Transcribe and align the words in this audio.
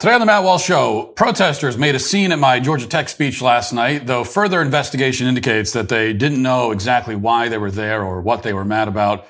Today 0.00 0.14
on 0.14 0.20
the 0.20 0.24
Matt 0.24 0.44
Walsh 0.44 0.64
Show, 0.64 1.12
protesters 1.14 1.76
made 1.76 1.94
a 1.94 1.98
scene 1.98 2.32
at 2.32 2.38
my 2.38 2.58
Georgia 2.58 2.86
Tech 2.86 3.10
speech 3.10 3.42
last 3.42 3.74
night, 3.74 4.06
though 4.06 4.24
further 4.24 4.62
investigation 4.62 5.26
indicates 5.26 5.72
that 5.72 5.90
they 5.90 6.14
didn't 6.14 6.40
know 6.40 6.70
exactly 6.70 7.14
why 7.14 7.50
they 7.50 7.58
were 7.58 7.70
there 7.70 8.02
or 8.02 8.22
what 8.22 8.42
they 8.42 8.54
were 8.54 8.64
mad 8.64 8.88
about. 8.88 9.26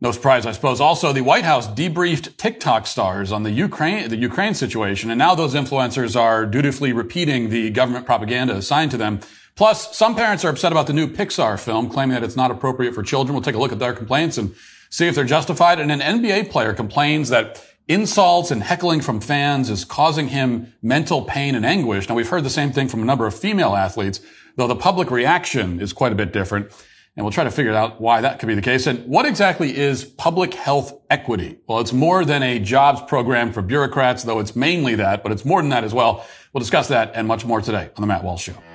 No 0.00 0.12
surprise, 0.12 0.46
I 0.46 0.52
suppose. 0.52 0.80
Also, 0.80 1.12
the 1.12 1.20
White 1.20 1.44
House 1.44 1.68
debriefed 1.68 2.38
TikTok 2.38 2.86
stars 2.86 3.32
on 3.32 3.42
the 3.42 3.50
Ukraine, 3.50 4.08
the 4.08 4.16
Ukraine 4.16 4.54
situation, 4.54 5.10
and 5.10 5.18
now 5.18 5.34
those 5.34 5.52
influencers 5.52 6.18
are 6.18 6.46
dutifully 6.46 6.94
repeating 6.94 7.50
the 7.50 7.68
government 7.68 8.06
propaganda 8.06 8.56
assigned 8.56 8.92
to 8.92 8.96
them. 8.96 9.20
Plus, 9.56 9.94
some 9.94 10.16
parents 10.16 10.42
are 10.42 10.48
upset 10.48 10.72
about 10.72 10.86
the 10.86 10.94
new 10.94 11.06
Pixar 11.06 11.60
film, 11.60 11.90
claiming 11.90 12.14
that 12.14 12.24
it's 12.24 12.34
not 12.34 12.50
appropriate 12.50 12.94
for 12.94 13.02
children. 13.02 13.34
We'll 13.34 13.42
take 13.42 13.56
a 13.56 13.60
look 13.60 13.72
at 13.72 13.78
their 13.78 13.92
complaints 13.92 14.38
and 14.38 14.54
see 14.88 15.06
if 15.06 15.14
they're 15.16 15.24
justified. 15.24 15.80
And 15.80 15.92
an 15.92 16.00
NBA 16.00 16.48
player 16.50 16.72
complains 16.72 17.28
that 17.28 17.62
Insults 17.86 18.50
and 18.50 18.62
heckling 18.62 19.02
from 19.02 19.20
fans 19.20 19.68
is 19.68 19.84
causing 19.84 20.28
him 20.28 20.72
mental 20.80 21.20
pain 21.20 21.54
and 21.54 21.66
anguish. 21.66 22.08
Now 22.08 22.14
we've 22.14 22.28
heard 22.28 22.42
the 22.42 22.48
same 22.48 22.72
thing 22.72 22.88
from 22.88 23.02
a 23.02 23.04
number 23.04 23.26
of 23.26 23.34
female 23.34 23.76
athletes, 23.76 24.20
though 24.56 24.66
the 24.66 24.74
public 24.74 25.10
reaction 25.10 25.80
is 25.80 25.92
quite 25.92 26.10
a 26.10 26.14
bit 26.14 26.32
different. 26.32 26.72
And 27.14 27.24
we'll 27.24 27.32
try 27.32 27.44
to 27.44 27.50
figure 27.50 27.74
out 27.74 28.00
why 28.00 28.22
that 28.22 28.38
could 28.38 28.46
be 28.46 28.54
the 28.54 28.62
case. 28.62 28.86
And 28.86 29.06
what 29.06 29.26
exactly 29.26 29.76
is 29.76 30.02
public 30.02 30.54
health 30.54 30.98
equity? 31.10 31.58
Well, 31.68 31.80
it's 31.80 31.92
more 31.92 32.24
than 32.24 32.42
a 32.42 32.58
jobs 32.58 33.02
program 33.02 33.52
for 33.52 33.60
bureaucrats, 33.60 34.24
though 34.24 34.40
it's 34.40 34.56
mainly 34.56 34.94
that, 34.94 35.22
but 35.22 35.30
it's 35.30 35.44
more 35.44 35.60
than 35.60 35.68
that 35.68 35.84
as 35.84 35.92
well. 35.92 36.26
We'll 36.54 36.60
discuss 36.60 36.88
that 36.88 37.12
and 37.14 37.28
much 37.28 37.44
more 37.44 37.60
today 37.60 37.90
on 37.96 38.00
the 38.00 38.06
Matt 38.06 38.24
Walsh 38.24 38.44
Show. 38.44 38.73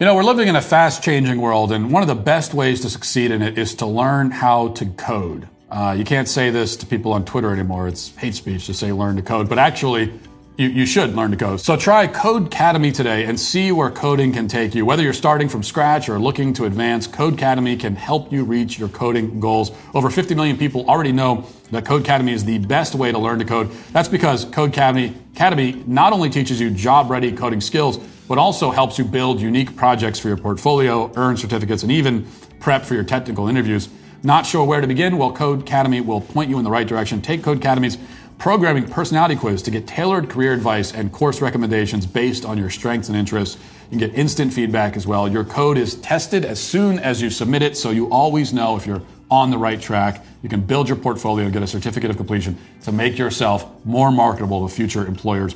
You 0.00 0.06
know, 0.06 0.16
we're 0.16 0.24
living 0.24 0.48
in 0.48 0.56
a 0.56 0.60
fast 0.60 1.04
changing 1.04 1.40
world, 1.40 1.70
and 1.70 1.92
one 1.92 2.02
of 2.02 2.08
the 2.08 2.16
best 2.16 2.52
ways 2.52 2.80
to 2.80 2.90
succeed 2.90 3.30
in 3.30 3.42
it 3.42 3.56
is 3.56 3.76
to 3.76 3.86
learn 3.86 4.32
how 4.32 4.70
to 4.70 4.86
code. 4.86 5.48
Uh, 5.70 5.94
you 5.96 6.04
can't 6.04 6.26
say 6.26 6.50
this 6.50 6.74
to 6.78 6.86
people 6.86 7.12
on 7.12 7.24
Twitter 7.24 7.52
anymore. 7.52 7.86
It's 7.86 8.12
hate 8.16 8.34
speech 8.34 8.66
to 8.66 8.74
say 8.74 8.90
learn 8.90 9.14
to 9.14 9.22
code, 9.22 9.48
but 9.48 9.56
actually, 9.56 10.12
you, 10.56 10.66
you 10.66 10.84
should 10.84 11.14
learn 11.14 11.30
to 11.30 11.36
code. 11.36 11.60
So 11.60 11.76
try 11.76 12.08
Codecademy 12.08 12.92
today 12.92 13.26
and 13.26 13.38
see 13.38 13.70
where 13.70 13.88
coding 13.88 14.32
can 14.32 14.48
take 14.48 14.74
you. 14.74 14.84
Whether 14.84 15.04
you're 15.04 15.12
starting 15.12 15.48
from 15.48 15.62
scratch 15.62 16.08
or 16.08 16.18
looking 16.18 16.52
to 16.54 16.64
advance, 16.64 17.06
Codecademy 17.06 17.78
can 17.78 17.94
help 17.94 18.32
you 18.32 18.42
reach 18.42 18.80
your 18.80 18.88
coding 18.88 19.38
goals. 19.38 19.70
Over 19.94 20.10
50 20.10 20.34
million 20.34 20.56
people 20.56 20.90
already 20.90 21.12
know 21.12 21.46
that 21.70 21.84
Codecademy 21.84 22.32
is 22.32 22.44
the 22.44 22.58
best 22.58 22.96
way 22.96 23.12
to 23.12 23.18
learn 23.18 23.38
to 23.38 23.44
code. 23.44 23.70
That's 23.92 24.08
because 24.08 24.44
Codecademy 24.44 25.14
Academy 25.34 25.82
not 25.86 26.12
only 26.12 26.30
teaches 26.30 26.60
you 26.60 26.70
job-ready 26.70 27.32
coding 27.32 27.60
skills, 27.60 27.98
but 28.28 28.38
also 28.38 28.70
helps 28.70 28.98
you 28.98 29.04
build 29.04 29.40
unique 29.40 29.76
projects 29.76 30.18
for 30.18 30.28
your 30.28 30.36
portfolio, 30.36 31.12
earn 31.16 31.36
certificates, 31.36 31.82
and 31.82 31.92
even 31.92 32.26
prep 32.60 32.84
for 32.84 32.94
your 32.94 33.04
technical 33.04 33.48
interviews. 33.48 33.88
Not 34.22 34.46
sure 34.46 34.64
where 34.64 34.80
to 34.80 34.86
begin? 34.86 35.18
Well, 35.18 35.32
Codecademy 35.32 36.04
will 36.04 36.20
point 36.20 36.48
you 36.48 36.58
in 36.58 36.64
the 36.64 36.70
right 36.70 36.86
direction. 36.86 37.20
Take 37.20 37.42
Codecademy's 37.42 37.98
programming 38.38 38.88
personality 38.88 39.36
quiz 39.36 39.62
to 39.62 39.70
get 39.70 39.86
tailored 39.86 40.28
career 40.28 40.52
advice 40.52 40.92
and 40.92 41.12
course 41.12 41.40
recommendations 41.40 42.06
based 42.06 42.44
on 42.44 42.58
your 42.58 42.70
strengths 42.70 43.08
and 43.08 43.16
interests. 43.16 43.58
You 43.90 43.98
can 43.98 44.08
get 44.08 44.18
instant 44.18 44.52
feedback 44.52 44.96
as 44.96 45.06
well. 45.06 45.28
Your 45.28 45.44
code 45.44 45.76
is 45.76 45.96
tested 45.96 46.44
as 46.44 46.58
soon 46.58 46.98
as 46.98 47.20
you 47.20 47.30
submit 47.30 47.62
it, 47.62 47.76
so 47.76 47.90
you 47.90 48.10
always 48.10 48.52
know 48.52 48.76
if 48.76 48.86
you're 48.86 49.02
on 49.30 49.50
the 49.50 49.58
right 49.58 49.80
track. 49.80 50.24
You 50.42 50.48
can 50.48 50.62
build 50.62 50.88
your 50.88 50.96
portfolio, 50.96 51.48
get 51.50 51.62
a 51.62 51.66
certificate 51.66 52.10
of 52.10 52.16
completion 52.16 52.58
to 52.82 52.92
make 52.92 53.18
yourself 53.18 53.84
more 53.84 54.10
marketable 54.10 54.66
to 54.66 54.74
future 54.74 55.06
employers. 55.06 55.54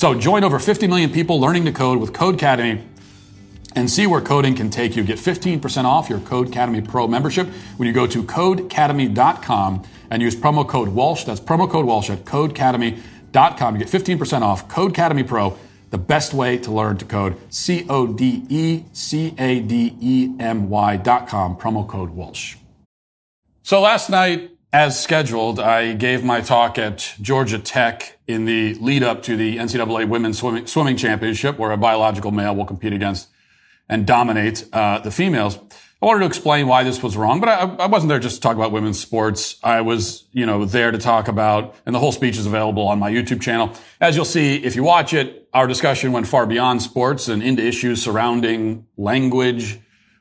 So 0.00 0.14
join 0.14 0.44
over 0.44 0.58
50 0.58 0.86
million 0.86 1.12
people 1.12 1.38
learning 1.38 1.66
to 1.66 1.72
code 1.72 2.00
with 2.00 2.14
Codecademy 2.14 2.82
and 3.76 3.90
see 3.90 4.06
where 4.06 4.22
coding 4.22 4.54
can 4.54 4.70
take 4.70 4.96
you. 4.96 5.04
Get 5.04 5.18
15% 5.18 5.84
off 5.84 6.08
your 6.08 6.20
Codecademy 6.20 6.88
Pro 6.88 7.06
membership 7.06 7.46
when 7.76 7.86
you 7.86 7.92
go 7.92 8.06
to 8.06 8.22
codecademy.com 8.22 9.82
and 10.10 10.22
use 10.22 10.34
promo 10.34 10.66
code 10.66 10.88
Walsh. 10.88 11.24
That's 11.24 11.38
promo 11.38 11.70
code 11.70 11.84
Walsh 11.84 12.08
at 12.08 12.24
codecademy.com. 12.24 13.76
You 13.76 13.84
get 13.84 13.92
15% 13.92 14.40
off 14.40 14.66
Codecademy 14.68 15.26
Pro, 15.26 15.58
the 15.90 15.98
best 15.98 16.32
way 16.32 16.56
to 16.56 16.72
learn 16.72 16.96
to 16.96 17.04
code. 17.04 17.36
C 17.50 17.84
O 17.90 18.06
D 18.06 18.46
E 18.48 18.84
C 18.94 19.34
A 19.36 19.60
D 19.60 19.94
E 20.00 20.34
M 20.40 20.70
Y.com, 20.70 21.56
promo 21.58 21.86
code 21.86 22.08
Walsh. 22.08 22.56
So 23.62 23.82
last 23.82 24.08
night, 24.08 24.50
as 24.72 25.00
scheduled, 25.00 25.58
I 25.58 25.94
gave 25.94 26.22
my 26.22 26.40
talk 26.40 26.78
at 26.78 27.14
Georgia 27.20 27.58
Tech 27.58 28.18
in 28.28 28.44
the 28.44 28.74
lead 28.74 29.02
up 29.02 29.22
to 29.24 29.36
the 29.36 29.56
NCAA 29.56 30.08
Women's 30.08 30.38
Swimming, 30.38 30.66
swimming 30.66 30.96
Championship, 30.96 31.58
where 31.58 31.72
a 31.72 31.76
biological 31.76 32.30
male 32.30 32.54
will 32.54 32.64
compete 32.64 32.92
against 32.92 33.28
and 33.88 34.06
dominate 34.06 34.64
uh, 34.72 35.00
the 35.00 35.10
females. 35.10 35.58
I 36.02 36.06
wanted 36.06 36.20
to 36.20 36.26
explain 36.26 36.66
why 36.66 36.84
this 36.84 37.02
was 37.02 37.16
wrong, 37.16 37.40
but 37.40 37.48
I, 37.50 37.84
I, 37.84 37.86
wasn't 37.86 38.08
there 38.08 38.18
just 38.18 38.36
to 38.36 38.40
talk 38.40 38.56
about 38.56 38.72
women's 38.72 38.98
sports. 38.98 39.56
I 39.62 39.82
was, 39.82 40.24
you 40.32 40.46
know, 40.46 40.64
there 40.64 40.90
to 40.92 40.96
talk 40.96 41.28
about, 41.28 41.74
and 41.84 41.94
the 41.94 41.98
whole 41.98 42.12
speech 42.12 42.38
is 42.38 42.46
available 42.46 42.88
on 42.88 42.98
my 42.98 43.10
YouTube 43.10 43.42
channel. 43.42 43.72
As 44.00 44.16
you'll 44.16 44.24
see, 44.24 44.56
if 44.56 44.76
you 44.76 44.82
watch 44.82 45.12
it, 45.12 45.48
our 45.52 45.66
discussion 45.66 46.12
went 46.12 46.26
far 46.26 46.46
beyond 46.46 46.80
sports 46.80 47.28
and 47.28 47.42
into 47.42 47.62
issues 47.62 48.02
surrounding 48.02 48.86
language, 48.96 49.78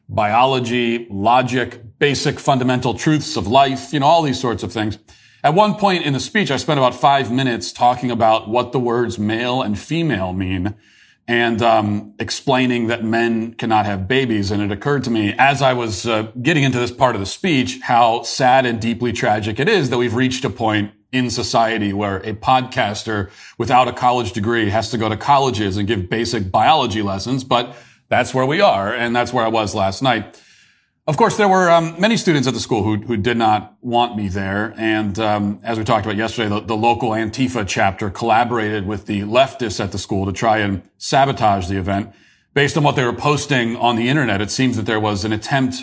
biology, 0.09 1.08
logic, 1.09 2.00
basic 2.00 2.40
fundamental 2.40 2.96
truths 2.96 3.38
of 3.38 3.47
life, 3.47 3.94
you 3.94 4.00
know, 4.00 4.08
all 4.08 4.24
these 4.24 4.40
sorts 4.40 4.64
of 4.64 4.74
things. 4.74 4.97
At 5.44 5.53
one 5.53 5.75
point 5.75 6.03
in 6.03 6.14
the 6.14 6.20
speech, 6.20 6.52
I 6.52 6.58
spent 6.58 6.80
about 6.80 6.96
five 6.96 7.31
minutes 7.31 7.72
talking 7.72 8.12
about 8.12 8.50
what 8.50 8.72
the 8.72 8.80
words 8.80 9.18
male 9.18 9.62
and 9.62 9.80
female 9.80 10.34
mean 10.34 10.75
and 11.30 11.62
um, 11.62 12.16
explaining 12.18 12.88
that 12.88 13.03
men 13.03 13.53
cannot 13.53 13.86
have 13.86 14.08
babies. 14.08 14.50
And 14.50 14.64
it 14.64 14.72
occurred 14.72 15.03
to 15.03 15.12
me 15.12 15.36
as 15.38 15.62
I 15.62 15.74
was 15.74 16.08
uh, 16.08 16.24
getting 16.41 16.64
into 16.64 16.80
this 16.80 16.91
part 16.91 17.16
of 17.16 17.22
the 17.22 17.28
speech 17.28 17.80
how 17.84 18.24
sad 18.24 18.66
and 18.66 18.81
deeply 18.81 19.14
tragic 19.14 19.59
it 19.59 19.70
is 19.70 19.91
that 19.91 20.00
we've 20.00 20.16
reached 20.16 20.44
a 20.44 20.50
point 20.50 20.91
in 21.12 21.30
society 21.30 21.94
where 21.94 22.18
a 22.18 22.34
podcaster 22.34 23.30
without 23.59 23.88
a 23.88 23.94
college 23.94 24.31
degree 24.31 24.70
has 24.72 24.90
to 24.90 24.97
go 24.97 25.08
to 25.08 25.16
colleges 25.16 25.78
and 25.78 25.88
give 25.88 26.09
basic 26.09 26.52
biology 26.52 27.03
lessons. 27.03 27.44
But 27.44 27.76
that's 28.09 28.34
where 28.34 28.46
we 28.46 28.59
are, 28.59 28.94
and 28.94 29.16
that's 29.16 29.31
where 29.31 29.46
I 29.46 29.50
was 29.50 29.74
last 29.74 30.02
night. 30.02 30.40
Of 31.09 31.18
course, 31.18 31.38
there 31.38 31.47
were 31.47 31.72
um, 31.72 31.96
many 32.00 32.18
students 32.18 32.47
at 32.47 32.53
the 32.53 32.59
school 32.59 32.84
who, 32.84 32.97
who 32.97 33.18
did 33.18 33.36
not 33.36 33.75
want 33.81 34.16
me 34.16 34.28
there. 34.28 34.75
And 34.78 35.18
um, 35.18 35.59
as 35.64 35.80
we 35.80 35.84
talked 35.84 36.06
about 36.06 36.18
yesterday, 36.18 36.50
the, 36.50 36.59
the, 36.59 36.78
local 36.78 37.12
Antifa 37.12 37.68
chapter 37.68 38.12
collaborated 38.12 38.86
with 38.86 39.08
the 39.08 39.22
leftists 39.22 39.84
at 39.84 39.92
the 39.92 39.97
school 39.97 40.28
to 40.28 40.31
try 40.31 40.59
and 40.59 40.84
sabotage 41.00 41.68
the 41.68 41.78
event. 41.78 42.14
Based 42.53 42.78
on 42.78 42.84
what 42.84 42.96
they 42.96 43.03
were 43.03 43.14
posting 43.14 43.75
on 43.75 43.96
the 43.96 44.08
internet, 44.08 44.40
it 44.40 44.52
seems 44.52 44.78
that 44.78 44.86
there 44.86 45.00
was 45.00 45.26
an 45.26 45.34
attempt 45.34 45.78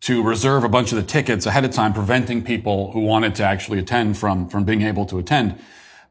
to 0.00 0.22
reserve 0.22 0.64
a 0.64 0.68
bunch 0.70 0.92
of 0.92 0.96
the 0.96 1.04
tickets 1.04 1.44
ahead 1.44 1.66
of 1.66 1.72
time, 1.72 1.92
preventing 1.92 2.42
people 2.42 2.90
who 2.92 3.00
wanted 3.00 3.34
to 3.34 3.44
actually 3.44 3.78
attend 3.78 4.16
from, 4.16 4.48
from 4.48 4.64
being 4.64 4.80
able 4.80 5.04
to 5.04 5.18
attend. 5.18 5.60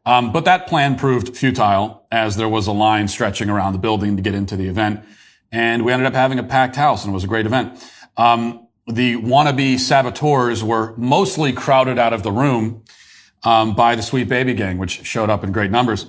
Um, 0.05 0.31
but 0.31 0.45
that 0.45 0.67
plan 0.67 0.95
proved 0.95 1.35
futile 1.35 2.05
as 2.11 2.35
there 2.35 2.49
was 2.49 2.67
a 2.67 2.71
line 2.71 3.07
stretching 3.07 3.49
around 3.49 3.73
the 3.73 3.79
building 3.79 4.15
to 4.15 4.21
get 4.21 4.35
into 4.35 4.55
the 4.55 4.67
event. 4.67 5.03
And 5.51 5.83
we 5.83 5.91
ended 5.91 6.05
up 6.05 6.13
having 6.13 6.39
a 6.39 6.43
packed 6.43 6.75
house 6.75 7.03
and 7.03 7.11
it 7.11 7.13
was 7.13 7.23
a 7.23 7.27
great 7.27 7.45
event. 7.45 7.83
Um, 8.17 8.67
the 8.87 9.17
wannabe 9.17 9.79
saboteurs 9.79 10.63
were 10.63 10.95
mostly 10.97 11.53
crowded 11.53 11.99
out 11.99 12.13
of 12.13 12.23
the 12.23 12.31
room 12.31 12.83
um, 13.43 13.75
by 13.75 13.95
the 13.95 14.01
Sweet 14.01 14.27
Baby 14.27 14.53
Gang, 14.53 14.77
which 14.77 15.05
showed 15.05 15.29
up 15.29 15.43
in 15.43 15.51
great 15.51 15.71
numbers. 15.71 16.07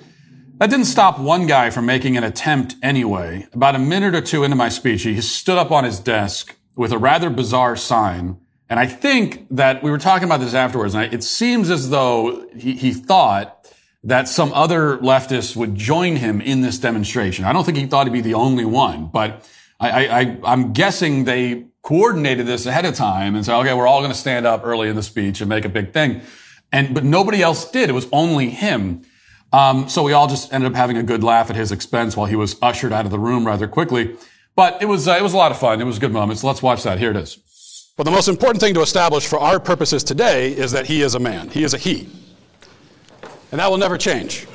That 0.59 0.69
didn't 0.69 0.87
stop 0.87 1.19
one 1.19 1.47
guy 1.47 1.71
from 1.71 1.87
making 1.87 2.17
an 2.17 2.25
attempt 2.25 2.77
anyway. 2.83 3.47
About 3.53 3.77
a 3.77 3.79
minute 3.79 4.15
or 4.15 4.21
two 4.21 4.45
into 4.45 4.57
my 4.57 4.69
speech, 4.69 5.03
he 5.05 5.21
stood 5.21 5.57
up 5.57 5.71
on 5.71 5.85
his 5.85 6.01
desk 6.01 6.57
with 6.77 6.93
a 6.93 6.99
rather 6.99 7.31
bizarre 7.31 7.77
sign. 7.77 8.39
And 8.69 8.79
I 8.79 8.87
think 8.87 9.47
that 9.51 9.83
we 9.83 9.91
were 9.91 9.99
talking 9.99 10.25
about 10.25 10.41
this 10.41 10.55
afterwards, 10.55 10.95
and 10.95 11.13
it 11.13 11.25
seems 11.25 11.71
as 11.71 11.91
though 11.91 12.47
he, 12.57 12.75
he 12.75 12.93
thought 12.93 13.60
that 14.03 14.29
some 14.29 14.53
other 14.55 14.97
leftists 14.99 15.55
would 15.55 15.75
join 15.75 16.17
him 16.17 16.41
in 16.41 16.63
this 16.63 16.79
demonstration. 16.79 17.45
I 17.45 17.53
don't 17.53 17.65
think 17.65 17.77
he 17.77 17.87
thought 17.87 18.07
he'd 18.07 18.13
be 18.13 18.21
the 18.21 18.35
only 18.35 18.65
one, 18.65 19.09
but 19.13 19.47
I, 19.79 20.07
I, 20.07 20.39
I'm 20.45 20.73
guessing 20.73 21.25
they 21.25 21.67
coordinated 21.83 22.47
this 22.47 22.67
ahead 22.67 22.85
of 22.85 22.95
time 22.95 23.35
and 23.35 23.45
said, 23.45 23.59
okay, 23.61 23.75
we're 23.75 23.87
all 23.87 24.01
going 24.01 24.13
to 24.13 24.19
stand 24.19 24.47
up 24.47 24.63
early 24.65 24.89
in 24.89 24.97
the 24.97 25.03
speech 25.03 25.41
and 25.41 25.49
make 25.49 25.65
a 25.65 25.69
big 25.69 25.93
thing. 25.93 26.21
And, 26.73 26.95
but 26.95 27.05
nobody 27.05 27.43
else 27.43 27.71
did. 27.71 27.89
It 27.89 27.93
was 27.93 28.07
only 28.13 28.51
him. 28.51 29.03
Um, 29.53 29.89
so 29.89 30.03
we 30.03 30.13
all 30.13 30.29
just 30.29 30.53
ended 30.53 30.71
up 30.71 30.77
having 30.77 30.97
a 30.97 31.03
good 31.03 31.25
laugh 31.25 31.51
at 31.51 31.57
his 31.57 31.73
expense 31.73 32.17
while 32.17 32.27
he 32.27 32.37
was 32.37 32.57
ushered 32.63 32.93
out 32.93 33.05
of 33.05 33.11
the 33.11 33.19
room 33.19 33.47
rather 33.47 33.67
quickly. 33.67 34.17
But 34.55 34.81
it 34.83 34.87
was, 34.87 35.09
uh, 35.09 35.17
it 35.19 35.23
was 35.23 35.33
a 35.33 35.37
lot 35.37 35.51
of 35.51 35.59
fun. 35.59 35.81
It 35.81 35.85
was 35.85 35.97
a 35.97 36.01
good 36.01 36.13
moment. 36.13 36.39
So 36.39 36.47
let's 36.47 36.63
watch 36.63 36.83
that. 36.85 36.99
Here 36.99 37.11
it 37.11 37.17
is. 37.17 37.93
But 37.97 38.05
the 38.05 38.11
most 38.11 38.29
important 38.29 38.61
thing 38.61 38.75
to 38.75 38.83
establish 38.83 39.27
for 39.27 39.39
our 39.39 39.59
purposes 39.59 40.05
today 40.05 40.53
is 40.53 40.73
that 40.73 40.87
he 40.87 41.03
is 41.03 41.15
a 41.15 41.19
man. 41.19 41.49
He 41.49 41.65
is 41.65 41.75
a 41.75 41.79
he. 41.79 42.09
And 43.51 43.61
that 43.61 43.71
will 43.71 43.79
never 43.79 43.99
change. 43.99 44.47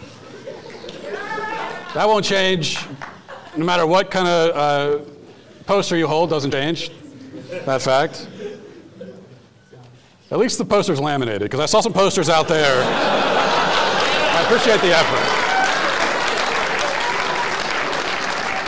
That 1.94 2.08
won't 2.08 2.26
change 2.26 2.78
no 3.56 3.66
matter 3.66 3.86
what 3.86 4.12
kind 4.12 4.28
of 4.28 4.56
uh, 4.56 5.00
poster 5.66 5.96
you 5.98 6.08
hold, 6.08 6.30
doesn't 6.30 6.52
change 6.52 6.92
that 7.66 7.82
fact. 7.82 8.28
At 10.32 10.40
least 10.40 10.58
the 10.58 10.66
poster's 10.66 11.00
laminated, 11.00 11.44
because 11.44 11.60
I 11.60 11.66
saw 11.66 11.82
some 11.82 11.94
posters 11.94 12.30
out 12.30 12.48
there. 12.48 12.84
I 12.84 14.44
appreciate 14.44 14.82
the 14.82 14.94
effort. 14.94 15.42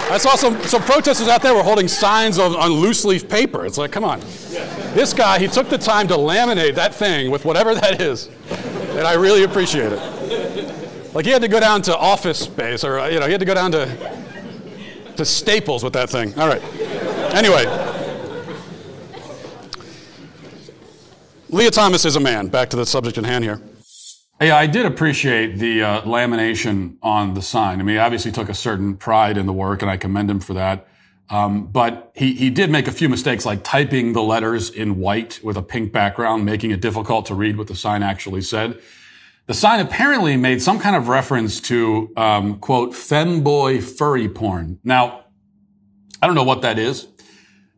I 0.09 0.17
saw 0.17 0.35
some, 0.35 0.61
some 0.63 0.81
protesters 0.83 1.27
out 1.27 1.41
there 1.41 1.53
were 1.53 1.63
holding 1.63 1.89
signs 1.89 2.39
on, 2.39 2.55
on 2.55 2.71
loose 2.71 3.03
leaf 3.03 3.27
paper. 3.27 3.65
It's 3.65 3.77
like, 3.77 3.91
come 3.91 4.05
on. 4.05 4.21
This 4.93 5.13
guy, 5.13 5.37
he 5.37 5.49
took 5.49 5.67
the 5.67 5.77
time 5.77 6.07
to 6.07 6.13
laminate 6.13 6.75
that 6.75 6.95
thing 6.95 7.29
with 7.29 7.43
whatever 7.43 7.75
that 7.75 7.99
is. 8.01 8.29
And 8.97 9.05
I 9.05 9.13
really 9.13 9.43
appreciate 9.43 9.91
it. 9.91 11.13
Like 11.13 11.23
he 11.23 11.31
had 11.31 11.43
to 11.43 11.47
go 11.47 11.59
down 11.59 11.83
to 11.83 11.95
office 11.95 12.39
space 12.39 12.83
or, 12.83 13.09
you 13.11 13.19
know, 13.19 13.27
he 13.27 13.31
had 13.31 13.39
to 13.39 13.45
go 13.45 13.53
down 13.53 13.71
to, 13.73 13.85
to 15.17 15.23
Staples 15.23 15.83
with 15.83 15.93
that 15.93 16.09
thing. 16.09 16.37
All 16.39 16.47
right. 16.47 16.63
Anyway. 17.33 17.65
Lia 21.49 21.69
Thomas 21.69 22.05
is 22.05 22.15
a 22.15 22.19
man. 22.19 22.47
Back 22.47 22.71
to 22.71 22.77
the 22.77 22.85
subject 22.85 23.19
in 23.19 23.23
hand 23.23 23.43
here. 23.43 23.61
Yeah, 24.41 24.57
I 24.57 24.65
did 24.65 24.85
appreciate 24.85 25.57
the 25.57 25.83
uh, 25.83 26.01
lamination 26.01 26.97
on 27.01 27.35
the 27.35 27.41
sign. 27.41 27.79
I 27.79 27.83
mean, 27.83 27.95
he 27.95 27.99
obviously 27.99 28.31
took 28.31 28.49
a 28.49 28.53
certain 28.53 28.95
pride 28.97 29.37
in 29.37 29.45
the 29.45 29.53
work, 29.53 29.81
and 29.81 29.89
I 29.89 29.97
commend 29.97 30.29
him 30.29 30.39
for 30.39 30.53
that. 30.55 30.87
Um, 31.29 31.67
but 31.67 32.11
he, 32.15 32.33
he 32.33 32.49
did 32.49 32.69
make 32.69 32.87
a 32.87 32.91
few 32.91 33.09
mistakes, 33.09 33.45
like 33.45 33.63
typing 33.63 34.13
the 34.13 34.23
letters 34.23 34.69
in 34.69 34.97
white 34.99 35.41
with 35.43 35.57
a 35.57 35.61
pink 35.61 35.91
background, 35.91 36.45
making 36.45 36.71
it 36.71 36.81
difficult 36.81 37.25
to 37.25 37.35
read 37.35 37.57
what 37.57 37.67
the 37.67 37.75
sign 37.75 38.01
actually 38.01 38.41
said. 38.41 38.79
The 39.47 39.53
sign 39.53 39.79
apparently 39.79 40.37
made 40.37 40.61
some 40.61 40.79
kind 40.79 40.95
of 40.95 41.07
reference 41.07 41.59
to, 41.61 42.11
um, 42.17 42.59
quote, 42.59 42.91
femboy 42.91 43.81
furry 43.81 44.27
porn. 44.29 44.79
Now, 44.83 45.25
I 46.21 46.27
don't 46.27 46.35
know 46.35 46.43
what 46.43 46.61
that 46.63 46.79
is. 46.79 47.07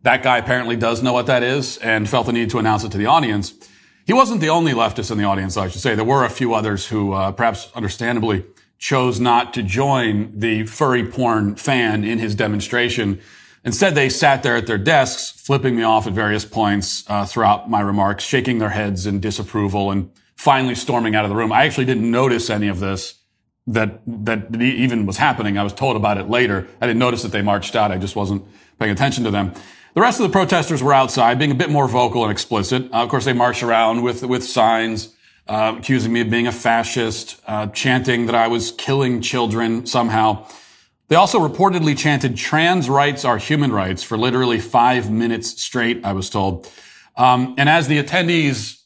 That 0.04 0.24
guy 0.24 0.38
apparently 0.38 0.76
does 0.76 1.04
know 1.04 1.14
what 1.14 1.26
that 1.26 1.44
is 1.44 1.78
and 1.78 2.10
felt 2.10 2.26
the 2.26 2.34
need 2.34 2.50
to 2.52 2.60
announce 2.60 2.84
it 2.84 2.92
to 2.94 2.98
the 2.98 3.06
audience. 3.08 3.54
He 4.06 4.14
wasn't 4.14 4.42
the 4.42 4.50
only 4.50 4.72
leftist 4.72 5.12
in 5.12 5.18
the 5.18 5.26
audience, 5.26 5.58
I 5.58 5.68
should 5.68 5.82
say. 5.82 5.94
There 5.94 6.06
were 6.06 6.24
a 6.24 6.30
few 6.30 6.54
others 6.54 6.88
who, 6.88 7.14
uh, 7.14 7.32
perhaps 7.32 7.70
understandably, 7.76 8.46
chose 8.80 9.20
not 9.20 9.54
to 9.54 9.62
join 9.62 10.32
the 10.40 10.66
furry 10.66 11.06
porn 11.06 11.56
fan 11.56 12.04
in 12.04 12.18
his 12.18 12.34
demonstration. 12.34 13.22
Instead, 13.66 13.94
they 13.96 14.10
sat 14.10 14.42
there 14.44 14.56
at 14.56 14.68
their 14.68 14.78
desks, 14.78 15.32
flipping 15.32 15.76
me 15.76 15.84
off 15.84 16.08
at 16.08 16.14
various 16.14 16.46
points 16.46 17.04
uh, 17.10 17.26
throughout 17.26 17.70
my 17.70 17.82
remarks, 17.82 18.24
shaking 18.24 18.60
their 18.60 18.70
heads 18.70 19.06
in 19.06 19.20
disapproval, 19.20 19.92
and 19.92 20.10
finally 20.36 20.76
storming 20.76 21.16
out 21.16 21.26
of 21.26 21.30
the 21.30 21.36
room. 21.36 21.52
I 21.52 21.66
actually 21.66 21.86
didn't 21.86 22.10
notice 22.10 22.50
any 22.50 22.70
of 22.70 22.80
this 22.80 23.16
that 23.68 24.02
that 24.08 24.60
even 24.62 25.06
was 25.06 25.18
happening. 25.18 25.58
I 25.58 25.64
was 25.64 25.74
told 25.74 25.96
about 25.96 26.18
it 26.18 26.30
later. 26.30 26.68
I 26.82 26.88
didn't 26.88 27.00
notice 27.00 27.22
that 27.24 27.32
they 27.32 27.42
marched 27.42 27.76
out. 27.76 27.92
I 27.92 27.98
just 27.98 28.16
wasn't 28.16 28.44
paying 28.80 28.92
attention 28.92 29.24
to 29.26 29.32
them. 29.32 29.54
The 29.94 30.02
rest 30.02 30.20
of 30.20 30.24
the 30.24 30.32
protesters 30.32 30.82
were 30.82 30.94
outside, 30.94 31.38
being 31.38 31.52
a 31.52 31.56
bit 31.56 31.70
more 31.70 31.88
vocal 31.88 32.24
and 32.24 32.32
explicit. 32.32 32.92
Uh, 32.94 33.04
of 33.04 33.10
course, 33.10 33.26
they 33.26 33.34
marched 33.34 33.64
around 33.64 34.02
with 34.02 34.24
with 34.24 34.44
signs 34.44 35.14
uh, 35.50 35.76
accusing 35.78 36.14
me 36.14 36.22
of 36.22 36.30
being 36.30 36.48
a 36.48 36.52
fascist, 36.52 37.42
uh, 37.48 37.68
chanting 37.68 38.28
that 38.28 38.36
I 38.36 38.48
was 38.48 38.72
killing 38.72 39.20
children 39.20 39.86
somehow. 39.86 40.48
They 41.10 41.16
also 41.16 41.46
reportedly 41.46 41.98
chanted 41.98 42.38
"trans 42.38 42.90
rights 42.90 43.26
are 43.26 43.38
human 43.38 43.74
rights" 43.74 44.02
for 44.02 44.18
literally 44.18 44.60
five 44.60 45.12
minutes 45.12 45.62
straight. 45.62 46.06
I 46.06 46.14
was 46.14 46.30
told, 46.30 46.72
um, 47.18 47.56
and 47.58 47.68
as 47.68 47.88
the 47.88 48.02
attendees. 48.02 48.78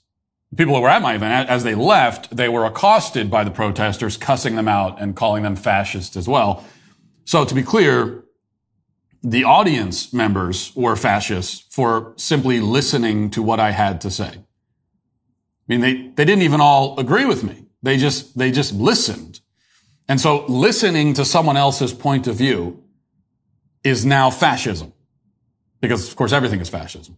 People 0.56 0.76
who 0.76 0.82
were 0.82 0.90
at 0.90 1.02
my 1.02 1.16
event, 1.16 1.50
as 1.50 1.64
they 1.64 1.74
left, 1.74 2.30
they 2.38 2.48
were 2.48 2.64
accosted 2.64 3.32
by 3.32 3.44
the 3.44 3.50
protesters, 3.50 4.18
cussing 4.18 4.56
them 4.56 4.68
out 4.68 5.02
and 5.02 5.16
calling 5.16 5.42
them 5.42 5.56
fascists 5.56 6.16
as 6.16 6.28
well. 6.28 6.64
So 7.26 7.44
to 7.44 7.56
be 7.56 7.64
clear, 7.64 8.24
the 9.24 9.46
audience 9.46 10.14
members 10.14 10.72
were 10.76 10.96
fascists 10.96 11.66
for 11.74 12.14
simply 12.18 12.60
listening 12.60 13.32
to 13.32 13.42
what 13.42 13.60
I 13.60 13.72
had 13.72 14.00
to 14.02 14.12
say. 14.12 14.30
I 14.30 14.44
mean, 15.68 15.82
they, 15.82 15.94
they 16.14 16.24
didn't 16.24 16.44
even 16.44 16.62
all 16.62 17.00
agree 17.00 17.26
with 17.26 17.44
me. 17.44 17.66
They 17.82 17.98
just, 17.98 18.38
they 18.38 18.52
just 18.52 18.76
listened. 18.76 19.40
And 20.08 20.20
so 20.20 20.46
listening 20.48 21.14
to 21.16 21.26
someone 21.26 21.58
else's 21.58 21.94
point 21.94 22.28
of 22.28 22.36
view 22.36 22.84
is 23.84 24.06
now 24.06 24.30
fascism. 24.30 24.94
Because 25.82 26.10
of 26.10 26.16
course 26.16 26.32
everything 26.32 26.60
is 26.60 26.70
fascism. 26.70 27.18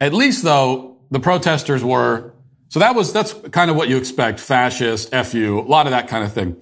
At 0.00 0.12
least 0.12 0.42
though, 0.42 0.96
the 1.10 1.20
protesters 1.20 1.84
were, 1.84 2.32
so 2.68 2.80
that 2.80 2.94
was, 2.94 3.12
that's 3.12 3.34
kind 3.50 3.70
of 3.70 3.76
what 3.76 3.88
you 3.88 3.96
expect. 3.96 4.40
Fascist, 4.40 5.10
FU, 5.14 5.60
a 5.60 5.68
lot 5.68 5.86
of 5.86 5.92
that 5.92 6.08
kind 6.08 6.24
of 6.24 6.32
thing. 6.32 6.56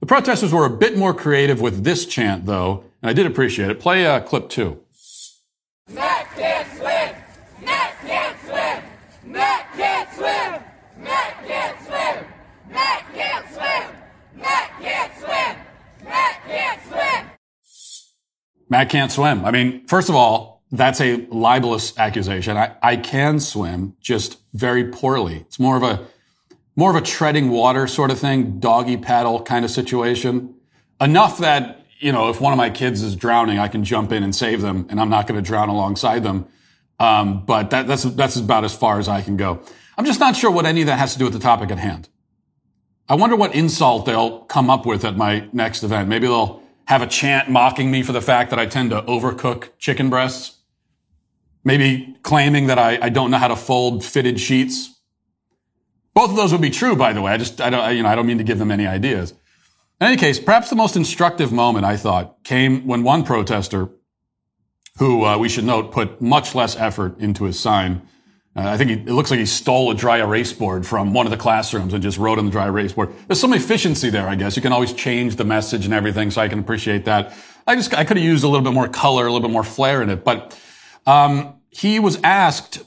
The 0.00 0.06
protesters 0.06 0.52
were 0.52 0.66
a 0.66 0.70
bit 0.70 0.98
more 0.98 1.14
creative 1.14 1.60
with 1.60 1.84
this 1.84 2.04
chant 2.04 2.44
though, 2.44 2.84
and 3.00 3.08
I 3.08 3.12
did 3.14 3.26
appreciate 3.26 3.70
it. 3.70 3.80
Play 3.80 4.06
uh, 4.06 4.20
clip 4.20 4.48
two. 4.50 4.80
Matt 5.88 6.26
can't 6.34 6.68
swim! 6.76 7.14
Matt 7.62 7.94
can't 8.02 8.38
swim! 8.40 9.32
Matt 9.32 9.66
can't 9.76 10.12
swim! 10.14 10.62
Matt 11.02 11.46
can't 11.46 11.80
swim! 11.86 12.26
Matt 12.70 13.14
can't 13.14 13.46
swim! 13.54 13.96
Matt 14.36 14.70
can't 14.80 15.12
swim! 15.18 15.56
Matt 16.24 16.40
can't 16.46 16.82
swim! 16.82 17.30
Matt 18.68 18.88
can't 18.90 19.12
swim. 19.12 19.44
I 19.44 19.50
mean, 19.50 19.86
first 19.86 20.08
of 20.08 20.14
all, 20.14 20.62
that's 20.70 21.00
a 21.00 21.26
libelous 21.30 21.96
accusation. 21.98 22.56
I, 22.56 22.74
I 22.82 22.96
can 22.96 23.38
swim, 23.38 23.96
just 24.00 24.38
very 24.54 24.90
poorly. 24.90 25.36
It's 25.36 25.60
more 25.60 25.76
of 25.76 25.82
a 25.82 26.06
more 26.76 26.90
of 26.90 26.96
a 26.96 27.00
treading 27.00 27.50
water 27.50 27.86
sort 27.86 28.10
of 28.10 28.18
thing, 28.18 28.58
doggy 28.58 28.96
paddle 28.96 29.40
kind 29.42 29.64
of 29.64 29.70
situation. 29.70 30.54
Enough 31.00 31.38
that 31.38 31.84
you 32.00 32.12
know, 32.12 32.28
if 32.28 32.40
one 32.40 32.52
of 32.52 32.56
my 32.56 32.70
kids 32.70 33.02
is 33.02 33.16
drowning, 33.16 33.58
I 33.58 33.68
can 33.68 33.84
jump 33.84 34.12
in 34.12 34.22
and 34.22 34.34
save 34.34 34.60
them, 34.60 34.86
and 34.90 35.00
I'm 35.00 35.08
not 35.08 35.26
going 35.26 35.42
to 35.42 35.46
drown 35.46 35.68
alongside 35.68 36.22
them. 36.22 36.46
Um, 36.98 37.44
but 37.44 37.70
that, 37.70 37.86
that's 37.86 38.02
that's 38.02 38.36
about 38.36 38.64
as 38.64 38.74
far 38.74 38.98
as 38.98 39.08
I 39.08 39.22
can 39.22 39.36
go. 39.36 39.62
I'm 39.96 40.04
just 40.04 40.20
not 40.20 40.36
sure 40.36 40.50
what 40.50 40.66
any 40.66 40.82
of 40.82 40.86
that 40.88 40.98
has 40.98 41.12
to 41.14 41.18
do 41.18 41.24
with 41.24 41.34
the 41.34 41.40
topic 41.40 41.70
at 41.70 41.78
hand. 41.78 42.08
I 43.08 43.16
wonder 43.16 43.36
what 43.36 43.54
insult 43.54 44.06
they'll 44.06 44.40
come 44.40 44.70
up 44.70 44.86
with 44.86 45.04
at 45.04 45.16
my 45.16 45.48
next 45.52 45.82
event. 45.82 46.08
Maybe 46.08 46.26
they'll 46.26 46.62
have 46.86 47.02
a 47.02 47.06
chant 47.06 47.50
mocking 47.50 47.90
me 47.90 48.02
for 48.02 48.12
the 48.12 48.20
fact 48.20 48.50
that 48.50 48.58
I 48.58 48.66
tend 48.66 48.90
to 48.90 49.02
overcook 49.02 49.70
chicken 49.78 50.08
breasts. 50.08 50.58
Maybe 51.64 52.16
claiming 52.22 52.66
that 52.68 52.78
I, 52.78 52.98
I 53.00 53.08
don't 53.10 53.30
know 53.30 53.38
how 53.38 53.48
to 53.48 53.56
fold 53.56 54.04
fitted 54.04 54.40
sheets. 54.40 54.90
Both 56.14 56.30
of 56.30 56.36
those 56.36 56.52
would 56.52 56.60
be 56.60 56.70
true, 56.70 56.96
by 56.96 57.12
the 57.12 57.20
way. 57.20 57.32
I 57.32 57.36
just, 57.36 57.60
I 57.60 57.70
don't, 57.70 57.96
you 57.96 58.02
know, 58.02 58.08
I 58.08 58.14
don't 58.14 58.26
mean 58.26 58.38
to 58.38 58.44
give 58.44 58.58
them 58.58 58.70
any 58.70 58.86
ideas. 58.86 59.32
In 60.00 60.06
any 60.08 60.16
case, 60.16 60.38
perhaps 60.38 60.70
the 60.70 60.76
most 60.76 60.96
instructive 60.96 61.52
moment, 61.52 61.84
I 61.84 61.96
thought, 61.96 62.42
came 62.44 62.86
when 62.86 63.02
one 63.02 63.24
protester, 63.24 63.88
who 64.98 65.24
uh, 65.24 65.38
we 65.38 65.48
should 65.48 65.64
note 65.64 65.92
put 65.92 66.20
much 66.20 66.54
less 66.54 66.76
effort 66.76 67.18
into 67.18 67.44
his 67.44 67.58
sign, 67.58 68.02
uh, 68.56 68.68
I 68.68 68.76
think 68.76 68.90
he, 68.90 68.96
it 68.96 69.08
looks 69.08 69.30
like 69.30 69.40
he 69.40 69.46
stole 69.46 69.90
a 69.90 69.94
dry 69.94 70.18
erase 70.18 70.52
board 70.52 70.86
from 70.86 71.12
one 71.12 71.26
of 71.26 71.30
the 71.30 71.36
classrooms 71.36 71.92
and 71.92 72.02
just 72.02 72.18
wrote 72.18 72.38
on 72.38 72.44
the 72.44 72.50
dry 72.50 72.66
erase 72.66 72.92
board. 72.92 73.12
There's 73.26 73.40
some 73.40 73.52
efficiency 73.52 74.10
there, 74.10 74.28
I 74.28 74.36
guess. 74.36 74.56
You 74.56 74.62
can 74.62 74.72
always 74.72 74.92
change 74.92 75.36
the 75.36 75.44
message 75.44 75.84
and 75.84 75.94
everything, 75.94 76.30
so 76.30 76.40
I 76.40 76.48
can 76.48 76.58
appreciate 76.58 77.04
that. 77.06 77.36
I 77.66 77.74
just, 77.76 77.92
I 77.94 78.04
could 78.04 78.16
have 78.16 78.24
used 78.24 78.44
a 78.44 78.48
little 78.48 78.64
bit 78.64 78.72
more 78.72 78.88
color, 78.88 79.26
a 79.26 79.32
little 79.32 79.46
bit 79.48 79.52
more 79.52 79.64
flair 79.64 80.02
in 80.02 80.10
it, 80.10 80.24
but, 80.24 80.58
um, 81.06 81.54
he 81.70 81.98
was 81.98 82.20
asked 82.22 82.84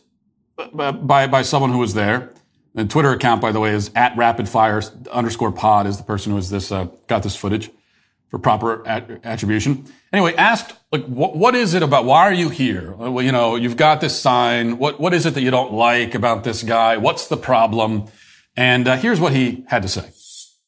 by, 0.74 1.28
by 1.28 1.42
someone 1.42 1.72
who 1.72 1.80
was 1.80 1.94
there, 1.94 2.34
the 2.74 2.86
Twitter 2.86 3.12
account, 3.12 3.42
by 3.42 3.52
the 3.52 3.60
way, 3.60 3.72
is 3.72 3.92
at 3.96 4.16
rapid 4.16 4.48
fire 4.48 4.82
underscore 5.12 5.52
pod 5.52 5.88
is 5.88 5.98
the 5.98 6.04
person 6.04 6.32
who 6.32 6.38
has 6.38 6.50
this, 6.50 6.72
uh, 6.72 6.88
got 7.08 7.24
this 7.24 7.36
footage 7.36 7.70
for 8.30 8.40
proper 8.40 8.86
at- 8.88 9.10
attribution. 9.24 9.86
Anyway, 10.12 10.34
asked, 10.36 10.76
like, 10.92 11.06
what, 11.06 11.36
what 11.36 11.56
is 11.56 11.74
it 11.74 11.84
about, 11.84 12.06
why 12.06 12.22
are 12.22 12.34
you 12.34 12.50
here? 12.50 12.94
Well, 12.94 13.24
you 13.24 13.32
know, 13.32 13.56
you've 13.56 13.78
got 13.78 14.02
this 14.02 14.20
sign. 14.20 14.78
What, 14.78 15.00
what 15.00 15.14
is 15.14 15.26
it 15.26 15.34
that 15.34 15.42
you 15.42 15.52
don't 15.52 15.74
like 15.74 16.16
about 16.16 16.44
this 16.44 16.64
guy? 16.64 16.98
What's 16.98 17.28
the 17.28 17.38
problem? 17.38 18.06
And 18.56 18.88
uh, 18.88 18.98
here's 18.98 19.20
what 19.20 19.34
he 19.34 19.64
had 19.68 19.82
to 19.84 19.88
say. 19.88 20.10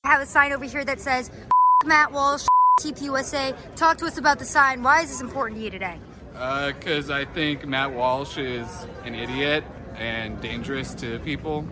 I 0.03 0.11
have 0.11 0.21
a 0.21 0.25
sign 0.25 0.53
over 0.53 0.65
here 0.65 0.85
that 0.85 0.99
says, 0.99 1.31
Matt 1.85 2.11
Walsh, 2.11 2.45
TPUSA. 2.79 3.55
Talk 3.75 3.97
to 3.97 4.05
us 4.05 4.17
about 4.17 4.39
the 4.39 4.45
sign. 4.45 4.83
Why 4.83 5.01
is 5.01 5.09
this 5.09 5.21
important 5.21 5.59
to 5.59 5.63
you 5.63 5.69
today? 5.69 5.99
Because 6.33 7.09
uh, 7.09 7.15
I 7.15 7.25
think 7.25 7.65
Matt 7.65 7.91
Walsh 7.91 8.37
is 8.37 8.67
an 9.03 9.15
idiot 9.15 9.63
and 9.95 10.39
dangerous 10.41 10.93
to 10.95 11.19
people. 11.19 11.67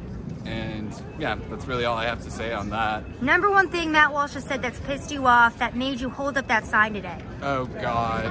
And 0.48 0.94
yeah, 1.20 1.38
that's 1.50 1.66
really 1.66 1.84
all 1.84 1.98
I 1.98 2.06
have 2.06 2.24
to 2.24 2.32
say 2.32 2.54
on 2.54 2.70
that. 2.70 3.22
Number 3.22 3.50
one 3.50 3.70
thing 3.70 3.92
Matt 3.92 4.14
Walsh 4.14 4.34
has 4.34 4.46
said 4.46 4.62
that's 4.62 4.80
pissed 4.82 5.12
you 5.12 5.28
off 5.28 5.60
that 5.60 5.76
made 5.76 6.00
you 6.00 6.10
hold 6.10 6.38
up 6.38 6.48
that 6.48 6.66
sign 6.66 6.94
today. 6.94 7.22
Oh 7.42 7.66
God, 7.66 8.26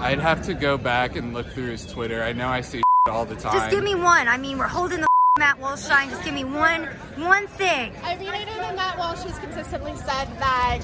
I'd 0.00 0.18
have 0.18 0.42
to 0.42 0.54
go 0.54 0.76
back 0.76 1.16
and 1.16 1.32
look 1.32 1.48
through 1.48 1.70
his 1.70 1.86
Twitter. 1.86 2.22
I 2.22 2.34
know 2.34 2.48
I 2.48 2.60
see 2.60 2.82
all 3.08 3.24
the 3.24 3.36
time. 3.36 3.54
Just 3.54 3.70
give 3.70 3.82
me 3.82 3.94
one. 3.94 4.28
I 4.28 4.36
mean, 4.36 4.58
we're 4.58 4.66
holding 4.66 5.00
the 5.00 5.06
Matt 5.38 5.58
Walsh 5.58 5.80
sign. 5.80 6.10
Just 6.10 6.24
give 6.24 6.34
me 6.34 6.44
one, 6.44 6.84
one 7.16 7.46
thing. 7.46 7.94
I 8.04 8.16
mean, 8.16 8.28
I 8.28 8.44
know 8.44 8.56
that 8.56 8.76
Matt 8.76 8.98
Walsh 8.98 9.22
has 9.22 9.38
consistently 9.38 9.96
said 9.96 10.28
that 10.38 10.80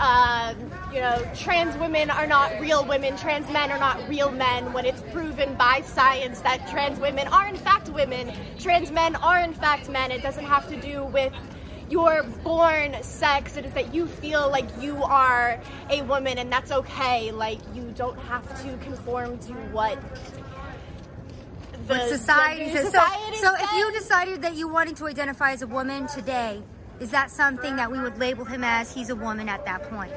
um, 0.00 0.69
you 0.92 1.00
know, 1.00 1.22
trans 1.34 1.76
women 1.78 2.10
are 2.10 2.26
not 2.26 2.58
real 2.60 2.84
women, 2.84 3.16
trans 3.16 3.50
men 3.50 3.70
are 3.70 3.78
not 3.78 4.08
real 4.08 4.30
men, 4.32 4.72
when 4.72 4.84
it's 4.84 5.02
proven 5.12 5.54
by 5.54 5.82
science 5.82 6.40
that 6.40 6.68
trans 6.68 6.98
women 6.98 7.28
are 7.28 7.46
in 7.46 7.56
fact 7.56 7.88
women, 7.90 8.32
trans 8.58 8.90
men 8.90 9.14
are 9.16 9.38
in 9.38 9.54
fact 9.54 9.88
men. 9.88 10.10
It 10.10 10.22
doesn't 10.22 10.44
have 10.44 10.68
to 10.68 10.80
do 10.80 11.04
with 11.04 11.32
your 11.88 12.22
born 12.44 12.96
sex. 13.02 13.56
It 13.56 13.64
is 13.64 13.72
that 13.72 13.94
you 13.94 14.06
feel 14.06 14.48
like 14.50 14.66
you 14.80 15.02
are 15.02 15.60
a 15.90 16.02
woman 16.02 16.38
and 16.38 16.50
that's 16.50 16.72
okay. 16.72 17.30
Like, 17.30 17.58
you 17.74 17.92
don't 17.96 18.18
have 18.20 18.46
to 18.62 18.76
conform 18.78 19.38
to 19.38 19.52
what 19.72 19.98
what 21.86 22.08
society 22.08 22.70
says. 22.72 22.86
Society 22.86 23.36
so, 23.36 23.54
so 23.56 23.64
if 23.64 23.72
you 23.72 23.92
decided 23.92 24.42
that 24.42 24.54
you 24.54 24.68
wanted 24.68 24.96
to 24.96 25.06
identify 25.06 25.52
as 25.52 25.62
a 25.62 25.66
woman 25.66 26.06
today, 26.06 26.62
is 27.00 27.10
that 27.10 27.30
something 27.30 27.76
that 27.76 27.90
we 27.90 27.98
would 27.98 28.18
label 28.18 28.44
him 28.44 28.62
as 28.62 28.92
he's 28.92 29.10
a 29.10 29.16
woman 29.16 29.48
at 29.48 29.64
that 29.64 29.82
point? 29.90 30.12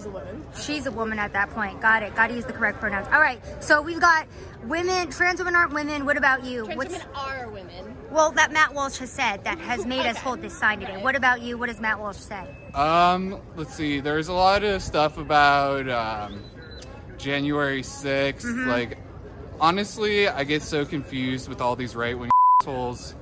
She's 0.00 0.06
she's 0.06 0.06
a 0.06 0.10
woman. 0.10 0.44
She's 0.60 0.86
a 0.86 0.90
woman 0.92 1.18
at 1.18 1.32
that 1.32 1.50
point. 1.50 1.80
Got 1.80 2.02
it. 2.02 2.14
Got 2.14 2.28
to 2.28 2.34
use 2.34 2.44
the 2.44 2.52
correct 2.52 2.80
pronouns. 2.80 3.06
All 3.12 3.20
right. 3.20 3.40
So 3.62 3.82
we've 3.82 4.00
got 4.00 4.26
women. 4.64 5.10
Trans 5.10 5.38
women 5.38 5.54
aren't 5.54 5.72
women. 5.72 6.06
What 6.06 6.16
about 6.16 6.44
you? 6.44 6.64
Trans 6.64 6.76
What's 6.76 6.92
women 6.92 7.06
are 7.14 7.48
women. 7.48 7.96
well 8.10 8.32
that 8.32 8.52
Matt 8.52 8.74
Walsh 8.74 8.98
has 8.98 9.10
said 9.10 9.44
that 9.44 9.58
has 9.70 9.84
made 9.86 10.06
us 10.06 10.16
hold 10.16 10.40
this 10.42 10.56
sign 10.58 10.80
today. 10.80 11.02
What 11.02 11.16
about 11.16 11.42
you? 11.42 11.58
What 11.58 11.66
does 11.68 11.80
Matt 11.80 11.98
Walsh 11.98 12.16
say? 12.16 12.56
Um, 12.74 13.40
let's 13.56 13.74
see. 13.74 14.00
There's 14.00 14.28
a 14.28 14.32
lot 14.32 14.64
of 14.64 14.82
stuff 14.82 15.18
about 15.18 15.88
um, 15.88 16.42
January 17.18 17.82
6th. 17.82 18.66
Like, 18.66 18.98
honestly, 19.60 20.28
I 20.28 20.44
get 20.44 20.62
so 20.62 20.84
confused 20.84 21.48
with 21.48 21.60
all 21.60 21.76
these 21.76 21.94
right 21.96 22.18
wing 22.18 22.30
assholes. 22.60 23.14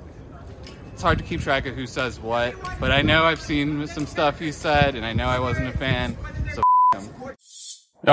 It's 0.93 1.03
hard 1.03 1.19
to 1.19 1.25
keep 1.25 1.41
track 1.43 1.67
of 1.67 1.77
who 1.77 1.87
says 1.87 2.19
what, 2.19 2.57
but 2.81 2.91
I 2.91 3.03
know 3.03 3.23
I've 3.25 3.41
seen 3.41 3.87
some 3.87 4.05
stuff 4.07 4.41
he 4.41 4.51
said, 4.51 4.97
and 4.97 5.07
I 5.07 5.13
know 5.13 5.29
I 5.29 5.39
wasn't 5.39 5.69
a 5.69 5.79
fan. 5.79 6.17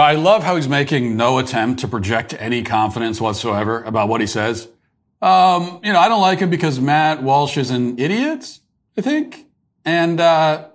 I 0.01 0.13
love 0.13 0.43
how 0.43 0.55
he's 0.55 0.67
making 0.67 1.15
no 1.15 1.37
attempt 1.37 1.81
to 1.81 1.87
project 1.87 2.35
any 2.37 2.63
confidence 2.63 3.21
whatsoever 3.21 3.83
about 3.83 4.09
what 4.09 4.21
he 4.21 4.27
says. 4.27 4.67
Um, 5.21 5.79
you 5.83 5.93
know, 5.93 5.99
I 5.99 6.09
don't 6.09 6.21
like 6.21 6.39
him 6.39 6.49
because 6.49 6.79
Matt 6.79 7.23
Walsh 7.23 7.57
is 7.57 7.71
an 7.71 7.97
idiot, 7.97 8.59
I 8.97 9.01
think, 9.01 9.45
and 9.85 10.19
uh, 10.19 10.67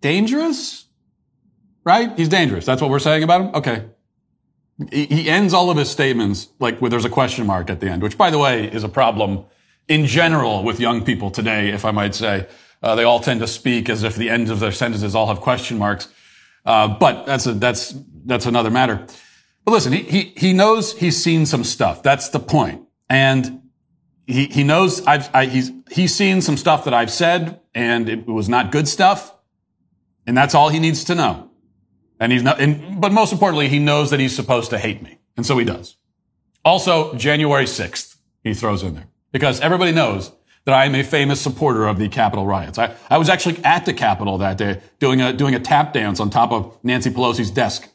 dangerous. 0.00 0.86
Right? 1.84 2.16
He's 2.16 2.28
dangerous. 2.28 2.64
That's 2.64 2.80
what 2.80 2.90
we're 2.90 2.98
saying 2.98 3.24
about 3.24 3.40
him. 3.40 3.54
Okay. 3.54 3.84
He, 4.90 5.06
he 5.06 5.28
ends 5.28 5.52
all 5.52 5.70
of 5.70 5.76
his 5.76 5.90
statements 5.90 6.48
like 6.58 6.78
where 6.78 6.90
there's 6.90 7.04
a 7.04 7.10
question 7.10 7.46
mark 7.46 7.70
at 7.70 7.80
the 7.80 7.88
end, 7.88 8.02
which, 8.02 8.16
by 8.16 8.30
the 8.30 8.38
way, 8.38 8.64
is 8.64 8.84
a 8.84 8.88
problem 8.88 9.44
in 9.88 10.06
general 10.06 10.62
with 10.62 10.80
young 10.80 11.04
people 11.04 11.30
today, 11.30 11.70
if 11.70 11.84
I 11.84 11.90
might 11.90 12.14
say. 12.14 12.46
Uh, 12.82 12.94
they 12.94 13.04
all 13.04 13.20
tend 13.20 13.40
to 13.40 13.46
speak 13.46 13.88
as 13.88 14.02
if 14.02 14.16
the 14.16 14.30
ends 14.30 14.50
of 14.50 14.60
their 14.60 14.72
sentences 14.72 15.14
all 15.14 15.26
have 15.26 15.40
question 15.40 15.78
marks. 15.78 16.08
Uh, 16.64 16.88
but 16.88 17.26
that's 17.26 17.46
a, 17.46 17.52
that's 17.52 17.94
that's 18.24 18.46
another 18.46 18.70
matter. 18.70 19.06
But 19.64 19.72
listen, 19.72 19.92
he, 19.92 20.02
he 20.02 20.32
he 20.36 20.52
knows 20.52 20.92
he's 20.98 21.22
seen 21.22 21.46
some 21.46 21.64
stuff. 21.64 22.02
That's 22.02 22.28
the 22.30 22.40
point. 22.40 22.82
and 23.08 23.62
he 24.26 24.46
he 24.46 24.64
knows 24.64 25.04
I've 25.06 25.28
I, 25.34 25.46
he's 25.46 25.70
he's 25.90 26.14
seen 26.14 26.40
some 26.40 26.56
stuff 26.56 26.84
that 26.84 26.94
I've 26.94 27.10
said, 27.10 27.60
and 27.74 28.08
it 28.08 28.26
was 28.26 28.48
not 28.48 28.72
good 28.72 28.88
stuff, 28.88 29.34
and 30.26 30.36
that's 30.36 30.54
all 30.54 30.68
he 30.68 30.78
needs 30.78 31.04
to 31.04 31.14
know. 31.14 31.50
And 32.20 32.32
he's 32.32 32.42
not. 32.42 32.60
And, 32.60 33.00
but 33.00 33.12
most 33.12 33.32
importantly, 33.32 33.68
he 33.68 33.78
knows 33.78 34.10
that 34.10 34.20
he's 34.20 34.34
supposed 34.34 34.70
to 34.70 34.78
hate 34.78 35.02
me, 35.02 35.18
and 35.36 35.44
so 35.44 35.58
he 35.58 35.64
does. 35.64 35.96
Also, 36.64 37.14
January 37.14 37.66
sixth, 37.66 38.18
he 38.42 38.54
throws 38.54 38.82
in 38.82 38.94
there 38.94 39.08
because 39.32 39.60
everybody 39.60 39.92
knows 39.92 40.32
that 40.64 40.74
I 40.74 40.86
am 40.86 40.94
a 40.94 41.02
famous 41.02 41.40
supporter 41.42 41.86
of 41.86 41.98
the 41.98 42.08
Capitol 42.08 42.46
riots. 42.46 42.78
I, 42.78 42.94
I 43.10 43.18
was 43.18 43.28
actually 43.28 43.62
at 43.64 43.84
the 43.84 43.92
Capitol 43.92 44.38
that 44.38 44.56
day 44.56 44.80
doing 44.98 45.20
a, 45.20 45.30
doing 45.34 45.54
a 45.54 45.60
tap 45.60 45.92
dance 45.92 46.20
on 46.20 46.30
top 46.30 46.52
of 46.52 46.78
Nancy 46.82 47.10
Pelosi's 47.10 47.50
desk. 47.50 47.90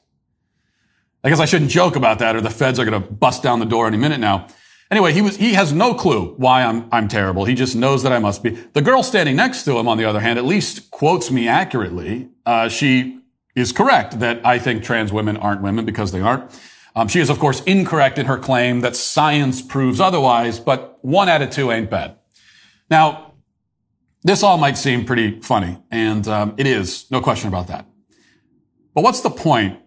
I 1.24 1.30
guess 1.30 1.40
I 1.40 1.46
shouldn't 1.46 1.72
joke 1.72 1.96
about 1.96 2.20
that 2.20 2.36
or 2.36 2.42
the 2.42 2.50
feds 2.50 2.80
are 2.80 2.86
going 2.86 3.02
to 3.02 3.10
bust 3.10 3.44
down 3.44 3.60
the 3.60 3.66
door 3.66 3.88
any 3.88 3.98
minute 3.98 4.20
now. 4.20 4.48
Anyway, 4.92 5.14
he 5.14 5.22
was, 5.22 5.36
he 5.36 5.54
has 5.54 5.72
no 5.72 5.94
clue 5.94 6.34
why 6.38 6.64
I'm, 6.64 6.88
I'm 6.92 7.08
terrible. 7.08 7.46
He 7.46 7.54
just 7.54 7.76
knows 7.76 8.02
that 8.04 8.12
I 8.12 8.20
must 8.20 8.42
be. 8.42 8.52
The 8.52 8.82
girl 8.82 9.04
standing 9.04 9.36
next 9.36 9.64
to 9.66 9.78
him, 9.78 9.88
on 9.88 9.98
the 9.98 10.06
other 10.06 10.20
hand, 10.20 10.40
at 10.40 10.46
least 10.46 10.90
quotes 10.90 11.30
me 11.30 11.48
accurately. 11.48 12.30
Uh, 12.46 12.70
she 12.70 13.20
is 13.56 13.72
correct 13.72 14.20
that 14.20 14.44
I 14.46 14.58
think 14.58 14.84
trans 14.84 15.14
women 15.14 15.38
aren't 15.38 15.62
women 15.62 15.86
because 15.86 16.12
they 16.12 16.22
aren't. 16.22 16.60
Um, 16.96 17.08
she 17.08 17.20
is, 17.20 17.30
of 17.30 17.38
course, 17.38 17.62
incorrect 17.64 18.18
in 18.18 18.26
her 18.26 18.38
claim 18.38 18.82
that 18.82 18.96
science 18.96 19.62
proves 19.62 20.00
otherwise, 20.00 20.60
but 20.60 20.98
one 21.02 21.30
out 21.30 21.42
of 21.44 21.52
two 21.52 21.72
ain't 21.72 21.90
bad. 21.92 22.18
Now, 22.90 23.34
this 24.24 24.42
all 24.42 24.58
might 24.58 24.78
seem 24.78 25.06
pretty 25.06 25.40
funny, 25.42 25.78
and 25.92 26.28
um, 26.28 26.56
it 26.58 26.66
is, 26.66 27.10
no 27.12 27.22
question 27.22 27.48
about 27.48 27.68
that. 27.68 27.86
But 28.96 29.04
what's 29.04 29.22
the 29.22 29.30
point 29.30 29.80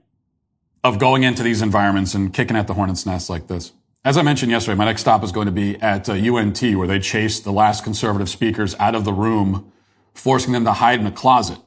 of 0.84 0.98
going 0.98 1.22
into 1.22 1.42
these 1.42 1.62
environments 1.62 2.14
and 2.14 2.32
kicking 2.32 2.56
at 2.56 2.66
the 2.66 2.74
hornet's 2.74 3.06
nest 3.06 3.30
like 3.30 3.46
this? 3.46 3.72
As 4.04 4.16
I 4.16 4.22
mentioned 4.22 4.50
yesterday, 4.50 4.76
my 4.76 4.84
next 4.84 5.02
stop 5.02 5.22
is 5.22 5.30
going 5.30 5.46
to 5.46 5.52
be 5.52 5.80
at 5.80 6.08
uh, 6.08 6.14
UNT, 6.14 6.60
where 6.60 6.88
they 6.88 6.98
chased 6.98 7.44
the 7.44 7.52
last 7.52 7.84
conservative 7.84 8.28
speakers 8.28 8.74
out 8.80 8.96
of 8.96 9.04
the 9.04 9.12
room, 9.12 9.70
forcing 10.12 10.52
them 10.52 10.64
to 10.64 10.72
hide 10.72 10.98
in 10.98 11.06
a 11.06 11.12
closet. 11.12 11.58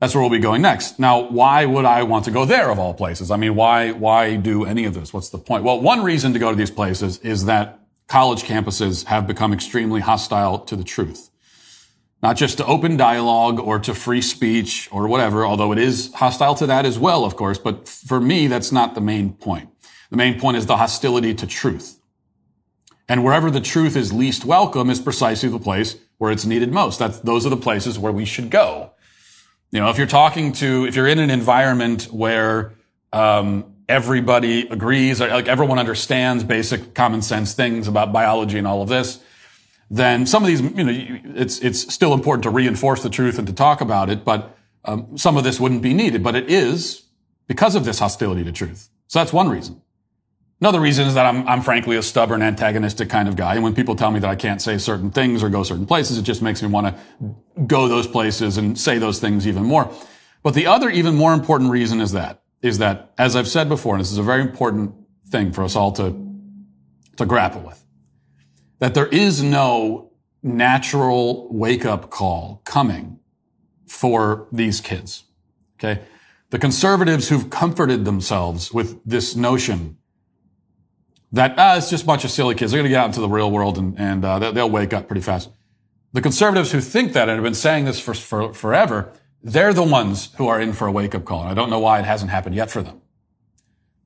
That's 0.00 0.14
where 0.14 0.22
we'll 0.22 0.30
be 0.30 0.38
going 0.38 0.62
next. 0.62 0.98
Now, 0.98 1.28
why 1.28 1.66
would 1.66 1.84
I 1.84 2.04
want 2.04 2.24
to 2.26 2.30
go 2.30 2.44
there 2.44 2.70
of 2.70 2.78
all 2.78 2.94
places? 2.94 3.30
I 3.30 3.36
mean, 3.36 3.56
why, 3.56 3.90
why 3.90 4.36
do 4.36 4.64
any 4.64 4.84
of 4.84 4.94
this? 4.94 5.12
What's 5.12 5.28
the 5.28 5.38
point? 5.38 5.64
Well, 5.64 5.80
one 5.80 6.02
reason 6.02 6.32
to 6.32 6.38
go 6.38 6.50
to 6.50 6.56
these 6.56 6.70
places 6.70 7.18
is 7.18 7.44
that 7.46 7.80
college 8.06 8.44
campuses 8.44 9.04
have 9.04 9.26
become 9.26 9.52
extremely 9.52 10.00
hostile 10.00 10.60
to 10.60 10.76
the 10.76 10.84
truth. 10.84 11.27
Not 12.22 12.36
just 12.36 12.58
to 12.58 12.66
open 12.66 12.96
dialogue 12.96 13.60
or 13.60 13.78
to 13.78 13.94
free 13.94 14.22
speech 14.22 14.88
or 14.90 15.06
whatever, 15.06 15.46
although 15.46 15.72
it 15.72 15.78
is 15.78 16.12
hostile 16.14 16.54
to 16.56 16.66
that 16.66 16.84
as 16.84 16.98
well, 16.98 17.24
of 17.24 17.36
course. 17.36 17.58
But 17.58 17.88
for 17.88 18.20
me, 18.20 18.48
that's 18.48 18.72
not 18.72 18.94
the 18.94 19.00
main 19.00 19.34
point. 19.34 19.70
The 20.10 20.16
main 20.16 20.40
point 20.40 20.56
is 20.56 20.66
the 20.66 20.78
hostility 20.78 21.34
to 21.34 21.46
truth. 21.46 22.00
And 23.08 23.24
wherever 23.24 23.50
the 23.50 23.60
truth 23.60 23.96
is 23.96 24.12
least 24.12 24.44
welcome 24.44 24.90
is 24.90 25.00
precisely 25.00 25.48
the 25.48 25.58
place 25.58 25.96
where 26.18 26.32
it's 26.32 26.44
needed 26.44 26.72
most. 26.72 26.98
That's, 26.98 27.20
those 27.20 27.46
are 27.46 27.50
the 27.50 27.56
places 27.56 27.98
where 27.98 28.12
we 28.12 28.24
should 28.24 28.50
go. 28.50 28.92
You 29.70 29.80
know, 29.80 29.90
if 29.90 29.98
you're 29.98 30.06
talking 30.06 30.52
to, 30.54 30.86
if 30.86 30.96
you're 30.96 31.06
in 31.06 31.18
an 31.18 31.30
environment 31.30 32.04
where, 32.04 32.74
um, 33.12 33.76
everybody 33.88 34.68
agrees, 34.68 35.20
like 35.20 35.48
everyone 35.48 35.78
understands 35.78 36.44
basic 36.44 36.94
common 36.94 37.22
sense 37.22 37.54
things 37.54 37.88
about 37.88 38.12
biology 38.12 38.58
and 38.58 38.66
all 38.66 38.82
of 38.82 38.88
this, 38.88 39.20
then 39.90 40.26
some 40.26 40.42
of 40.42 40.48
these, 40.48 40.60
you 40.60 40.84
know, 40.84 41.20
it's, 41.34 41.60
it's 41.60 41.92
still 41.92 42.12
important 42.12 42.42
to 42.44 42.50
reinforce 42.50 43.02
the 43.02 43.10
truth 43.10 43.38
and 43.38 43.46
to 43.46 43.52
talk 43.52 43.80
about 43.80 44.10
it, 44.10 44.24
but, 44.24 44.56
um, 44.84 45.16
some 45.16 45.36
of 45.36 45.44
this 45.44 45.58
wouldn't 45.58 45.82
be 45.82 45.94
needed, 45.94 46.22
but 46.22 46.34
it 46.34 46.50
is 46.50 47.02
because 47.46 47.74
of 47.74 47.84
this 47.84 47.98
hostility 47.98 48.44
to 48.44 48.52
truth. 48.52 48.90
So 49.06 49.18
that's 49.18 49.32
one 49.32 49.48
reason. 49.48 49.80
Another 50.60 50.80
reason 50.80 51.06
is 51.06 51.14
that 51.14 51.24
I'm, 51.24 51.46
I'm 51.46 51.62
frankly 51.62 51.96
a 51.96 52.02
stubborn, 52.02 52.42
antagonistic 52.42 53.08
kind 53.08 53.28
of 53.28 53.36
guy. 53.36 53.54
And 53.54 53.62
when 53.62 53.74
people 53.74 53.94
tell 53.94 54.10
me 54.10 54.18
that 54.20 54.28
I 54.28 54.34
can't 54.34 54.60
say 54.60 54.76
certain 54.76 55.10
things 55.10 55.42
or 55.42 55.48
go 55.48 55.62
certain 55.62 55.86
places, 55.86 56.18
it 56.18 56.22
just 56.22 56.42
makes 56.42 56.62
me 56.62 56.68
want 56.68 56.88
to 56.88 57.34
go 57.66 57.86
those 57.86 58.08
places 58.08 58.58
and 58.58 58.78
say 58.78 58.98
those 58.98 59.20
things 59.20 59.46
even 59.46 59.62
more. 59.62 59.92
But 60.42 60.54
the 60.54 60.66
other, 60.66 60.90
even 60.90 61.14
more 61.14 61.32
important 61.32 61.70
reason 61.70 62.00
is 62.00 62.12
that, 62.12 62.42
is 62.60 62.78
that, 62.78 63.12
as 63.18 63.36
I've 63.36 63.46
said 63.46 63.68
before, 63.68 63.94
and 63.94 64.00
this 64.00 64.10
is 64.10 64.18
a 64.18 64.22
very 64.22 64.42
important 64.42 64.94
thing 65.28 65.52
for 65.52 65.62
us 65.62 65.76
all 65.76 65.92
to, 65.92 66.16
to 67.16 67.24
grapple 67.24 67.60
with, 67.60 67.82
that 68.78 68.94
there 68.94 69.06
is 69.08 69.42
no 69.42 70.10
natural 70.42 71.48
wake 71.52 71.84
up 71.84 72.10
call 72.10 72.62
coming 72.64 73.18
for 73.86 74.46
these 74.52 74.80
kids. 74.80 75.24
Okay. 75.78 76.02
The 76.50 76.58
conservatives 76.58 77.28
who've 77.28 77.50
comforted 77.50 78.04
themselves 78.04 78.72
with 78.72 79.02
this 79.04 79.36
notion 79.36 79.98
that 81.32 81.54
ah, 81.58 81.76
it's 81.76 81.90
just 81.90 82.04
a 82.04 82.06
bunch 82.06 82.24
of 82.24 82.30
silly 82.30 82.54
kids. 82.54 82.72
They're 82.72 82.78
going 82.78 82.88
to 82.88 82.94
get 82.94 83.00
out 83.00 83.06
into 83.06 83.20
the 83.20 83.28
real 83.28 83.50
world 83.50 83.76
and, 83.76 83.98
and 83.98 84.24
uh, 84.24 84.50
they'll, 84.52 84.70
wake 84.70 84.92
up 84.94 85.08
pretty 85.08 85.20
fast. 85.20 85.50
The 86.12 86.22
conservatives 86.22 86.72
who 86.72 86.80
think 86.80 87.12
that 87.12 87.28
and 87.28 87.36
have 87.36 87.44
been 87.44 87.54
saying 87.54 87.84
this 87.84 88.00
for, 88.00 88.14
for 88.14 88.54
forever, 88.54 89.12
they're 89.42 89.74
the 89.74 89.82
ones 89.82 90.34
who 90.36 90.48
are 90.48 90.60
in 90.60 90.72
for 90.72 90.86
a 90.86 90.92
wake 90.92 91.14
up 91.14 91.24
call. 91.24 91.42
And 91.42 91.50
I 91.50 91.54
don't 91.54 91.68
know 91.68 91.78
why 91.78 91.98
it 91.98 92.06
hasn't 92.06 92.30
happened 92.30 92.54
yet 92.54 92.70
for 92.70 92.82
them. 92.82 93.02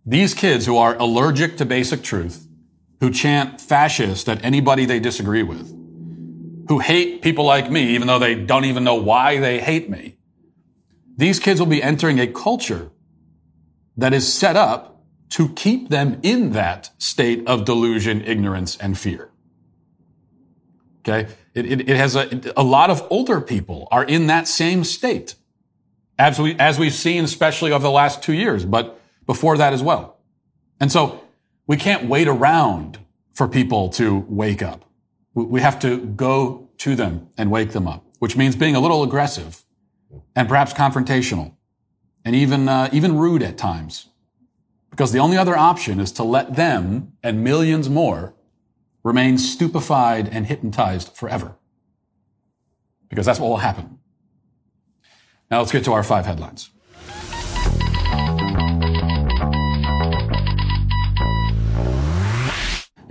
These 0.05 0.35
kids 0.35 0.67
who 0.67 0.77
are 0.77 0.97
allergic 0.97 1.57
to 1.59 1.65
basic 1.65 2.03
truth, 2.03 2.49
who 3.03 3.11
chant 3.11 3.61
fascist 3.61 4.29
at 4.29 4.45
anybody 4.45 4.85
they 4.85 5.01
disagree 5.01 5.43
with, 5.43 5.69
who 6.69 6.79
hate 6.79 7.21
people 7.21 7.45
like 7.45 7.69
me, 7.69 7.97
even 7.97 8.07
though 8.07 8.21
they 8.21 8.37
don't 8.37 8.65
even 8.65 8.85
know 8.85 8.95
why 8.95 9.41
they 9.41 9.59
hate 9.59 9.91
me, 9.91 10.17
these 11.17 11.41
kids 11.41 11.59
will 11.59 11.67
be 11.67 11.83
entering 11.83 12.21
a 12.21 12.29
culture 12.29 12.93
that 13.97 14.15
is 14.15 14.33
set 14.33 14.55
up 14.55 15.03
to 15.31 15.49
keep 15.49 15.89
them 15.89 16.21
in 16.23 16.53
that 16.53 16.91
state 16.97 17.45
of 17.49 17.65
delusion, 17.65 18.23
ignorance, 18.23 18.77
and 18.77 18.97
fear. 18.97 19.33
Okay. 21.01 21.29
It, 21.55 21.73
it, 21.73 21.91
it, 21.91 21.97
has 21.97 22.15
a, 22.15 22.53
a 22.57 22.63
lot 22.63 22.89
of 22.89 23.05
older 23.11 23.41
people 23.41 23.89
are 23.91 24.05
in 24.05 24.29
that 24.29 24.47
same 24.47 24.85
state 24.85 25.35
as 26.21 26.39
we, 26.39 26.55
as 26.55 26.79
we've 26.79 26.95
seen, 26.95 27.25
especially 27.25 27.73
over 27.73 27.83
the 27.83 27.91
last 27.91 28.23
two 28.23 28.33
years, 28.33 28.65
but 28.65 29.01
before 29.27 29.57
that 29.59 29.73
as 29.73 29.83
well. 29.83 30.21
And 30.79 30.93
so 30.93 31.22
we 31.67 31.77
can't 31.77 32.09
wait 32.09 32.29
around 32.29 32.99
for 33.33 33.49
people 33.49 33.89
to 33.91 34.25
wake 34.29 34.63
up. 34.63 34.85
We 35.35 35.61
have 35.61 35.79
to 35.81 35.99
go 35.99 36.69
to 36.79 36.95
them 36.95 37.29
and 37.39 37.51
wake 37.51 37.71
them 37.71 37.87
up, 37.87 38.05
which 38.19 38.37
means 38.37 38.57
being 38.57 38.77
a 38.77 38.81
little 38.81 39.03
aggressive 39.03 39.63
and 40.37 40.49
perhaps 40.49 40.73
confrontational 40.73 41.55
and 42.25 42.37
even, 42.37 42.69
uh, 42.69 42.91
even 42.93 43.17
rude 43.17 43.43
at 43.43 43.57
times. 43.57 44.09
Because 44.91 45.13
the 45.13 45.19
only 45.19 45.39
other 45.39 45.57
option 45.57 46.01
is 46.01 46.13
to 46.13 46.23
let 46.23 46.55
them 46.55 47.13
and 47.23 47.43
millions 47.43 47.89
more 47.89 48.35
remain 49.03 49.39
stupefied 49.39 50.29
and 50.29 50.47
hypnotized 50.47 51.17
forever. 51.17 51.57
Because 53.09 53.25
that's 53.25 53.41
what 53.41 53.49
will 53.49 53.59
happen. 53.59 53.99
Now 55.51 55.61
let's 55.61 55.73
get 55.73 55.85
to 55.85 55.93
our 55.93 56.03
five 56.03 56.27
headlines. 56.27 56.71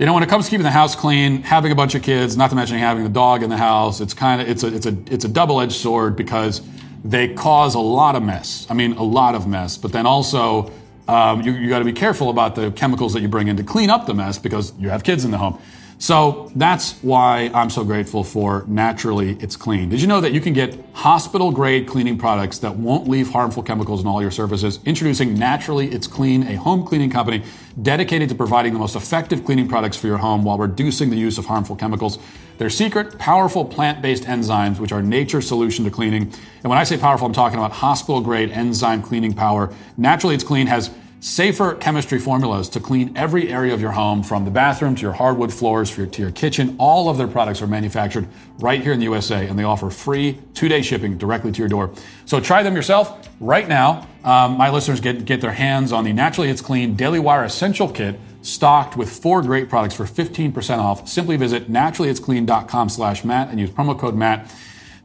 You 0.02 0.06
know, 0.06 0.14
when 0.14 0.24
it 0.24 0.28
comes 0.28 0.46
to 0.46 0.50
keeping 0.50 0.64
the 0.64 0.70
house 0.72 0.96
clean, 0.96 1.44
having 1.44 1.70
a 1.70 1.76
bunch 1.76 1.94
of 1.94 2.02
kids, 2.02 2.36
not 2.36 2.50
to 2.50 2.56
mention 2.56 2.76
having 2.76 3.04
the 3.04 3.08
dog 3.08 3.44
in 3.44 3.50
the 3.50 3.56
house, 3.56 4.00
it's 4.00 4.14
kind 4.14 4.42
of 4.42 4.48
it's 4.48 4.64
a 4.64 4.74
it's 4.74 4.84
a 4.84 4.96
it's 5.06 5.24
a 5.24 5.28
double-edged 5.28 5.70
sword 5.70 6.16
because 6.16 6.60
they 7.04 7.32
cause 7.32 7.76
a 7.76 7.78
lot 7.78 8.16
of 8.16 8.22
mess. 8.24 8.66
I 8.68 8.74
mean, 8.74 8.94
a 8.94 9.04
lot 9.04 9.36
of 9.36 9.46
mess. 9.46 9.76
But 9.76 9.92
then 9.92 10.04
also, 10.04 10.72
um, 11.06 11.42
you, 11.42 11.52
you 11.52 11.68
got 11.68 11.78
to 11.78 11.84
be 11.84 11.92
careful 11.92 12.30
about 12.30 12.56
the 12.56 12.72
chemicals 12.72 13.12
that 13.12 13.20
you 13.20 13.28
bring 13.28 13.46
in 13.46 13.56
to 13.58 13.62
clean 13.62 13.90
up 13.90 14.06
the 14.06 14.12
mess 14.12 14.40
because 14.40 14.72
you 14.76 14.88
have 14.88 15.04
kids 15.04 15.24
in 15.24 15.30
the 15.30 15.38
home. 15.38 15.62
So 16.02 16.50
that's 16.56 16.94
why 16.94 17.48
I'm 17.54 17.70
so 17.70 17.84
grateful 17.84 18.24
for 18.24 18.64
Naturally 18.66 19.36
It's 19.38 19.54
Clean. 19.54 19.88
Did 19.88 20.00
you 20.00 20.08
know 20.08 20.20
that 20.20 20.32
you 20.32 20.40
can 20.40 20.52
get 20.52 20.76
hospital 20.94 21.52
grade 21.52 21.86
cleaning 21.86 22.18
products 22.18 22.58
that 22.58 22.74
won't 22.74 23.06
leave 23.06 23.30
harmful 23.30 23.62
chemicals 23.62 24.00
in 24.00 24.08
all 24.08 24.20
your 24.20 24.32
surfaces? 24.32 24.80
Introducing 24.84 25.34
Naturally 25.34 25.86
It's 25.92 26.08
Clean, 26.08 26.42
a 26.48 26.56
home 26.56 26.84
cleaning 26.84 27.08
company 27.08 27.44
dedicated 27.82 28.28
to 28.30 28.34
providing 28.34 28.72
the 28.72 28.80
most 28.80 28.96
effective 28.96 29.44
cleaning 29.44 29.68
products 29.68 29.96
for 29.96 30.08
your 30.08 30.16
home 30.16 30.42
while 30.42 30.58
reducing 30.58 31.08
the 31.08 31.16
use 31.16 31.38
of 31.38 31.46
harmful 31.46 31.76
chemicals. 31.76 32.18
Their 32.58 32.68
secret, 32.68 33.16
powerful 33.20 33.64
plant-based 33.64 34.24
enzymes, 34.24 34.80
which 34.80 34.90
are 34.90 35.02
nature's 35.02 35.46
solution 35.46 35.84
to 35.84 35.90
cleaning. 35.92 36.22
And 36.64 36.68
when 36.68 36.78
I 36.78 36.82
say 36.82 36.98
powerful, 36.98 37.28
I'm 37.28 37.32
talking 37.32 37.60
about 37.60 37.70
hospital 37.70 38.20
grade 38.20 38.50
enzyme 38.50 39.02
cleaning 39.02 39.34
power. 39.34 39.72
Naturally 39.96 40.34
It's 40.34 40.42
Clean 40.42 40.66
has 40.66 40.90
safer 41.22 41.76
chemistry 41.76 42.18
formulas 42.18 42.68
to 42.68 42.80
clean 42.80 43.16
every 43.16 43.48
area 43.48 43.72
of 43.72 43.80
your 43.80 43.92
home 43.92 44.24
from 44.24 44.44
the 44.44 44.50
bathroom 44.50 44.92
to 44.96 45.02
your 45.02 45.12
hardwood 45.12 45.52
floors 45.52 45.88
to 45.94 46.10
your 46.20 46.32
kitchen. 46.32 46.74
All 46.78 47.08
of 47.08 47.16
their 47.16 47.28
products 47.28 47.62
are 47.62 47.68
manufactured 47.68 48.26
right 48.58 48.82
here 48.82 48.92
in 48.92 48.98
the 48.98 49.04
USA 49.04 49.46
and 49.46 49.56
they 49.56 49.62
offer 49.62 49.88
free 49.88 50.40
two 50.52 50.68
day 50.68 50.82
shipping 50.82 51.16
directly 51.16 51.52
to 51.52 51.58
your 51.60 51.68
door. 51.68 51.94
So 52.26 52.40
try 52.40 52.64
them 52.64 52.74
yourself 52.74 53.28
right 53.38 53.68
now. 53.68 54.08
Um, 54.24 54.58
my 54.58 54.70
listeners 54.70 54.98
get, 54.98 55.24
get 55.24 55.40
their 55.40 55.52
hands 55.52 55.92
on 55.92 56.02
the 56.02 56.12
Naturally 56.12 56.50
It's 56.50 56.60
Clean 56.60 56.96
Daily 56.96 57.20
Wire 57.20 57.44
Essential 57.44 57.88
Kit 57.88 58.18
stocked 58.42 58.96
with 58.96 59.08
four 59.08 59.42
great 59.42 59.68
products 59.68 59.94
for 59.94 60.04
15% 60.04 60.78
off. 60.78 61.08
Simply 61.08 61.36
visit 61.36 61.70
naturallyitsclean.com 61.70 62.88
slash 62.88 63.24
Matt 63.24 63.50
and 63.50 63.60
use 63.60 63.70
promo 63.70 63.96
code 63.96 64.16
Matt 64.16 64.52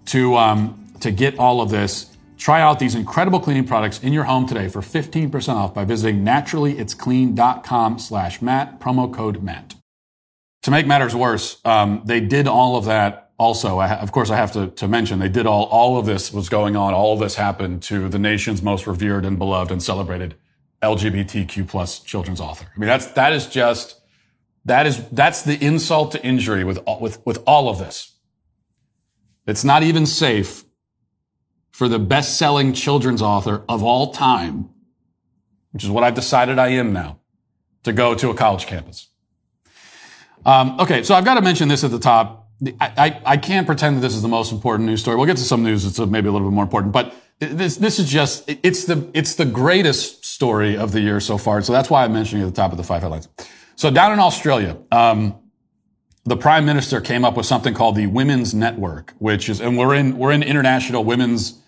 to, 0.08 0.36
um, 0.36 0.84
to 1.00 1.12
get 1.12 1.38
all 1.38 1.62
of 1.62 1.70
this. 1.70 2.17
Try 2.38 2.62
out 2.62 2.80
these 2.80 2.94
incredible 2.94 3.40
cleaning 3.40 3.66
products 3.66 4.00
in 4.00 4.14
your 4.14 4.26
home 4.26 4.46
today 4.46 4.68
for 4.68 4.82
15% 4.82 5.56
off 5.56 5.74
by 5.74 5.86
visiting 5.86 6.24
naturallyitsclean.com 6.24 8.00
slash 8.00 8.42
Matt, 8.42 8.80
promo 8.80 9.12
code 9.12 9.42
Matt. 9.42 9.76
To 10.64 10.72
make 10.72 10.86
matters 10.86 11.16
worse, 11.16 11.60
um, 11.66 12.02
they 12.06 12.20
did 12.20 12.48
all 12.48 12.76
of 12.76 12.86
that 12.86 13.32
also. 13.40 13.80
I, 13.80 13.96
of 13.96 14.12
course, 14.12 14.30
I 14.30 14.36
have 14.36 14.52
to, 14.54 14.68
to 14.68 14.88
mention 14.88 15.20
they 15.20 15.30
did 15.30 15.48
all, 15.48 15.66
all 15.66 15.98
of 15.98 16.06
this 16.06 16.32
was 16.32 16.48
going 16.50 16.76
on. 16.76 16.94
All 16.94 17.14
of 17.14 17.20
this 17.20 17.36
happened 17.36 17.82
to 17.84 18.08
the 18.08 18.20
nation's 18.20 18.62
most 18.62 18.86
revered 18.86 19.26
and 19.26 19.40
beloved 19.40 19.72
and 19.72 19.82
celebrated 19.82 20.36
LGBTQ 20.84 21.68
plus 21.68 22.00
children's 22.00 22.40
author. 22.40 22.68
I 22.76 22.80
mean, 22.80 22.88
that's, 22.88 23.08
that 23.08 23.34
is 23.34 23.48
just, 23.48 24.00
that 24.66 24.86
is, 24.86 25.08
that's 25.10 25.42
the 25.42 25.64
insult 25.64 26.12
to 26.12 26.24
injury 26.24 26.64
with, 26.64 26.80
with, 27.00 27.26
with 27.26 27.42
all 27.48 27.70
of 27.70 27.80
this. 27.80 28.14
It's 29.48 29.64
not 29.64 29.82
even 29.82 30.06
safe 30.06 30.66
for 31.78 31.88
the 31.88 32.00
best 32.00 32.40
selling 32.40 32.74
children's 32.74 33.22
author 33.22 33.64
of 33.70 33.84
all 33.84 34.12
time, 34.12 34.68
which 35.74 35.84
is 35.84 35.92
what 35.92 36.04
I've 36.04 36.16
decided 36.16 36.58
I 36.58 36.70
am 36.70 36.92
now, 36.92 37.20
to 37.84 37.94
go 37.94 38.16
to 38.16 38.32
a 38.32 38.34
college 38.34 38.66
campus. 38.66 39.10
Um, 40.44 40.80
okay, 40.80 41.04
so 41.04 41.14
I've 41.14 41.24
got 41.24 41.36
to 41.36 41.42
mention 41.42 41.68
this 41.68 41.84
at 41.84 41.92
the 41.92 42.00
top. 42.00 42.50
I, 42.82 42.92
I, 42.98 43.22
I, 43.34 43.38
can't 43.38 43.68
pretend 43.68 43.98
that 43.98 44.00
this 44.00 44.16
is 44.16 44.24
the 44.24 44.28
most 44.28 44.52
important 44.52 44.88
news 44.88 45.02
story. 45.02 45.18
We'll 45.18 45.28
get 45.28 45.38
to 45.38 45.44
some 45.44 45.62
news 45.62 45.84
that's 45.84 46.00
maybe 46.10 46.28
a 46.28 46.32
little 46.32 46.48
bit 46.50 46.56
more 46.56 46.64
important, 46.64 46.94
but 46.94 47.14
this, 47.38 47.78
this 47.78 48.00
is 48.00 48.10
just, 48.10 48.50
it's 48.50 48.86
the, 48.86 49.12
it's 49.14 49.36
the 49.36 49.46
greatest 49.46 50.26
story 50.26 50.76
of 50.76 50.94
the 50.94 51.02
year 51.02 51.20
so 51.20 51.38
far. 51.38 51.62
So 51.62 51.74
that's 51.74 51.92
why 51.92 52.06
I'm 52.06 52.14
mentioning 52.14 52.44
it 52.44 52.48
at 52.48 52.56
the 52.56 52.60
top 52.60 52.72
of 52.72 52.78
the 52.78 52.84
five 52.84 53.04
headlines. 53.04 53.28
So 53.76 53.92
down 53.92 54.14
in 54.14 54.20
Australia, 54.20 54.80
um, 54.92 55.36
the 56.26 56.38
prime 56.38 56.66
minister 56.66 57.02
came 57.02 57.24
up 57.24 57.38
with 57.38 57.46
something 57.46 57.76
called 57.76 57.96
the 57.96 58.08
Women's 58.08 58.56
Network, 58.56 59.14
which 59.20 59.48
is, 59.48 59.62
and 59.62 59.78
we're 59.78 59.94
in, 59.94 60.18
we're 60.18 60.32
in 60.32 60.42
international 60.42 61.04
women's 61.04 61.62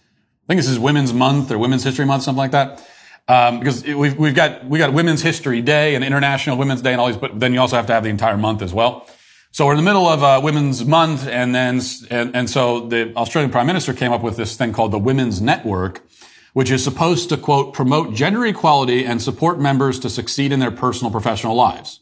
think 0.49 0.57
this 0.57 0.69
is 0.69 0.79
Women's 0.79 1.13
Month 1.13 1.51
or 1.51 1.59
Women's 1.59 1.83
History 1.83 2.05
Month, 2.05 2.23
something 2.23 2.39
like 2.39 2.51
that. 2.51 2.83
Um, 3.27 3.59
because 3.59 3.83
we've, 3.83 4.17
we've 4.17 4.33
got, 4.33 4.65
we 4.65 4.79
got 4.79 4.91
Women's 4.93 5.21
History 5.21 5.61
Day 5.61 5.93
and 5.93 6.03
International 6.03 6.57
Women's 6.57 6.81
Day 6.81 6.91
and 6.91 6.99
all 6.99 7.05
these, 7.05 7.17
but 7.17 7.39
then 7.39 7.53
you 7.53 7.61
also 7.61 7.75
have 7.75 7.85
to 7.85 7.93
have 7.93 8.01
the 8.01 8.09
entire 8.09 8.35
month 8.35 8.63
as 8.63 8.73
well. 8.73 9.07
So 9.51 9.67
we're 9.67 9.73
in 9.73 9.77
the 9.77 9.83
middle 9.83 10.07
of 10.07 10.23
uh, 10.23 10.41
Women's 10.43 10.83
Month, 10.83 11.27
and 11.27 11.53
then 11.53 11.81
and, 12.09 12.35
and 12.35 12.49
so 12.49 12.87
the 12.87 13.15
Australian 13.15 13.51
Prime 13.51 13.67
Minister 13.67 13.93
came 13.93 14.11
up 14.11 14.23
with 14.23 14.37
this 14.37 14.55
thing 14.55 14.73
called 14.73 14.91
the 14.91 14.99
Women's 14.99 15.39
Network, 15.39 16.01
which 16.53 16.71
is 16.71 16.83
supposed 16.83 17.29
to 17.29 17.37
quote 17.37 17.73
promote 17.75 18.15
gender 18.15 18.43
equality 18.45 19.05
and 19.05 19.21
support 19.21 19.59
members 19.59 19.99
to 19.99 20.09
succeed 20.09 20.51
in 20.51 20.59
their 20.59 20.71
personal 20.71 21.11
professional 21.11 21.55
lives. 21.55 21.99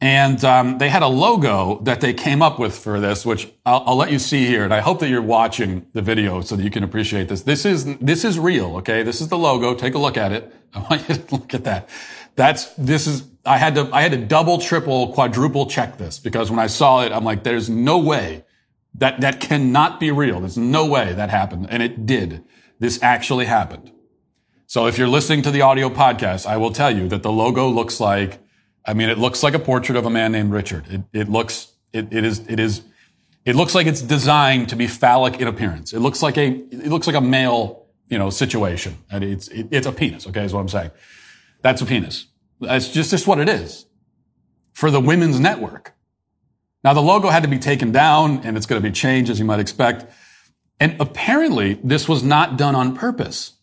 And 0.00 0.44
um, 0.44 0.76
they 0.76 0.90
had 0.90 1.02
a 1.02 1.08
logo 1.08 1.80
that 1.84 2.02
they 2.02 2.12
came 2.12 2.42
up 2.42 2.58
with 2.58 2.76
for 2.76 3.00
this, 3.00 3.24
which 3.24 3.48
I'll, 3.64 3.82
I'll, 3.86 3.96
let 3.96 4.12
you 4.12 4.18
see 4.18 4.46
here. 4.46 4.62
And 4.62 4.74
I 4.74 4.80
hope 4.80 5.00
that 5.00 5.08
you're 5.08 5.22
watching 5.22 5.86
the 5.94 6.02
video 6.02 6.42
so 6.42 6.54
that 6.54 6.62
you 6.62 6.70
can 6.70 6.84
appreciate 6.84 7.28
this. 7.28 7.42
This 7.42 7.64
is 7.64 7.96
this 7.96 8.22
is 8.22 8.38
real. 8.38 8.76
Okay, 8.76 9.02
this 9.02 9.22
is 9.22 9.28
the 9.28 9.38
logo. 9.38 9.74
Take 9.74 9.94
a 9.94 9.98
look 9.98 10.18
at 10.18 10.32
it. 10.32 10.54
I 10.74 10.80
want 10.80 11.08
you 11.08 11.14
to 11.14 11.34
look 11.34 11.54
at 11.54 11.64
that. 11.64 11.88
That's 12.34 12.66
this 12.74 13.06
is. 13.06 13.26
I 13.46 13.56
had 13.56 13.74
to 13.76 13.88
I 13.90 14.02
had 14.02 14.12
to 14.12 14.18
double, 14.18 14.58
triple, 14.58 15.14
quadruple 15.14 15.64
check 15.64 15.96
this 15.96 16.18
because 16.18 16.50
when 16.50 16.60
I 16.60 16.66
saw 16.66 17.02
it, 17.02 17.12
I'm 17.12 17.24
like, 17.24 17.42
there's 17.42 17.70
no 17.70 17.98
way 17.98 18.44
that 18.96 19.22
that 19.22 19.40
cannot 19.40 19.98
be 19.98 20.10
real. 20.10 20.40
There's 20.40 20.58
no 20.58 20.84
way 20.84 21.14
that 21.14 21.30
happened, 21.30 21.68
and 21.70 21.82
it 21.82 22.04
did. 22.04 22.44
This 22.78 23.02
actually 23.02 23.46
happened. 23.46 23.92
So 24.66 24.86
if 24.86 24.98
you're 24.98 25.08
listening 25.08 25.40
to 25.42 25.50
the 25.50 25.62
audio 25.62 25.88
podcast, 25.88 26.44
I 26.44 26.58
will 26.58 26.72
tell 26.72 26.90
you 26.90 27.08
that 27.08 27.22
the 27.22 27.32
logo 27.32 27.68
looks 27.68 27.98
like 27.98 28.40
I 28.86 28.94
mean, 28.94 29.08
it 29.08 29.18
looks 29.18 29.42
like 29.42 29.54
a 29.54 29.58
portrait 29.58 29.96
of 29.96 30.06
a 30.06 30.10
man 30.10 30.32
named 30.32 30.52
Richard. 30.52 30.86
It, 30.88 31.02
it 31.12 31.28
looks, 31.28 31.72
it, 31.92 32.12
it 32.12 32.24
is, 32.24 32.46
it 32.48 32.60
is, 32.60 32.82
it 33.44 33.56
looks 33.56 33.74
like 33.74 33.86
it's 33.86 34.00
designed 34.00 34.68
to 34.68 34.76
be 34.76 34.86
phallic 34.86 35.40
in 35.40 35.48
appearance. 35.48 35.92
It 35.92 35.98
looks 35.98 36.22
like 36.22 36.38
a, 36.38 36.46
it 36.46 36.86
looks 36.86 37.06
like 37.06 37.16
a 37.16 37.20
male, 37.20 37.86
you 38.08 38.18
know, 38.18 38.30
situation. 38.30 38.96
And 39.10 39.24
it's, 39.24 39.48
it, 39.48 39.68
it's 39.72 39.86
a 39.86 39.92
penis. 39.92 40.26
Okay. 40.28 40.44
Is 40.44 40.54
what 40.54 40.60
I'm 40.60 40.68
saying. 40.68 40.92
That's 41.62 41.82
a 41.82 41.86
penis. 41.86 42.26
That's 42.60 42.88
just, 42.88 43.10
just 43.10 43.26
what 43.26 43.40
it 43.40 43.48
is 43.48 43.86
for 44.72 44.90
the 44.90 45.00
women's 45.00 45.40
network. 45.40 45.94
Now 46.84 46.92
the 46.92 47.02
logo 47.02 47.28
had 47.28 47.42
to 47.42 47.48
be 47.48 47.58
taken 47.58 47.90
down 47.90 48.42
and 48.44 48.56
it's 48.56 48.66
going 48.66 48.80
to 48.80 48.88
be 48.88 48.92
changed 48.92 49.30
as 49.30 49.40
you 49.40 49.44
might 49.44 49.58
expect. 49.58 50.06
And 50.78 50.94
apparently 51.00 51.80
this 51.82 52.08
was 52.08 52.22
not 52.22 52.56
done 52.56 52.76
on 52.76 52.94
purpose. 52.94 53.54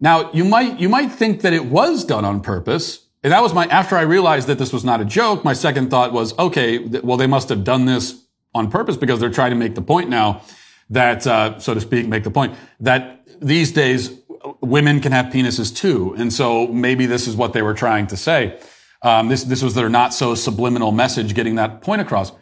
Now 0.00 0.32
you 0.32 0.44
might, 0.44 0.80
you 0.80 0.88
might 0.88 1.12
think 1.12 1.42
that 1.42 1.52
it 1.52 1.66
was 1.66 2.04
done 2.04 2.24
on 2.24 2.40
purpose 2.40 3.07
and 3.22 3.32
that 3.32 3.42
was 3.42 3.52
my, 3.52 3.66
after 3.66 3.96
I 3.96 4.02
realized 4.02 4.46
that 4.48 4.58
this 4.58 4.72
was 4.72 4.84
not 4.84 5.00
a 5.00 5.04
joke, 5.04 5.44
my 5.44 5.52
second 5.52 5.90
thought 5.90 6.12
was, 6.12 6.38
okay, 6.38 6.78
well, 6.78 7.16
they 7.16 7.26
must 7.26 7.48
have 7.48 7.64
done 7.64 7.84
this 7.84 8.24
on 8.54 8.70
purpose 8.70 8.96
because 8.96 9.18
they're 9.18 9.30
trying 9.30 9.50
to 9.50 9.56
make 9.56 9.74
the 9.74 9.82
point 9.82 10.08
now 10.08 10.42
that, 10.90 11.26
uh, 11.26 11.58
so 11.58 11.74
to 11.74 11.80
speak, 11.80 12.06
make 12.06 12.24
the 12.24 12.30
point 12.30 12.54
that 12.80 13.26
these 13.40 13.72
days 13.72 14.20
women 14.60 15.00
can 15.00 15.12
have 15.12 15.26
penises 15.26 15.74
too. 15.74 16.14
And 16.16 16.32
so 16.32 16.68
maybe 16.68 17.06
this 17.06 17.26
is 17.26 17.36
what 17.36 17.52
they 17.52 17.62
were 17.62 17.74
trying 17.74 18.06
to 18.08 18.16
say. 18.16 18.58
Um, 19.02 19.28
this, 19.28 19.44
this 19.44 19.62
was 19.62 19.74
their 19.74 19.88
not 19.88 20.14
so 20.14 20.34
subliminal 20.34 20.92
message 20.92 21.34
getting 21.34 21.56
that 21.56 21.82
point 21.82 22.00
across. 22.00 22.32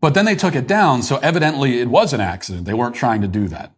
But 0.00 0.14
then 0.14 0.24
they 0.24 0.36
took 0.36 0.54
it 0.54 0.66
down. 0.66 1.02
So 1.02 1.16
evidently 1.16 1.80
it 1.80 1.88
was 1.88 2.12
an 2.12 2.20
accident. 2.20 2.64
They 2.64 2.74
weren't 2.74 2.94
trying 2.94 3.22
to 3.22 3.28
do 3.28 3.48
that. 3.48 3.72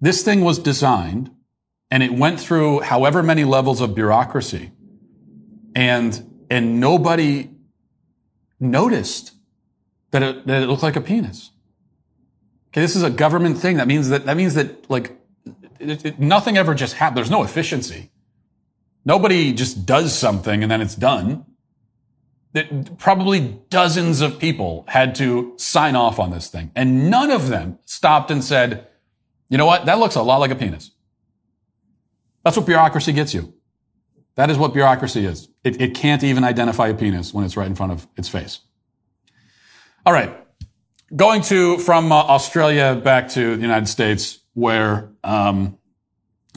This 0.00 0.22
thing 0.22 0.42
was 0.42 0.58
designed 0.58 1.30
and 1.90 2.02
it 2.02 2.12
went 2.12 2.40
through 2.40 2.80
however 2.80 3.22
many 3.22 3.44
levels 3.44 3.80
of 3.80 3.94
bureaucracy 3.94 4.72
and 5.76 6.46
and 6.48 6.80
nobody 6.80 7.50
noticed 8.58 9.32
that 10.10 10.22
it, 10.22 10.46
that 10.46 10.62
it 10.62 10.66
looked 10.66 10.82
like 10.82 10.96
a 10.96 11.00
penis. 11.00 11.50
Okay, 12.68 12.80
this 12.80 12.96
is 12.96 13.02
a 13.02 13.10
government 13.10 13.58
thing. 13.58 13.76
That 13.76 13.86
means 13.86 14.08
that 14.08 14.24
that 14.24 14.36
means 14.36 14.54
that 14.54 14.90
like 14.90 15.16
it, 15.78 16.04
it, 16.04 16.18
nothing 16.18 16.56
ever 16.56 16.74
just 16.74 16.94
happens. 16.94 17.16
There's 17.16 17.30
no 17.30 17.44
efficiency. 17.44 18.10
Nobody 19.04 19.52
just 19.52 19.86
does 19.86 20.18
something 20.18 20.62
and 20.62 20.72
then 20.72 20.80
it's 20.80 20.96
done. 20.96 21.44
That 22.54 22.96
probably 22.96 23.60
dozens 23.68 24.22
of 24.22 24.38
people 24.38 24.86
had 24.88 25.14
to 25.16 25.52
sign 25.58 25.94
off 25.94 26.18
on 26.18 26.30
this 26.30 26.48
thing, 26.48 26.72
and 26.74 27.10
none 27.10 27.30
of 27.30 27.48
them 27.48 27.78
stopped 27.84 28.30
and 28.30 28.42
said, 28.42 28.86
"You 29.50 29.58
know 29.58 29.66
what? 29.66 29.84
That 29.84 29.98
looks 29.98 30.14
a 30.14 30.22
lot 30.22 30.38
like 30.38 30.50
a 30.50 30.54
penis." 30.54 30.92
That's 32.44 32.56
what 32.56 32.64
bureaucracy 32.64 33.12
gets 33.12 33.34
you. 33.34 33.55
That 34.36 34.50
is 34.50 34.58
what 34.58 34.72
bureaucracy 34.72 35.24
is. 35.24 35.48
It, 35.64 35.80
it 35.80 35.94
can't 35.94 36.22
even 36.22 36.44
identify 36.44 36.88
a 36.88 36.94
penis 36.94 37.34
when 37.34 37.44
it's 37.44 37.56
right 37.56 37.66
in 37.66 37.74
front 37.74 37.92
of 37.92 38.06
its 38.16 38.28
face. 38.28 38.60
All 40.04 40.12
right. 40.12 40.36
Going 41.14 41.42
to 41.42 41.78
from 41.78 42.12
uh, 42.12 42.16
Australia 42.16 43.00
back 43.02 43.28
to 43.30 43.56
the 43.56 43.62
United 43.62 43.88
States, 43.88 44.40
where 44.54 45.10
um, 45.24 45.78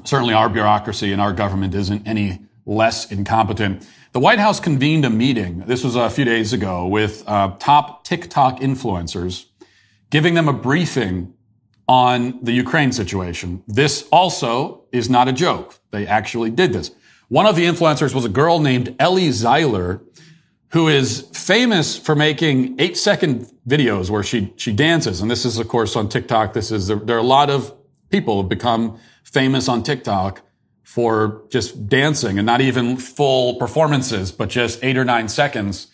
certainly 0.04 0.34
our 0.34 0.50
bureaucracy 0.50 1.12
and 1.14 1.22
our 1.22 1.34
government 1.34 1.74
isn't 1.74 2.08
any 2.08 2.40
less 2.66 3.12
incompetent. 3.12 3.88
The 4.12 4.20
White 4.20 4.40
House 4.40 4.60
convened 4.60 5.06
a 5.06 5.10
meeting. 5.10 5.60
This 5.60 5.84
was 5.84 5.96
a 5.96 6.10
few 6.10 6.26
days 6.26 6.52
ago 6.52 6.88
with 6.88 7.24
uh, 7.28 7.56
top 7.60 8.04
TikTok 8.04 8.60
influencers, 8.60 9.46
giving 10.10 10.34
them 10.34 10.48
a 10.48 10.54
briefing 10.54 11.34
on 11.88 12.40
the 12.44 12.52
Ukraine 12.52 12.92
situation. 12.92 13.64
This 13.68 14.08
also 14.12 14.84
is 14.92 15.10
not 15.10 15.28
a 15.28 15.34
joke. 15.34 15.80
They 15.92 16.06
actually 16.06 16.50
did 16.50 16.74
this. 16.74 16.92
One 17.30 17.46
of 17.46 17.56
the 17.56 17.66
influencers 17.66 18.16
was 18.16 18.26
a 18.26 18.30
girl 18.30 18.60
named 18.60 18.96
Ellie 19.00 19.30
Zeiler, 19.30 20.02
who 20.72 20.88
is 20.88 21.30
famous 21.34 21.96
for 21.96 22.16
making 22.16 22.80
eight 22.80 22.98
second 22.98 23.52
videos 23.68 24.10
where 24.10 24.24
she, 24.24 24.52
she 24.56 24.74
dances. 24.74 25.22
And 25.22 25.30
this 25.30 25.46
is, 25.46 25.60
of 25.60 25.68
course, 25.68 25.96
on 25.96 26.10
TikTok. 26.10 26.54
This 26.54 26.72
is, 26.72 26.88
there, 26.88 27.16
are 27.16 27.20
a 27.20 27.24
lot 27.24 27.52
of 27.52 27.72
people 28.10 28.36
who 28.36 28.42
have 28.42 28.50
become 28.50 29.00
famous 29.24 29.68
on 29.68 29.84
TikTok 29.84 30.42
for 30.82 31.44
just 31.50 31.88
dancing 31.88 32.40
and 32.40 32.48
not 32.48 32.62
even 32.62 32.98
full 32.98 33.56
performances, 33.56 34.32
but 34.32 34.50
just 34.50 34.84
eight 34.84 34.98
or 34.98 35.06
nine 35.06 35.28
seconds. 35.30 35.88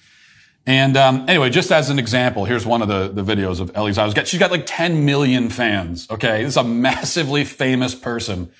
And 0.65 0.95
um, 0.95 1.25
anyway, 1.27 1.49
just 1.49 1.69
as 1.69 1.89
an 1.89 1.99
example, 1.99 2.45
here's 2.45 2.65
one 2.65 2.81
of 2.81 2.87
the, 2.87 3.09
the 3.09 3.23
videos 3.23 3.59
of 3.59 3.71
Ellie 3.75 3.91
was 3.91 4.27
she's 4.29 4.39
got 4.39 4.51
like 4.51 4.65
10 4.65 5.03
million 5.03 5.49
fans. 5.49 6.09
Okay, 6.09 6.43
this 6.43 6.53
is 6.53 6.57
a 6.57 6.63
massively 6.63 7.43
famous 7.43 7.93
person, 7.93 8.51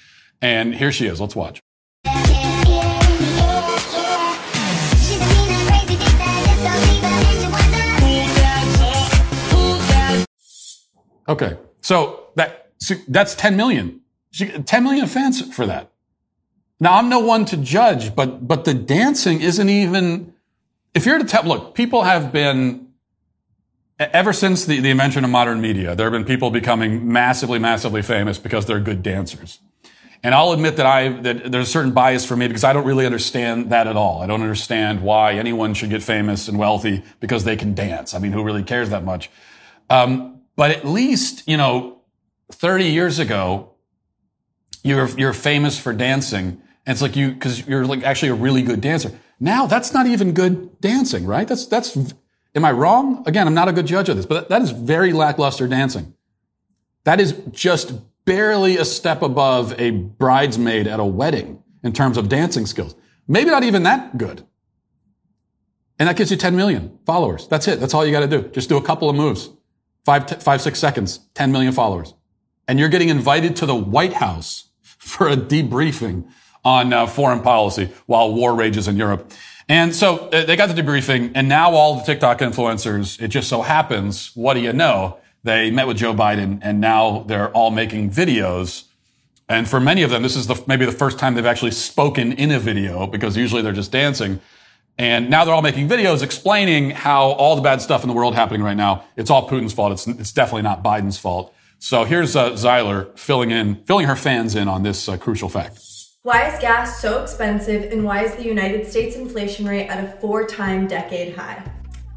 and 0.42 0.76
here 0.76 0.92
she 0.92 1.08
is. 1.08 1.22
Let's 1.22 1.38
watch. 1.38 1.62
Okay, 11.28 11.58
so 11.82 12.28
that 12.36 12.72
so 12.78 12.96
that's 13.08 13.36
10 13.36 13.56
million. 13.58 14.02
10 14.34 14.84
million 14.84 15.08
fans 15.08 15.42
for 15.54 15.66
that. 15.66 15.92
Now 16.80 16.96
I'm 16.96 17.08
no 17.08 17.20
one 17.20 17.46
to 17.46 17.58
judge, 17.58 18.16
but 18.16 18.48
but 18.48 18.66
the 18.66 18.74
dancing 18.74 19.42
isn't 19.42 19.70
even. 19.70 20.34
If 20.94 21.06
you're 21.06 21.18
to 21.18 21.26
tell, 21.26 21.44
look, 21.44 21.76
people 21.76 22.04
have 22.04 22.32
been 22.32 22.86
ever 24.00 24.34
since 24.34 24.66
the, 24.66 24.80
the 24.80 24.90
invention 24.90 25.24
of 25.24 25.30
modern 25.30 25.62
media. 25.62 25.96
There 25.96 26.06
have 26.06 26.12
been 26.12 26.26
people 26.26 26.50
becoming 26.50 27.12
massively, 27.12 27.60
massively 27.60 28.02
famous 28.02 28.38
because 28.38 28.66
they're 28.66 28.80
good 28.80 29.02
dancers. 29.02 29.60
And 30.24 30.34
I'll 30.34 30.52
admit 30.54 30.78
that 30.78 30.86
I 30.86 31.10
that 31.22 31.52
there's 31.52 31.68
a 31.68 31.72
certain 31.72 31.92
bias 31.92 32.26
for 32.26 32.36
me 32.36 32.48
because 32.48 32.64
I 32.64 32.74
don't 32.74 32.86
really 32.86 33.06
understand 33.06 33.70
that 33.70 33.88
at 33.88 33.96
all. 33.96 34.22
I 34.22 34.28
don't 34.28 34.42
understand 34.42 35.02
why 35.02 35.34
anyone 35.34 35.74
should 35.76 35.92
get 35.92 36.02
famous 36.02 36.48
and 36.48 36.58
wealthy 36.58 37.04
because 37.20 37.44
they 37.44 37.56
can 37.56 37.76
dance. 37.76 38.14
I 38.14 38.20
mean, 38.20 38.32
who 38.32 38.44
really 38.44 38.64
cares 38.64 38.90
that 38.90 39.04
much? 39.04 39.30
Um, 39.90 40.35
but 40.56 40.72
at 40.72 40.86
least, 40.86 41.48
you 41.48 41.58
know, 41.58 42.02
30 42.52 42.86
years 42.86 43.20
ago, 43.20 43.72
you're, 44.84 45.08
you're 45.18 45.34
famous 45.34 45.80
for 45.80 45.94
dancing. 45.94 46.62
And 46.86 46.94
it's 46.94 47.02
like 47.02 47.16
you, 47.16 47.36
cause 47.36 47.68
you're 47.68 47.86
like 47.86 48.04
actually 48.04 48.30
a 48.30 48.36
really 48.36 48.62
good 48.62 48.82
dancer. 48.82 49.12
Now 49.40 49.66
that's 49.66 49.94
not 49.94 50.08
even 50.08 50.34
good 50.34 50.80
dancing, 50.80 51.26
right? 51.26 51.48
That's, 51.48 51.66
that's, 51.66 51.98
am 52.54 52.64
I 52.64 52.72
wrong? 52.72 53.24
Again, 53.26 53.48
I'm 53.48 53.54
not 53.54 53.68
a 53.68 53.74
good 53.74 53.88
judge 53.88 54.10
of 54.10 54.16
this, 54.16 54.26
but 54.26 54.50
that 54.50 54.62
is 54.62 54.72
very 54.72 55.12
lackluster 55.12 55.68
dancing. 55.68 56.14
That 57.04 57.20
is 57.20 57.34
just 57.52 57.94
barely 58.26 58.78
a 58.78 58.86
step 58.86 59.22
above 59.22 59.80
a 59.80 59.92
bridesmaid 59.92 60.88
at 60.88 61.00
a 61.00 61.06
wedding 61.06 61.64
in 61.84 61.94
terms 61.94 62.18
of 62.18 62.30
dancing 62.30 62.66
skills. 62.66 62.96
Maybe 63.28 63.50
not 63.50 63.64
even 63.64 63.84
that 63.84 64.18
good. 64.18 64.46
And 65.98 66.10
that 66.10 66.18
gives 66.18 66.32
you 66.32 66.38
10 66.38 66.56
million 66.56 67.00
followers. 67.06 67.48
That's 67.48 67.68
it. 67.68 67.80
That's 67.80 67.94
all 67.94 68.06
you 68.06 68.12
got 68.12 68.20
to 68.22 68.28
do. 68.28 68.50
Just 68.50 68.70
do 68.70 68.78
a 68.78 68.82
couple 68.82 69.10
of 69.10 69.16
moves. 69.16 69.50
Five, 70.06 70.28
t- 70.28 70.36
five, 70.36 70.62
six 70.62 70.80
seconds, 70.80 71.20
10 71.34 71.52
million 71.52 71.74
followers. 71.74 72.14
And 72.68 72.80
you're 72.80 72.90
getting 72.90 73.10
invited 73.10 73.56
to 73.58 73.66
the 73.66 73.76
White 73.76 74.14
House 74.14 74.70
for 74.84 75.28
a 75.28 75.36
debriefing 75.36 76.30
on 76.64 76.94
uh, 76.94 77.08
foreign 77.08 77.42
policy 77.42 77.92
while 78.06 78.34
war 78.34 78.56
rages 78.56 78.88
in 78.88 78.98
Europe. 78.98 79.32
And 79.68 79.96
so 79.96 80.30
uh, 80.30 80.46
they 80.46 80.56
got 80.56 80.74
the 80.74 80.80
debriefing 80.80 81.32
and 81.36 81.50
now 81.50 81.72
all 81.74 81.96
the 81.96 82.04
TikTok 82.04 82.40
influencers, 82.40 83.22
it 83.22 83.30
just 83.30 83.50
so 83.50 83.62
happens, 83.62 84.32
what 84.36 84.54
do 84.54 84.60
you 84.60 84.74
know? 84.74 85.18
They 85.44 85.72
met 85.72 85.88
with 85.88 85.98
Joe 85.98 86.14
Biden 86.14 86.60
and 86.62 86.80
now 86.80 87.24
they're 87.28 87.50
all 87.52 87.72
making 87.72 88.12
videos. 88.12 88.86
And 89.48 89.68
for 89.68 89.80
many 89.80 90.02
of 90.02 90.10
them, 90.10 90.24
this 90.24 90.36
is 90.36 90.48
the, 90.48 90.62
maybe 90.68 90.86
the 90.86 90.92
first 90.92 91.20
time 91.20 91.36
they've 91.36 91.46
actually 91.46 91.72
spoken 91.72 92.32
in 92.32 92.52
a 92.52 92.60
video 92.60 93.06
because 93.06 93.38
usually 93.38 93.62
they're 93.62 93.74
just 93.74 93.92
dancing. 93.92 94.40
And 94.98 95.30
now 95.30 95.44
they're 95.44 95.54
all 95.54 95.62
making 95.62 95.90
videos 95.90 96.24
explaining 96.24 96.92
how 96.92 97.32
all 97.32 97.56
the 97.56 97.62
bad 97.62 97.82
stuff 97.82 98.04
in 98.04 98.08
the 98.08 98.16
world 98.16 98.34
happening 98.34 98.64
right 98.64 98.78
now, 98.78 99.04
it's 99.18 99.30
all 99.30 99.50
Putin's 99.50 99.74
fault. 99.74 99.92
It's, 99.92 100.08
it's 100.08 100.32
definitely 100.32 100.62
not 100.62 100.84
Biden's 100.84 101.18
fault. 101.18 101.54
So 101.80 102.06
here's 102.06 102.36
uh, 102.36 102.52
Zeiler 102.52 103.18
filling 103.18 103.52
in, 103.52 103.84
filling 103.84 104.08
her 104.08 104.16
fans 104.16 104.56
in 104.56 104.68
on 104.68 104.84
this 104.84 105.10
uh, 105.10 105.18
crucial 105.18 105.50
fact. 105.50 105.80
Why 106.24 106.50
is 106.50 106.60
gas 106.60 107.00
so 107.02 107.22
expensive 107.22 107.92
and 107.92 108.04
why 108.04 108.24
is 108.24 108.34
the 108.36 108.44
United 108.44 108.88
States 108.88 109.16
inflation 109.16 109.68
rate 109.68 109.88
at 109.90 110.04
a 110.04 110.18
four 110.20 110.48
time 110.48 110.88
decade 110.88 111.36
high? 111.36 111.64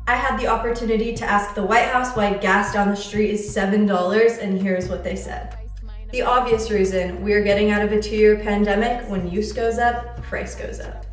I 0.06 0.14
had 0.14 0.40
the 0.40 0.46
opportunity 0.46 1.12
to 1.14 1.24
ask 1.26 1.54
the 1.54 1.62
White 1.62 1.88
House 1.88 2.16
why 2.16 2.32
gas 2.38 2.72
down 2.72 2.88
the 2.88 2.96
street 2.96 3.30
is 3.30 3.54
$7 3.54 4.42
and 4.42 4.62
here's 4.62 4.88
what 4.88 5.04
they 5.04 5.16
said. 5.16 5.58
The 6.12 6.22
obvious 6.22 6.70
reason 6.70 7.22
we're 7.22 7.42
getting 7.42 7.70
out 7.70 7.82
of 7.82 7.92
a 7.92 8.00
two 8.00 8.16
year 8.16 8.38
pandemic 8.38 9.06
when 9.10 9.30
use 9.30 9.52
goes 9.52 9.76
up, 9.78 10.22
price 10.22 10.54
goes 10.54 10.80
up. 10.80 11.04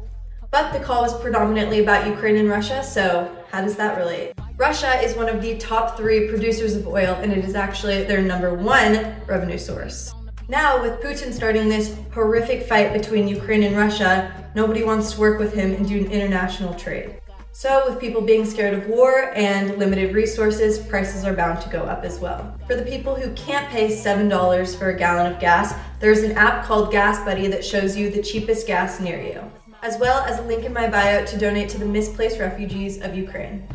But 0.55 0.71
the 0.71 0.79
call 0.79 1.01
was 1.01 1.13
predominantly 1.19 1.79
about 1.79 2.07
Ukraine 2.07 2.37
and 2.37 2.47
Russia, 2.47 2.81
so 2.81 3.29
how 3.51 3.59
does 3.59 3.75
that 3.75 3.97
relate? 3.97 4.31
Russia 4.55 5.01
is 5.01 5.13
one 5.13 5.27
of 5.27 5.41
the 5.41 5.57
top 5.57 5.97
three 5.97 6.29
producers 6.29 6.77
of 6.77 6.87
oil, 6.87 7.13
and 7.21 7.33
it 7.33 7.43
is 7.43 7.55
actually 7.55 8.05
their 8.05 8.21
number 8.21 8.53
one 8.53 9.17
revenue 9.27 9.57
source. 9.57 10.13
Now, 10.47 10.81
with 10.81 11.01
Putin 11.01 11.33
starting 11.33 11.67
this 11.67 11.97
horrific 12.13 12.63
fight 12.69 12.93
between 12.93 13.27
Ukraine 13.27 13.63
and 13.63 13.75
Russia, 13.75 14.31
nobody 14.55 14.81
wants 14.85 15.11
to 15.11 15.19
work 15.19 15.39
with 15.39 15.53
him 15.53 15.73
and 15.73 15.85
do 15.85 15.97
an 15.97 16.09
international 16.09 16.73
trade. 16.75 17.19
So, 17.51 17.89
with 17.89 17.99
people 17.99 18.21
being 18.21 18.45
scared 18.45 18.75
of 18.75 18.87
war 18.87 19.33
and 19.35 19.77
limited 19.77 20.15
resources, 20.15 20.79
prices 20.79 21.25
are 21.25 21.33
bound 21.33 21.59
to 21.63 21.69
go 21.69 21.83
up 21.83 22.05
as 22.05 22.21
well. 22.21 22.57
For 22.65 22.75
the 22.75 22.83
people 22.83 23.13
who 23.13 23.33
can't 23.33 23.69
pay 23.69 23.89
$7 23.89 24.79
for 24.79 24.91
a 24.91 24.97
gallon 24.97 25.33
of 25.33 25.37
gas, 25.37 25.75
there's 25.99 26.23
an 26.23 26.37
app 26.37 26.63
called 26.63 26.93
Gas 26.93 27.25
Buddy 27.25 27.47
that 27.47 27.65
shows 27.65 27.97
you 27.97 28.09
the 28.09 28.23
cheapest 28.23 28.67
gas 28.67 29.01
near 29.01 29.21
you 29.21 29.51
as 29.85 29.99
well 29.99 30.21
as 30.21 30.39
a 30.39 30.41
link 30.41 30.65
in 30.65 30.73
my 30.73 30.89
bio 30.89 31.23
to 31.23 31.37
donate 31.37 31.69
to 31.69 31.77
the 31.77 31.85
misplaced 31.85 32.39
refugees 32.39 32.99
of 33.01 33.15
Ukraine. 33.15 33.67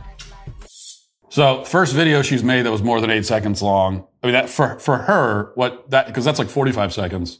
So, 1.28 1.62
first 1.62 1.94
video 1.94 2.22
she's 2.22 2.42
made 2.42 2.62
that 2.62 2.72
was 2.72 2.82
more 2.82 3.00
than 3.00 3.10
eight 3.10 3.24
seconds 3.24 3.62
long. 3.62 4.04
I 4.20 4.26
mean, 4.26 4.34
that 4.34 4.50
for 4.50 4.80
for 4.80 4.98
her, 4.98 5.52
what 5.54 5.88
that 5.90 6.08
because 6.08 6.24
that's 6.24 6.40
like 6.40 6.48
forty 6.48 6.72
five 6.72 6.92
seconds. 6.92 7.38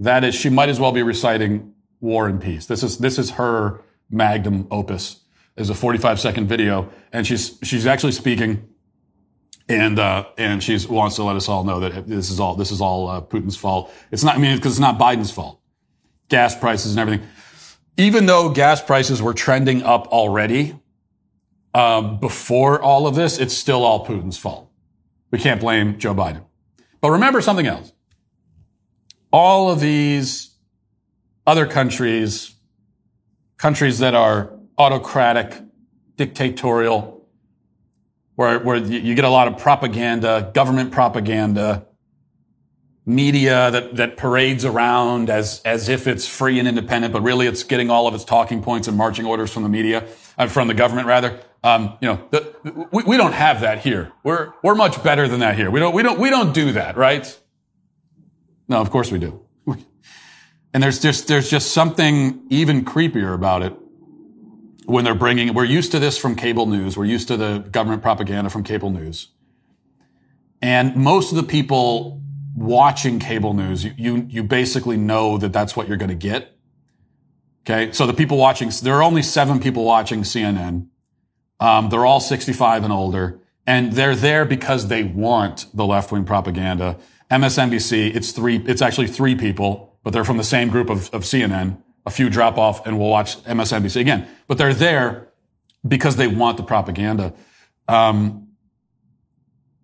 That 0.00 0.24
is, 0.24 0.34
she 0.34 0.48
might 0.48 0.68
as 0.68 0.80
well 0.80 0.92
be 0.92 1.02
reciting 1.02 1.72
War 2.00 2.26
and 2.26 2.42
Peace. 2.42 2.66
This 2.66 2.82
is 2.82 2.98
this 2.98 3.18
is 3.18 3.30
her 3.32 3.84
magnum 4.10 4.66
opus. 4.70 5.20
Is 5.56 5.70
a 5.70 5.74
forty 5.74 5.98
five 5.98 6.18
second 6.18 6.48
video, 6.48 6.90
and 7.12 7.24
she's 7.24 7.58
she's 7.62 7.86
actually 7.86 8.12
speaking, 8.12 8.68
and 9.68 9.98
uh, 10.00 10.24
and 10.36 10.62
she 10.62 10.76
wants 10.88 11.14
to 11.16 11.22
let 11.22 11.36
us 11.36 11.48
all 11.48 11.62
know 11.62 11.78
that 11.80 12.08
this 12.08 12.30
is 12.30 12.40
all 12.40 12.56
this 12.56 12.72
is 12.72 12.80
all 12.80 13.08
uh, 13.08 13.20
Putin's 13.20 13.56
fault. 13.56 13.92
It's 14.10 14.24
not. 14.24 14.34
I 14.34 14.38
mean, 14.38 14.56
because 14.56 14.72
it's 14.72 14.80
not 14.80 14.98
Biden's 14.98 15.30
fault. 15.30 15.60
Gas 16.28 16.56
prices 16.56 16.92
and 16.92 17.00
everything 17.00 17.28
even 17.96 18.26
though 18.26 18.48
gas 18.48 18.82
prices 18.82 19.20
were 19.20 19.34
trending 19.34 19.82
up 19.82 20.06
already 20.08 20.76
um, 21.74 22.18
before 22.18 22.80
all 22.80 23.06
of 23.06 23.14
this, 23.14 23.38
it's 23.38 23.56
still 23.56 23.84
all 23.84 24.06
Putin's 24.06 24.38
fault. 24.38 24.70
We 25.30 25.38
can't 25.38 25.60
blame 25.60 25.98
Joe 25.98 26.14
Biden. 26.14 26.44
But 27.00 27.10
remember 27.10 27.40
something 27.40 27.66
else. 27.66 27.92
All 29.32 29.70
of 29.70 29.80
these 29.80 30.54
other 31.46 31.66
countries, 31.66 32.54
countries 33.56 34.00
that 34.00 34.14
are 34.14 34.52
autocratic, 34.76 35.60
dictatorial, 36.16 37.28
where, 38.34 38.58
where 38.58 38.76
you 38.78 39.14
get 39.14 39.24
a 39.24 39.30
lot 39.30 39.46
of 39.46 39.58
propaganda, 39.58 40.50
government 40.54 40.90
propaganda, 40.90 41.86
media 43.10 43.70
that, 43.70 43.96
that 43.96 44.16
parades 44.16 44.64
around 44.64 45.28
as, 45.28 45.60
as 45.64 45.88
if 45.88 46.06
it's 46.06 46.26
free 46.26 46.58
and 46.58 46.68
independent, 46.68 47.12
but 47.12 47.22
really 47.22 47.46
it's 47.46 47.62
getting 47.62 47.90
all 47.90 48.06
of 48.06 48.14
its 48.14 48.24
talking 48.24 48.62
points 48.62 48.88
and 48.88 48.96
marching 48.96 49.26
orders 49.26 49.52
from 49.52 49.62
the 49.62 49.68
media, 49.68 50.06
uh, 50.38 50.46
from 50.46 50.68
the 50.68 50.74
government 50.74 51.06
rather. 51.06 51.40
Um, 51.62 51.98
you 52.00 52.08
know, 52.08 52.28
the, 52.30 52.88
we, 52.92 53.02
we 53.04 53.16
don't 53.16 53.32
have 53.32 53.60
that 53.60 53.80
here. 53.80 54.12
We're, 54.22 54.52
we're 54.62 54.74
much 54.74 55.02
better 55.02 55.28
than 55.28 55.40
that 55.40 55.56
here. 55.56 55.70
We 55.70 55.80
don't, 55.80 55.94
we 55.94 56.02
don't, 56.02 56.18
we 56.18 56.30
don't 56.30 56.54
do 56.54 56.72
that, 56.72 56.96
right? 56.96 57.38
No, 58.68 58.80
of 58.80 58.90
course 58.90 59.10
we 59.10 59.18
do. 59.18 59.42
And 60.72 60.80
there's 60.80 61.00
just, 61.00 61.26
there's 61.26 61.50
just 61.50 61.72
something 61.72 62.46
even 62.48 62.84
creepier 62.84 63.34
about 63.34 63.64
it 63.64 63.74
when 64.84 65.04
they're 65.04 65.16
bringing, 65.16 65.52
we're 65.52 65.64
used 65.64 65.90
to 65.90 65.98
this 65.98 66.16
from 66.16 66.36
cable 66.36 66.66
news. 66.66 66.96
We're 66.96 67.06
used 67.06 67.26
to 67.26 67.36
the 67.36 67.58
government 67.58 68.02
propaganda 68.02 68.50
from 68.50 68.62
cable 68.62 68.90
news. 68.90 69.30
And 70.62 70.94
most 70.94 71.32
of 71.32 71.36
the 71.36 71.42
people 71.42 72.19
watching 72.54 73.18
cable 73.18 73.54
news, 73.54 73.84
you, 73.84 73.94
you, 73.96 74.26
you 74.28 74.42
basically 74.42 74.96
know 74.96 75.38
that 75.38 75.52
that's 75.52 75.76
what 75.76 75.88
you're 75.88 75.96
going 75.96 76.10
to 76.10 76.14
get. 76.14 76.56
Okay. 77.64 77.92
So 77.92 78.06
the 78.06 78.14
people 78.14 78.36
watching, 78.36 78.70
there 78.82 78.94
are 78.94 79.02
only 79.02 79.22
seven 79.22 79.60
people 79.60 79.84
watching 79.84 80.22
CNN. 80.22 80.88
Um, 81.60 81.90
they're 81.90 82.06
all 82.06 82.20
65 82.20 82.84
and 82.84 82.92
older 82.92 83.40
and 83.66 83.92
they're 83.92 84.16
there 84.16 84.44
because 84.44 84.88
they 84.88 85.04
want 85.04 85.66
the 85.74 85.86
left 85.86 86.10
wing 86.10 86.24
propaganda. 86.24 86.98
MSNBC, 87.30 88.14
it's 88.14 88.32
three, 88.32 88.56
it's 88.66 88.82
actually 88.82 89.06
three 89.06 89.36
people, 89.36 89.96
but 90.02 90.12
they're 90.12 90.24
from 90.24 90.38
the 90.38 90.44
same 90.44 90.70
group 90.70 90.90
of, 90.90 91.08
of 91.14 91.22
CNN. 91.22 91.80
A 92.06 92.10
few 92.10 92.30
drop 92.30 92.56
off 92.56 92.86
and 92.86 92.98
we'll 92.98 93.10
watch 93.10 93.36
MSNBC 93.44 94.00
again, 94.00 94.26
but 94.48 94.58
they're 94.58 94.74
there 94.74 95.28
because 95.86 96.16
they 96.16 96.26
want 96.26 96.56
the 96.56 96.62
propaganda. 96.62 97.34
Um, 97.86 98.48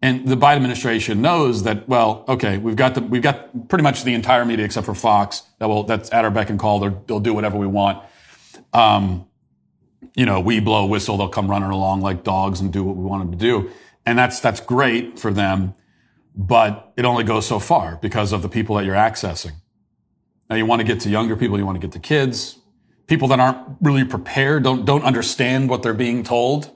and 0.02 0.28
the 0.28 0.36
Biden 0.36 0.56
administration 0.56 1.22
knows 1.22 1.62
that, 1.62 1.88
well, 1.88 2.24
okay, 2.28 2.58
we've 2.58 2.76
got 2.76 2.94
the, 2.94 3.00
we've 3.00 3.22
got 3.22 3.68
pretty 3.68 3.82
much 3.82 4.04
the 4.04 4.14
entire 4.14 4.44
media 4.44 4.64
except 4.64 4.84
for 4.84 4.94
Fox 4.94 5.42
that 5.58 5.68
will, 5.68 5.84
that's 5.84 6.12
at 6.12 6.24
our 6.24 6.30
beck 6.30 6.50
and 6.50 6.58
call. 6.58 6.80
They'll, 6.80 7.02
they'll 7.06 7.20
do 7.20 7.32
whatever 7.32 7.56
we 7.56 7.66
want. 7.66 8.04
Um, 8.74 9.26
you 10.14 10.26
know, 10.26 10.40
we 10.40 10.60
blow 10.60 10.84
a 10.84 10.86
whistle, 10.86 11.16
they'll 11.16 11.28
come 11.28 11.50
running 11.50 11.70
along 11.70 12.02
like 12.02 12.24
dogs 12.24 12.60
and 12.60 12.72
do 12.72 12.84
what 12.84 12.96
we 12.96 13.04
want 13.04 13.22
them 13.22 13.32
to 13.32 13.38
do. 13.38 13.70
And 14.04 14.18
that's, 14.18 14.38
that's 14.40 14.60
great 14.60 15.18
for 15.18 15.32
them, 15.32 15.74
but 16.34 16.92
it 16.96 17.04
only 17.04 17.24
goes 17.24 17.46
so 17.46 17.58
far 17.58 17.96
because 17.96 18.32
of 18.32 18.42
the 18.42 18.48
people 18.48 18.76
that 18.76 18.84
you're 18.84 18.94
accessing. 18.94 19.52
Now 20.48 20.56
you 20.56 20.66
want 20.66 20.80
to 20.80 20.86
get 20.86 21.00
to 21.00 21.10
younger 21.10 21.36
people, 21.36 21.58
you 21.58 21.66
want 21.66 21.80
to 21.80 21.86
get 21.86 21.92
to 21.92 21.98
kids, 21.98 22.58
people 23.06 23.28
that 23.28 23.40
aren't 23.40 23.58
really 23.80 24.04
prepared, 24.04 24.62
don't, 24.62 24.84
don't 24.84 25.04
understand 25.04 25.70
what 25.70 25.82
they're 25.82 25.94
being 25.94 26.22
told. 26.22 26.75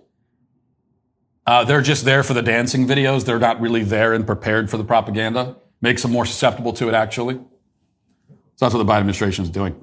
Uh, 1.50 1.64
they're 1.64 1.82
just 1.82 2.04
there 2.04 2.22
for 2.22 2.32
the 2.32 2.42
dancing 2.42 2.86
videos. 2.86 3.24
They're 3.24 3.40
not 3.40 3.60
really 3.60 3.82
there 3.82 4.14
and 4.14 4.24
prepared 4.24 4.70
for 4.70 4.76
the 4.76 4.84
propaganda. 4.84 5.56
Makes 5.80 6.02
them 6.02 6.12
more 6.12 6.24
susceptible 6.24 6.72
to 6.74 6.88
it, 6.88 6.94
actually. 6.94 7.34
So 7.34 8.66
that's 8.66 8.72
what 8.72 8.78
the 8.78 8.88
Biden 8.88 8.98
administration 8.98 9.42
is 9.42 9.50
doing. 9.50 9.74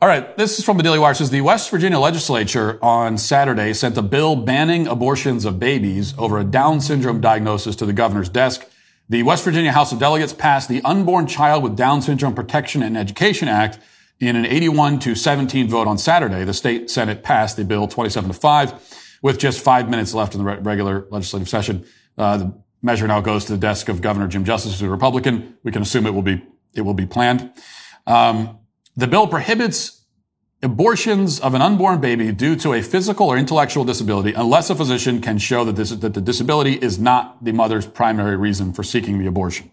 All 0.00 0.08
right, 0.08 0.36
this 0.36 0.60
is 0.60 0.64
from 0.64 0.76
the 0.76 0.84
Daily 0.84 1.00
Wire. 1.00 1.10
It 1.10 1.16
says 1.16 1.30
the 1.30 1.40
West 1.40 1.72
Virginia 1.72 1.98
legislature 1.98 2.78
on 2.80 3.18
Saturday 3.18 3.72
sent 3.72 3.98
a 3.98 4.02
bill 4.02 4.36
banning 4.36 4.86
abortions 4.86 5.44
of 5.44 5.58
babies 5.58 6.14
over 6.18 6.38
a 6.38 6.44
Down 6.44 6.80
syndrome 6.80 7.20
diagnosis 7.20 7.74
to 7.74 7.84
the 7.84 7.92
governor's 7.92 8.28
desk. 8.28 8.64
The 9.08 9.24
West 9.24 9.42
Virginia 9.42 9.72
House 9.72 9.90
of 9.90 9.98
Delegates 9.98 10.32
passed 10.32 10.68
the 10.68 10.80
Unborn 10.82 11.26
Child 11.26 11.64
with 11.64 11.76
Down 11.76 12.00
Syndrome 12.00 12.36
Protection 12.36 12.80
and 12.80 12.96
Education 12.96 13.48
Act 13.48 13.80
in 14.20 14.36
an 14.36 14.46
81 14.46 15.00
to 15.00 15.16
17 15.16 15.68
vote 15.68 15.88
on 15.88 15.98
Saturday. 15.98 16.44
The 16.44 16.54
state 16.54 16.88
Senate 16.90 17.24
passed 17.24 17.56
the 17.56 17.64
bill 17.64 17.88
27 17.88 18.30
to 18.30 18.38
5 18.38 19.07
with 19.22 19.38
just 19.38 19.60
five 19.60 19.88
minutes 19.88 20.14
left 20.14 20.34
in 20.34 20.44
the 20.44 20.60
regular 20.60 21.06
legislative 21.10 21.48
session. 21.48 21.84
Uh, 22.16 22.36
the 22.36 22.62
measure 22.82 23.06
now 23.06 23.20
goes 23.20 23.44
to 23.46 23.52
the 23.52 23.58
desk 23.58 23.88
of 23.88 24.00
Governor 24.00 24.28
Jim 24.28 24.44
Justice, 24.44 24.72
who's 24.72 24.86
a 24.86 24.90
Republican. 24.90 25.56
We 25.64 25.72
can 25.72 25.82
assume 25.82 26.06
it 26.06 26.14
will 26.14 26.22
be 26.22 26.44
it 26.74 26.82
will 26.82 26.94
be 26.94 27.06
planned. 27.06 27.52
Um, 28.06 28.58
the 28.96 29.06
bill 29.06 29.26
prohibits 29.26 30.04
abortions 30.62 31.38
of 31.38 31.54
an 31.54 31.62
unborn 31.62 32.00
baby 32.00 32.32
due 32.32 32.56
to 32.56 32.72
a 32.72 32.82
physical 32.82 33.28
or 33.28 33.36
intellectual 33.36 33.84
disability 33.84 34.32
unless 34.32 34.70
a 34.70 34.74
physician 34.74 35.20
can 35.20 35.38
show 35.38 35.64
that, 35.64 35.76
this, 35.76 35.90
that 35.90 36.14
the 36.14 36.20
disability 36.20 36.74
is 36.74 36.98
not 36.98 37.42
the 37.44 37.52
mother's 37.52 37.86
primary 37.86 38.36
reason 38.36 38.72
for 38.72 38.82
seeking 38.82 39.18
the 39.18 39.26
abortion. 39.26 39.70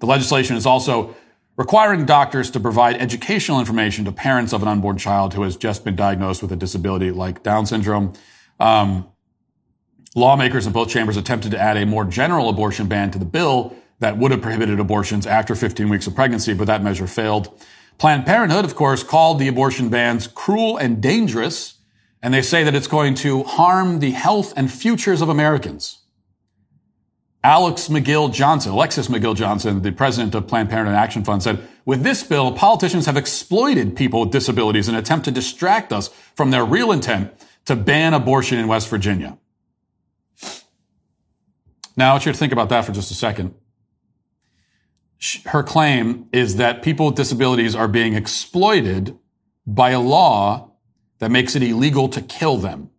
The 0.00 0.06
legislation 0.06 0.56
is 0.56 0.66
also 0.66 1.14
requiring 1.56 2.04
doctors 2.04 2.50
to 2.50 2.58
provide 2.58 2.96
educational 2.96 3.60
information 3.60 4.04
to 4.06 4.12
parents 4.12 4.52
of 4.52 4.60
an 4.62 4.68
unborn 4.68 4.98
child 4.98 5.34
who 5.34 5.42
has 5.42 5.56
just 5.56 5.84
been 5.84 5.94
diagnosed 5.94 6.42
with 6.42 6.50
a 6.50 6.56
disability 6.56 7.12
like 7.12 7.44
Down 7.44 7.64
syndrome. 7.64 8.12
Um, 8.60 9.08
lawmakers 10.14 10.66
in 10.66 10.72
both 10.72 10.88
chambers 10.88 11.16
attempted 11.16 11.50
to 11.52 11.58
add 11.60 11.76
a 11.76 11.86
more 11.86 12.04
general 12.04 12.48
abortion 12.48 12.86
ban 12.86 13.10
to 13.12 13.18
the 13.18 13.24
bill 13.24 13.76
that 14.00 14.18
would 14.18 14.30
have 14.30 14.42
prohibited 14.42 14.80
abortions 14.80 15.26
after 15.26 15.54
15 15.54 15.88
weeks 15.88 16.06
of 16.06 16.14
pregnancy, 16.14 16.54
but 16.54 16.66
that 16.66 16.82
measure 16.82 17.06
failed. 17.06 17.48
Planned 17.98 18.26
Parenthood, 18.26 18.64
of 18.64 18.74
course, 18.74 19.02
called 19.02 19.38
the 19.38 19.48
abortion 19.48 19.88
bans 19.88 20.26
cruel 20.26 20.76
and 20.76 21.00
dangerous, 21.00 21.78
and 22.22 22.34
they 22.34 22.42
say 22.42 22.64
that 22.64 22.74
it's 22.74 22.86
going 22.86 23.14
to 23.16 23.44
harm 23.44 24.00
the 24.00 24.10
health 24.10 24.52
and 24.56 24.70
futures 24.70 25.20
of 25.20 25.28
Americans. 25.28 26.00
Alex 27.44 27.88
McGill 27.88 28.32
Johnson, 28.32 28.72
Alexis 28.72 29.08
McGill 29.08 29.36
Johnson, 29.36 29.82
the 29.82 29.92
president 29.92 30.34
of 30.34 30.46
Planned 30.46 30.70
Parenthood 30.70 30.96
Action 30.96 31.22
Fund 31.22 31.42
said, 31.42 31.62
with 31.84 32.02
this 32.02 32.22
bill, 32.22 32.52
politicians 32.52 33.04
have 33.04 33.18
exploited 33.18 33.94
people 33.94 34.20
with 34.20 34.30
disabilities 34.30 34.88
in 34.88 34.94
attempt 34.94 35.26
to 35.26 35.30
distract 35.30 35.92
us 35.92 36.08
from 36.34 36.50
their 36.50 36.64
real 36.64 36.90
intent 36.90 37.34
to 37.66 37.76
ban 37.76 38.14
abortion 38.14 38.58
in 38.58 38.68
West 38.68 38.88
Virginia. 38.88 39.38
Now, 41.96 42.10
I 42.10 42.12
want 42.12 42.26
you 42.26 42.32
to 42.32 42.38
think 42.38 42.52
about 42.52 42.68
that 42.70 42.84
for 42.84 42.92
just 42.92 43.10
a 43.10 43.14
second 43.14 43.54
her 45.46 45.62
claim 45.62 46.28
is 46.32 46.56
that 46.56 46.82
people 46.82 47.06
with 47.06 47.14
disabilities 47.14 47.74
are 47.74 47.88
being 47.88 48.14
exploited 48.14 49.18
by 49.66 49.90
a 49.90 50.00
law 50.00 50.72
that 51.18 51.30
makes 51.30 51.56
it 51.56 51.62
illegal 51.62 52.08
to 52.08 52.20
kill 52.20 52.58
them. 52.58 52.90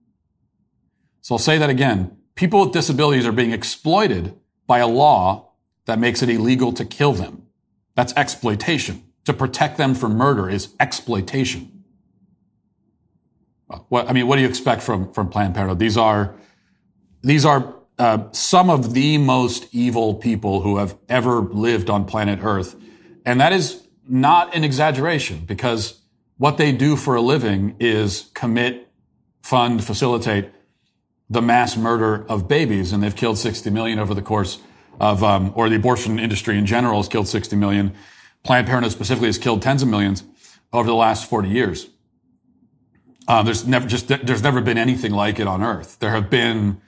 So 1.21 1.36
I'll 1.36 1.39
say 1.39 1.58
that 1.58 1.69
again. 1.69 2.17
People 2.36 2.62
with 2.62 2.73
disabilities 2.73 3.25
are 3.25 3.32
being 3.32 3.51
exploited 3.51 4.36
by 4.67 4.80
a 4.80 4.88
law 4.88 5.51
that 5.86 5.99
makes 5.99 6.21
it 6.21 6.30
illegal 6.30 6.73
to 6.73 6.84
kill 6.84 7.13
them. 7.13 7.43
That's 7.93 8.13
exploitation. 8.13 9.04
To 9.25 9.34
protect 9.34 9.78
them 9.78 9.93
from 9.95 10.17
murder 10.17 10.49
is 10.49 10.73
exploitation. 10.80 11.75
What, 13.89 14.10
I 14.10 14.13
mean, 14.13 14.28
what 14.28 14.36
do 14.36 14.43
you 14.43 14.47
expect 14.47 14.82
from, 14.84 15.12
from 15.13 15.30
Planned 15.30 15.56
Parenthood? 15.56 15.80
These 15.80 15.97
are, 15.97 16.36
these 17.21 17.45
are 17.45 17.75
uh, 17.97 18.32
some 18.32 18.69
of 18.69 18.93
the 18.93 19.17
most 19.17 19.67
evil 19.73 20.15
people 20.15 20.62
who 20.62 20.78
have 20.78 20.97
ever 21.10 21.41
lived 21.41 21.89
on 21.89 22.06
planet 22.06 22.39
Earth. 22.41 22.75
And 23.25 23.41
that 23.41 23.54
is 23.54 23.88
not 24.08 24.56
an 24.56 24.63
exaggeration 24.63 25.45
because 25.45 26.01
what 26.38 26.58
they 26.58 26.71
do 26.71 26.95
for 26.95 27.15
a 27.15 27.21
living 27.21 27.75
is 27.80 28.30
commit, 28.34 28.88
fund, 29.41 29.84
facilitate 29.84 30.51
the 31.30 31.41
mass 31.41 31.75
murder 31.75 32.25
of 32.30 32.47
babies. 32.47 32.91
And 32.91 33.01
they've 33.01 33.15
killed 33.15 33.38
60 33.38 33.69
million 33.71 33.97
over 33.97 34.13
the 34.13 34.21
course 34.21 34.60
of, 34.99 35.23
um, 35.23 35.51
or 35.56 35.69
the 35.69 35.75
abortion 35.78 36.19
industry 36.19 36.58
in 36.58 36.65
general 36.65 36.97
has 36.97 37.08
killed 37.08 37.28
60 37.28 37.56
million. 37.56 37.93
Planned 38.43 38.67
Parenthood 38.67 38.91
specifically 38.91 39.28
has 39.30 39.38
killed 39.38 39.62
tens 39.62 39.82
of 39.82 39.88
millions 39.88 40.23
over 40.71 40.88
the 40.88 40.95
last 40.95 41.28
40 41.30 41.49
years. 41.49 41.88
Uh, 43.28 43.42
there's 43.44 43.66
never 43.66 43.88
just, 43.88 44.08
there's 44.08 44.44
never 44.44 44.62
been 44.62 44.78
anything 44.78 45.12
like 45.12 45.40
it 45.40 45.48
on 45.48 45.64
earth. 45.64 45.98
There 46.00 46.12
have 46.12 46.30
been 46.30 46.82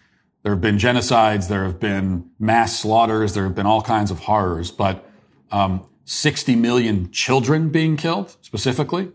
there 0.43 0.53
have 0.53 0.61
been 0.61 0.77
genocides, 0.77 1.49
there 1.49 1.65
have 1.65 1.77
been 1.77 2.29
mass 2.39 2.79
slaughters, 2.79 3.33
there 3.33 3.43
have 3.43 3.55
been 3.55 3.65
all 3.65 3.81
kinds 3.81 4.11
of 4.11 4.19
horrors, 4.19 4.71
but 4.71 5.05
um, 5.51 5.85
60 6.05 6.55
million 6.55 7.11
children 7.11 7.67
being 7.67 7.97
killed 7.97 8.37
specifically 8.41 9.11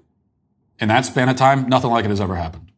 in 0.79 0.89
that 0.89 1.07
span 1.07 1.29
of 1.29 1.37
time, 1.37 1.69
nothing 1.69 1.91
like 1.91 2.05
it 2.05 2.09
has 2.09 2.21
ever 2.21 2.37
happened. 2.37 2.71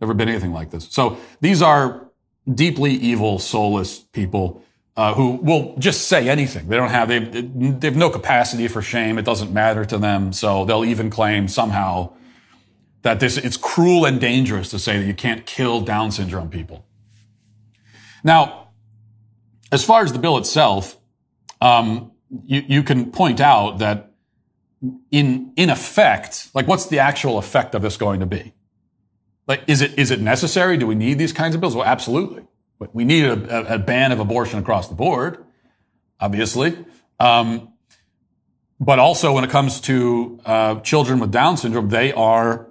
Never 0.00 0.14
been 0.14 0.28
anything 0.28 0.52
like 0.52 0.70
this. 0.70 0.88
So 0.90 1.18
these 1.40 1.60
are 1.60 2.08
deeply 2.52 2.92
evil, 2.92 3.38
soulless 3.38 3.98
people 3.98 4.62
uh, 4.96 5.12
who 5.12 5.32
will 5.32 5.76
just 5.78 6.08
say 6.08 6.28
anything. 6.28 6.68
They 6.68 6.76
don't 6.76 6.90
have 6.90 7.08
they, 7.08 7.18
they 7.18 7.88
have 7.88 7.96
no 7.96 8.08
capacity 8.08 8.68
for 8.68 8.80
shame. 8.80 9.18
It 9.18 9.24
doesn't 9.24 9.52
matter 9.52 9.84
to 9.84 9.98
them. 9.98 10.32
So 10.32 10.64
they'll 10.64 10.84
even 10.84 11.10
claim 11.10 11.48
somehow 11.48 12.14
that 13.06 13.20
this 13.20 13.36
it's 13.36 13.56
cruel 13.56 14.04
and 14.04 14.20
dangerous 14.20 14.70
to 14.70 14.80
say 14.80 14.98
that 14.98 15.06
you 15.06 15.14
can't 15.14 15.46
kill 15.46 15.80
Down 15.80 16.10
syndrome 16.10 16.50
people. 16.50 16.84
Now, 18.24 18.70
as 19.70 19.84
far 19.84 20.02
as 20.02 20.12
the 20.12 20.18
bill 20.18 20.36
itself, 20.38 20.96
um, 21.60 22.10
you, 22.44 22.64
you 22.66 22.82
can 22.82 23.12
point 23.12 23.40
out 23.40 23.78
that 23.78 24.10
in 25.12 25.52
in 25.54 25.70
effect, 25.70 26.48
like 26.52 26.66
what's 26.66 26.86
the 26.86 26.98
actual 26.98 27.38
effect 27.38 27.76
of 27.76 27.82
this 27.82 27.96
going 27.96 28.18
to 28.18 28.26
be? 28.26 28.54
Like, 29.46 29.62
is 29.68 29.82
it 29.82 29.96
is 29.96 30.10
it 30.10 30.20
necessary? 30.20 30.76
Do 30.76 30.88
we 30.88 30.96
need 30.96 31.16
these 31.16 31.32
kinds 31.32 31.54
of 31.54 31.60
bills? 31.60 31.76
Well, 31.76 31.86
absolutely. 31.86 32.42
But 32.80 32.92
we 32.92 33.04
need 33.04 33.24
a, 33.24 33.74
a, 33.74 33.78
ban 33.78 34.10
of 34.10 34.18
abortion 34.18 34.58
across 34.58 34.88
the 34.88 34.96
board, 34.96 35.44
obviously. 36.20 36.76
Um, 37.20 37.72
but 38.80 38.98
also, 38.98 39.32
when 39.32 39.44
it 39.44 39.50
comes 39.50 39.80
to 39.82 40.40
uh, 40.44 40.80
children 40.80 41.20
with 41.20 41.30
Down 41.30 41.56
syndrome, 41.56 41.88
they 41.88 42.12
are 42.12 42.66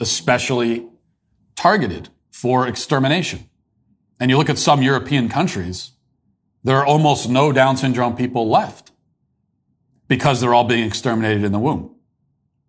especially 0.00 0.86
targeted 1.56 2.08
for 2.30 2.66
extermination 2.66 3.48
and 4.20 4.30
you 4.30 4.36
look 4.36 4.50
at 4.50 4.58
some 4.58 4.82
European 4.82 5.28
countries, 5.28 5.92
there 6.64 6.76
are 6.76 6.86
almost 6.86 7.28
no 7.28 7.52
Down 7.52 7.76
syndrome 7.76 8.16
people 8.16 8.48
left 8.48 8.90
because 10.08 10.40
they're 10.40 10.54
all 10.54 10.64
being 10.64 10.84
exterminated 10.84 11.44
in 11.44 11.52
the 11.52 11.58
womb. 11.58 11.94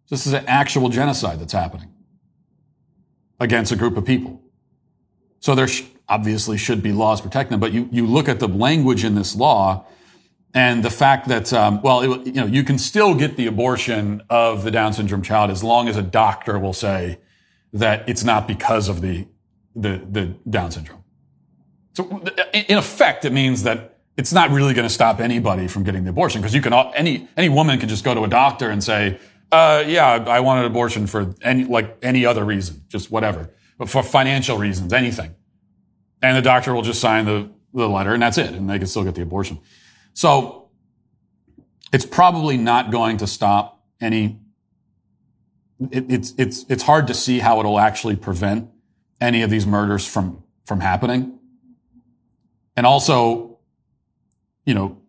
This 0.10 0.28
is 0.28 0.34
an 0.34 0.46
actual 0.48 0.90
genocide 0.90 1.40
that's 1.40 1.54
happening 1.54 1.92
against 3.40 3.72
a 3.72 3.76
group 3.76 3.98
of 3.98 4.06
people. 4.06 4.42
So 5.40 5.56
there 5.56 5.68
sh- 5.68 5.84
obviously 6.08 6.58
should 6.58 6.84
be 6.84 6.92
laws 6.92 7.22
protecting 7.22 7.52
them, 7.52 7.60
but 7.60 7.72
you, 7.72 7.88
you 7.92 8.06
look 8.06 8.28
at 8.28 8.40
the 8.40 8.48
language 8.48 9.04
in 9.04 9.16
this 9.16 9.36
law 9.36 9.86
and 10.54 10.84
the 10.84 10.90
fact 10.90 11.28
that, 11.28 11.54
um, 11.54 11.82
well, 11.82 12.02
it, 12.02 12.28
you 12.28 12.34
know, 12.34 12.46
you 12.46 12.64
can 12.64 12.78
still 12.78 13.14
get 13.14 13.38
the 13.38 13.48
abortion 13.48 14.22
of 14.30 14.64
the 14.64 14.72
Down 14.72 14.94
syndrome 14.94 15.22
child 15.22 15.52
as 15.52 15.64
long 15.64 15.88
as 15.88 15.98
a 15.98 16.02
doctor 16.02 16.58
will 16.58 16.74
say 16.74 17.20
that 17.74 18.08
it's 18.10 18.24
not 18.24 18.48
because 18.48 18.90
of 18.90 19.02
the, 19.02 19.28
the, 19.76 20.02
the 20.10 20.26
Down 20.50 20.72
syndrome. 20.72 21.04
So 21.94 22.24
in 22.54 22.78
effect, 22.78 23.26
it 23.26 23.34
means 23.34 23.64
that 23.64 24.00
it's 24.18 24.34
not 24.34 24.50
really 24.52 24.74
going 24.74 24.88
to 24.88 24.94
stop 24.94 25.20
anybody 25.20 25.68
from 25.68 25.84
getting 25.84 26.04
the 26.04 26.10
abortion 26.10 26.42
because 26.42 26.54
you 26.54 26.62
can 26.62 26.74
any 26.74 27.28
any 27.38 27.48
woman 27.48 27.80
can 27.80 27.88
just 27.88 28.04
go 28.04 28.14
to 28.14 28.24
a 28.24 28.28
doctor 28.28 28.70
and 28.70 28.84
say, 28.84 29.18
uh, 29.52 29.84
"Yeah, 29.88 30.26
I 30.28 30.42
want 30.42 30.60
an 30.60 30.66
abortion 30.66 31.08
for 31.08 31.34
any 31.42 31.64
like 31.64 31.98
any 32.02 32.26
other 32.26 32.44
reason, 32.44 32.84
just 32.90 33.12
whatever, 33.12 33.50
but 33.78 33.90
for 33.90 34.04
financial 34.04 34.58
reasons, 34.58 34.92
anything," 34.92 35.36
and 36.22 36.36
the 36.36 36.42
doctor 36.42 36.74
will 36.74 36.82
just 36.82 37.00
sign 37.00 37.26
the 37.26 37.50
the 37.74 37.88
letter 37.88 38.14
and 38.14 38.22
that's 38.22 38.38
it, 38.38 38.52
and 38.52 38.70
they 38.70 38.78
can 38.78 38.88
still 38.88 39.04
get 39.06 39.16
the 39.16 39.22
abortion. 39.22 39.60
So 40.14 40.70
it's 41.92 42.06
probably 42.06 42.58
not 42.58 42.92
going 42.92 43.18
to 43.18 43.28
stop 43.28 43.84
any. 44.02 44.40
It, 45.92 46.12
it's 46.12 46.34
it's 46.38 46.66
it's 46.70 46.84
hard 46.84 47.08
to 47.08 47.14
see 47.14 47.40
how 47.40 47.60
it'll 47.60 47.80
actually 47.80 48.16
prevent 48.16 48.70
any 49.22 49.42
of 49.42 49.50
these 49.50 49.66
murders 49.66 50.06
from 50.06 50.44
from 50.66 50.82
happening. 50.82 51.40
And 52.76 52.86
also, 52.86 53.60
you 54.66 54.74
know, 54.74 55.02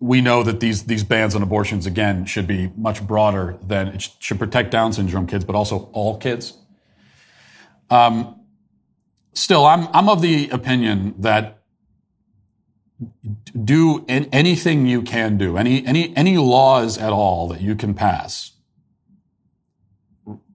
we 0.00 0.20
know 0.20 0.42
that 0.42 0.60
these 0.60 0.84
these 0.84 1.04
bans 1.04 1.34
on 1.34 1.42
abortions 1.42 1.86
again 1.86 2.24
should 2.24 2.46
be 2.46 2.72
much 2.76 3.06
broader 3.06 3.58
than 3.62 3.88
it 3.88 4.08
should 4.18 4.38
protect 4.38 4.70
Down 4.70 4.92
syndrome 4.92 5.26
kids, 5.26 5.44
but 5.44 5.54
also 5.54 5.88
all 5.92 6.18
kids. 6.18 6.58
Um, 7.90 8.40
still, 9.32 9.64
I'm, 9.64 9.88
I'm 9.92 10.08
of 10.08 10.20
the 10.20 10.50
opinion 10.50 11.14
that 11.18 11.57
do 13.64 14.04
anything 14.08 14.86
you 14.86 15.02
can 15.02 15.38
do, 15.38 15.56
any, 15.56 15.86
any, 15.86 16.16
any 16.16 16.36
laws 16.36 16.98
at 16.98 17.12
all 17.12 17.48
that 17.48 17.60
you 17.60 17.74
can 17.74 17.94
pass, 17.94 18.52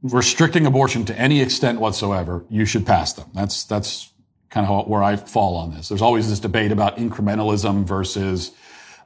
restricting 0.01 0.65
abortion 0.65 1.05
to 1.05 1.17
any 1.17 1.41
extent 1.41 1.79
whatsoever, 1.79 2.45
you 2.49 2.65
should 2.65 2.85
pass 2.85 3.13
them. 3.13 3.29
That's, 3.33 3.63
that's 3.63 4.11
kind 4.49 4.67
of 4.67 4.87
where 4.87 5.01
I 5.01 5.15
fall 5.15 5.55
on 5.55 5.73
this. 5.73 5.87
There's 5.87 6.01
always 6.01 6.29
this 6.29 6.39
debate 6.39 6.71
about 6.71 6.97
incrementalism 6.97 7.85
versus 7.85 8.51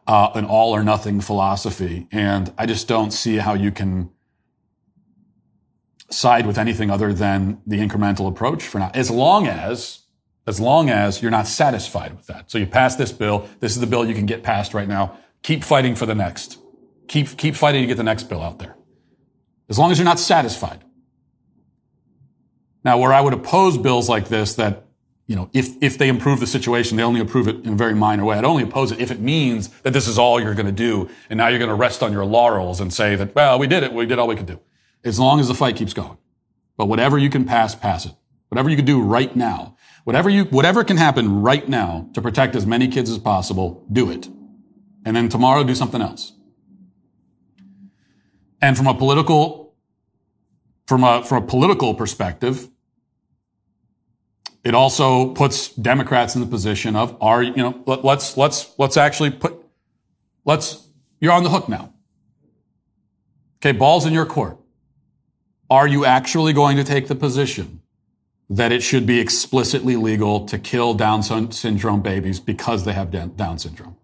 uh, 0.08 0.32
an 0.34 0.45
all 0.45 0.76
or 0.76 0.84
nothing 0.84 1.21
philosophy. 1.21 2.08
And 2.12 2.52
I 2.58 2.65
just 2.65 2.88
don't 2.88 3.12
see 3.12 3.38
how 3.38 3.54
you 3.54 3.71
can 3.71 4.10
side 6.10 6.47
with 6.47 6.58
anything 6.58 6.89
other 6.89 7.13
than 7.13 7.62
the 7.67 7.80
incremental 7.80 8.28
approach 8.28 8.63
for 8.63 8.80
now, 8.80 8.89
as 8.93 9.12
long 9.12 9.45
as 9.47 10.00
as 10.47 10.62
long 10.62 10.89
as 10.89 11.21
you're 11.21 11.29
not 11.29 11.45
satisfied 11.45 12.15
with 12.15 12.25
that. 12.27 12.49
So 12.49 12.57
you 12.57 12.65
pass 12.65 12.95
this 12.95 13.12
bill. 13.12 13.47
This 13.60 13.73
is 13.73 13.81
the 13.81 13.88
bill 13.88 14.05
you 14.05 14.15
can 14.15 14.25
get 14.25 14.41
passed 14.41 14.73
right 14.73 14.88
now. 14.88 15.17
Keep 15.43 15.63
fighting 15.63 15.93
for 15.93 16.05
the 16.05 16.15
next. 16.15 16.57
Keep, 17.10 17.38
keep 17.38 17.55
fighting 17.55 17.81
to 17.81 17.88
get 17.88 17.97
the 17.97 18.03
next 18.03 18.23
bill 18.23 18.41
out 18.41 18.57
there. 18.60 18.75
As 19.69 19.77
long 19.77 19.91
as 19.91 19.99
you're 19.99 20.05
not 20.05 20.19
satisfied. 20.19 20.83
Now, 22.83 22.97
where 22.97 23.12
I 23.12 23.19
would 23.19 23.33
oppose 23.33 23.77
bills 23.77 24.07
like 24.07 24.29
this 24.29 24.55
that, 24.55 24.86
you 25.25 25.36
know, 25.36 25.49
if, 25.51 25.67
if 25.81 25.97
they 25.97 26.07
improve 26.07 26.39
the 26.39 26.47
situation, 26.47 26.95
they 26.95 27.03
only 27.03 27.19
improve 27.19 27.49
it 27.49 27.65
in 27.65 27.73
a 27.73 27.75
very 27.75 27.93
minor 27.93 28.23
way. 28.23 28.38
I'd 28.38 28.45
only 28.45 28.63
oppose 28.63 28.93
it 28.93 29.01
if 29.01 29.12
it 29.12 29.19
means 29.19 29.67
that 29.81 29.91
this 29.91 30.07
is 30.07 30.17
all 30.17 30.39
you're 30.39 30.55
going 30.55 30.67
to 30.67 30.71
do. 30.71 31.10
And 31.29 31.38
now 31.38 31.49
you're 31.49 31.60
going 31.60 31.67
to 31.67 31.75
rest 31.75 32.01
on 32.01 32.13
your 32.13 32.23
laurels 32.23 32.79
and 32.79 32.93
say 32.93 33.15
that, 33.15 33.36
well, 33.36 33.60
we 33.60 33.67
did 33.67 33.83
it. 33.83 33.91
We 33.91 34.05
did 34.05 34.19
all 34.19 34.27
we 34.27 34.38
could 34.38 34.45
do. 34.45 34.62
As 35.03 35.19
long 35.19 35.41
as 35.41 35.49
the 35.49 35.53
fight 35.53 35.75
keeps 35.75 35.93
going. 35.93 36.17
But 36.77 36.86
whatever 36.86 37.17
you 37.17 37.29
can 37.29 37.43
pass, 37.43 37.75
pass 37.75 38.05
it. 38.05 38.13
Whatever 38.47 38.69
you 38.69 38.77
can 38.77 38.86
do 38.86 39.01
right 39.01 39.36
now 39.36 39.75
Whatever 40.07 40.29
you, 40.29 40.45
whatever 40.45 40.85
can 40.85 40.95
happen 40.95 41.41
right 41.41 41.67
now 41.67 42.09
to 42.13 42.21
protect 42.21 42.55
as 42.55 42.65
many 42.65 42.87
kids 42.87 43.09
as 43.09 43.17
possible, 43.17 43.85
do 43.91 44.09
it. 44.09 44.29
And 45.03 45.13
then 45.13 45.27
tomorrow 45.27 45.65
do 45.65 45.75
something 45.75 46.01
else. 46.01 46.31
And 48.61 48.77
from 48.77 48.87
a 48.87 48.93
political, 48.93 49.75
from 50.85 51.03
a, 51.03 51.25
from 51.25 51.43
a 51.43 51.45
political 51.45 51.93
perspective, 51.93 52.69
it 54.63 54.73
also 54.73 55.33
puts 55.33 55.73
Democrats 55.75 56.35
in 56.35 56.41
the 56.41 56.47
position 56.47 56.95
of 56.95 57.17
are, 57.19 57.43
you 57.43 57.57
know, 57.57 57.83
let, 57.85 58.05
let's, 58.05 58.37
let's, 58.37 58.73
let's 58.77 58.95
actually 58.95 59.31
put, 59.31 59.61
let's, 60.45 60.87
you're 61.19 61.33
on 61.33 61.43
the 61.43 61.49
hook 61.49 61.67
now. 61.67 61.93
Okay. 63.57 63.77
Ball's 63.77 64.05
in 64.05 64.13
your 64.13 64.25
court. 64.25 64.57
Are 65.69 65.85
you 65.85 66.05
actually 66.05 66.53
going 66.53 66.77
to 66.77 66.85
take 66.85 67.09
the 67.09 67.15
position 67.15 67.81
that 68.49 68.71
it 68.71 68.81
should 68.81 69.05
be 69.05 69.19
explicitly 69.19 69.95
legal 69.95 70.45
to 70.45 70.57
kill 70.57 70.93
Down 70.93 71.21
syndrome 71.21 72.01
babies 72.01 72.39
because 72.39 72.86
they 72.86 72.93
have 72.93 73.12
Down 73.12 73.60
syndrome. 73.60 73.97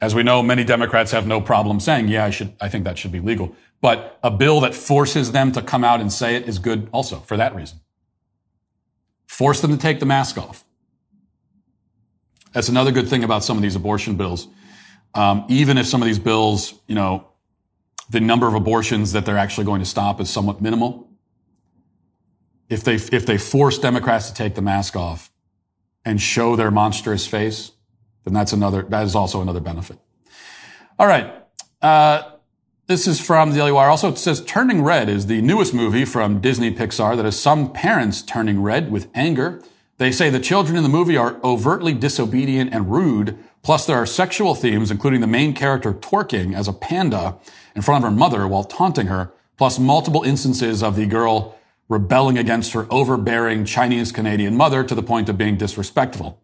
As 0.00 0.14
we 0.14 0.22
know, 0.22 0.42
many 0.42 0.64
Democrats 0.64 1.10
have 1.12 1.26
no 1.26 1.42
problem 1.42 1.78
saying, 1.78 2.08
yeah, 2.08 2.24
I 2.24 2.30
should, 2.30 2.54
I 2.58 2.68
think 2.68 2.84
that 2.84 2.96
should 2.96 3.12
be 3.12 3.20
legal. 3.20 3.54
But 3.82 4.18
a 4.22 4.30
bill 4.30 4.60
that 4.60 4.74
forces 4.74 5.32
them 5.32 5.52
to 5.52 5.60
come 5.60 5.84
out 5.84 6.00
and 6.00 6.10
say 6.10 6.36
it 6.36 6.48
is 6.48 6.58
good 6.58 6.88
also 6.90 7.20
for 7.20 7.36
that 7.36 7.54
reason. 7.54 7.80
Force 9.26 9.60
them 9.60 9.72
to 9.72 9.76
take 9.76 10.00
the 10.00 10.06
mask 10.06 10.38
off. 10.38 10.64
That's 12.52 12.70
another 12.70 12.92
good 12.92 13.08
thing 13.08 13.24
about 13.24 13.44
some 13.44 13.58
of 13.58 13.62
these 13.62 13.76
abortion 13.76 14.16
bills. 14.16 14.48
Um, 15.14 15.44
even 15.48 15.76
if 15.76 15.86
some 15.86 16.00
of 16.00 16.06
these 16.06 16.18
bills, 16.18 16.74
you 16.86 16.94
know, 16.94 17.26
the 18.08 18.20
number 18.20 18.46
of 18.46 18.54
abortions 18.54 19.12
that 19.12 19.26
they're 19.26 19.38
actually 19.38 19.66
going 19.66 19.80
to 19.80 19.86
stop 19.86 20.20
is 20.20 20.30
somewhat 20.30 20.62
minimal 20.62 21.09
if 22.70 22.84
they, 22.84 22.94
if 22.94 23.26
they 23.26 23.36
force 23.36 23.78
Democrats 23.78 24.28
to 24.28 24.34
take 24.34 24.54
the 24.54 24.62
mask 24.62 24.96
off 24.96 25.30
and 26.04 26.20
show 26.20 26.56
their 26.56 26.70
monstrous 26.70 27.26
face, 27.26 27.72
then 28.24 28.32
that's 28.32 28.52
another, 28.52 28.82
that 28.82 29.04
is 29.04 29.14
also 29.14 29.42
another 29.42 29.60
benefit. 29.60 29.98
All 30.98 31.06
right. 31.06 31.34
Uh, 31.82 32.22
this 32.86 33.06
is 33.06 33.20
from 33.20 33.50
the 33.50 33.56
Daily 33.56 33.72
Wire. 33.72 33.88
Also, 33.88 34.08
it 34.08 34.18
says 34.18 34.44
Turning 34.44 34.82
Red 34.82 35.08
is 35.08 35.26
the 35.26 35.42
newest 35.42 35.74
movie 35.74 36.04
from 36.04 36.40
Disney 36.40 36.72
Pixar 36.72 37.16
that 37.16 37.24
has 37.24 37.38
some 37.38 37.72
parents 37.72 38.22
turning 38.22 38.62
red 38.62 38.90
with 38.90 39.08
anger. 39.14 39.62
They 39.98 40.12
say 40.12 40.30
the 40.30 40.40
children 40.40 40.76
in 40.76 40.82
the 40.82 40.88
movie 40.88 41.16
are 41.16 41.38
overtly 41.44 41.92
disobedient 41.92 42.72
and 42.72 42.90
rude. 42.90 43.38
Plus, 43.62 43.86
there 43.86 43.96
are 43.96 44.06
sexual 44.06 44.54
themes, 44.54 44.90
including 44.90 45.20
the 45.20 45.26
main 45.26 45.54
character 45.54 45.92
twerking 45.92 46.56
as 46.56 46.66
a 46.66 46.72
panda 46.72 47.38
in 47.76 47.82
front 47.82 48.04
of 48.04 48.10
her 48.10 48.16
mother 48.16 48.48
while 48.48 48.64
taunting 48.64 49.06
her, 49.06 49.32
plus 49.56 49.78
multiple 49.78 50.22
instances 50.22 50.82
of 50.82 50.96
the 50.96 51.06
girl 51.06 51.56
rebelling 51.90 52.38
against 52.38 52.72
her 52.72 52.86
overbearing 52.88 53.66
Chinese 53.66 54.12
Canadian 54.12 54.56
mother 54.56 54.84
to 54.84 54.94
the 54.94 55.02
point 55.02 55.28
of 55.28 55.36
being 55.36 55.56
disrespectful. 55.56 56.40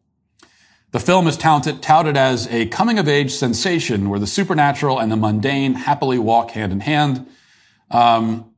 The 0.90 0.98
film 1.00 1.28
is 1.28 1.37
touted, 1.37 1.82
touted 1.82 2.16
as 2.16 2.48
a 2.48 2.66
coming 2.66 2.98
of 2.98 3.09
age 3.09 3.30
sensation 3.30 4.11
where 4.11 4.18
the 4.18 4.26
supernatural 4.26 4.98
and 4.98 5.11
the 5.11 5.16
mundane 5.16 5.74
happily 5.74 6.18
walk 6.18 6.50
hand 6.50 6.72
in 6.72 6.80
hand. 6.80 7.26
Um, 7.90 8.50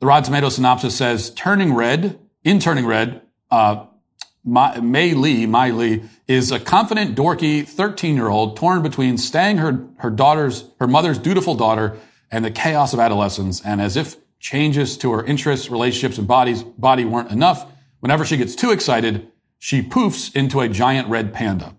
the 0.00 0.06
Rotten 0.06 0.24
Tomato 0.24 0.48
synopsis 0.48 0.96
says, 0.96 1.30
Turning 1.30 1.74
Red, 1.74 2.18
in 2.42 2.58
Turning 2.58 2.86
Red, 2.86 3.22
uh, 3.50 3.86
Mei 4.44 5.14
Lee, 5.14 5.46
Mai 5.46 5.70
Lee, 5.70 6.02
is 6.26 6.50
a 6.50 6.58
confident, 6.58 7.16
dorky 7.16 7.64
13 7.66 8.16
year 8.16 8.28
old 8.28 8.56
torn 8.56 8.82
between 8.82 9.16
staying 9.16 9.58
her, 9.58 9.86
her 9.98 10.10
daughter's, 10.10 10.64
her 10.80 10.88
mother's 10.88 11.18
dutiful 11.18 11.54
daughter 11.54 11.96
and 12.32 12.44
the 12.44 12.50
chaos 12.50 12.92
of 12.92 12.98
adolescence. 12.98 13.60
And 13.60 13.80
as 13.80 13.96
if 13.96 14.16
changes 14.42 14.98
to 14.98 15.12
her 15.12 15.24
interests, 15.24 15.70
relationships, 15.70 16.18
and 16.18 16.26
bodies, 16.26 16.64
body 16.64 17.04
weren't 17.04 17.30
enough. 17.30 17.64
Whenever 18.00 18.24
she 18.24 18.36
gets 18.36 18.56
too 18.56 18.72
excited, 18.72 19.28
she 19.58 19.80
poofs 19.80 20.34
into 20.34 20.60
a 20.60 20.68
giant 20.68 21.08
red 21.08 21.32
panda. 21.32 21.76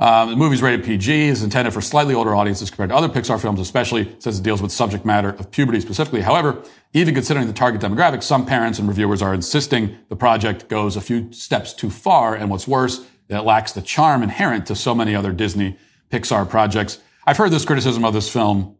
Um, 0.00 0.30
the 0.30 0.36
movie's 0.36 0.62
rated 0.62 0.84
PG, 0.86 1.28
is 1.28 1.42
intended 1.42 1.74
for 1.74 1.82
slightly 1.82 2.14
older 2.14 2.34
audiences 2.34 2.70
compared 2.70 2.90
to 2.90 2.96
other 2.96 3.08
Pixar 3.08 3.38
films, 3.38 3.60
especially 3.60 4.16
since 4.20 4.38
it 4.38 4.42
deals 4.42 4.62
with 4.62 4.72
subject 4.72 5.04
matter 5.04 5.30
of 5.30 5.50
puberty 5.50 5.80
specifically. 5.80 6.22
However, 6.22 6.62
even 6.94 7.14
considering 7.14 7.46
the 7.46 7.52
target 7.52 7.82
demographic, 7.82 8.22
some 8.22 8.46
parents 8.46 8.78
and 8.78 8.88
reviewers 8.88 9.20
are 9.20 9.34
insisting 9.34 9.98
the 10.08 10.16
project 10.16 10.68
goes 10.68 10.96
a 10.96 11.00
few 11.02 11.30
steps 11.32 11.74
too 11.74 11.90
far, 11.90 12.34
and 12.34 12.48
what's 12.48 12.66
worse, 12.66 13.04
it 13.28 13.40
lacks 13.40 13.72
the 13.72 13.82
charm 13.82 14.22
inherent 14.22 14.64
to 14.66 14.74
so 14.74 14.94
many 14.94 15.14
other 15.14 15.32
Disney 15.32 15.76
Pixar 16.10 16.48
projects. 16.48 17.00
I've 17.26 17.36
heard 17.36 17.50
this 17.50 17.66
criticism 17.66 18.06
of 18.06 18.14
this 18.14 18.32
film 18.32 18.77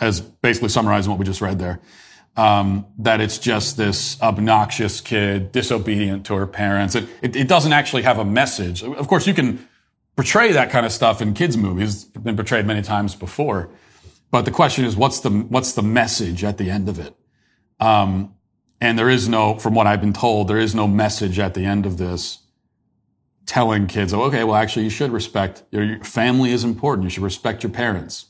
as 0.00 0.20
basically 0.20 0.68
summarizing 0.68 1.10
what 1.10 1.18
we 1.18 1.24
just 1.24 1.40
read 1.40 1.58
there. 1.58 1.80
Um, 2.36 2.86
that 2.98 3.20
it's 3.20 3.38
just 3.38 3.76
this 3.76 4.20
obnoxious 4.22 5.00
kid, 5.00 5.50
disobedient 5.50 6.24
to 6.26 6.34
her 6.34 6.46
parents. 6.46 6.94
It, 6.94 7.08
it, 7.20 7.34
it, 7.34 7.48
doesn't 7.48 7.72
actually 7.72 8.02
have 8.02 8.18
a 8.18 8.24
message. 8.24 8.84
Of 8.84 9.08
course, 9.08 9.26
you 9.26 9.34
can 9.34 9.66
portray 10.14 10.52
that 10.52 10.70
kind 10.70 10.86
of 10.86 10.92
stuff 10.92 11.20
in 11.20 11.34
kids' 11.34 11.56
movies. 11.56 12.04
It's 12.04 12.04
been 12.04 12.36
portrayed 12.36 12.64
many 12.64 12.82
times 12.82 13.16
before. 13.16 13.70
But 14.30 14.44
the 14.44 14.52
question 14.52 14.84
is, 14.84 14.96
what's 14.96 15.18
the 15.18 15.30
what's 15.30 15.72
the 15.72 15.82
message 15.82 16.44
at 16.44 16.58
the 16.58 16.70
end 16.70 16.88
of 16.88 17.00
it? 17.00 17.14
Um, 17.80 18.34
and 18.80 18.98
there 18.98 19.08
is 19.08 19.28
no, 19.28 19.58
from 19.58 19.74
what 19.74 19.86
I've 19.86 20.00
been 20.00 20.12
told, 20.12 20.48
there 20.48 20.58
is 20.58 20.74
no 20.74 20.86
message 20.86 21.38
at 21.38 21.54
the 21.54 21.64
end 21.64 21.86
of 21.86 21.98
this 21.98 22.38
telling 23.46 23.86
kids, 23.86 24.12
oh, 24.12 24.22
okay, 24.24 24.44
well, 24.44 24.56
actually, 24.56 24.84
you 24.84 24.90
should 24.90 25.10
respect 25.10 25.64
your, 25.70 25.82
your 25.82 26.04
family 26.04 26.52
is 26.52 26.64
important. 26.64 27.04
You 27.04 27.10
should 27.10 27.22
respect 27.22 27.62
your 27.62 27.72
parents. 27.72 28.26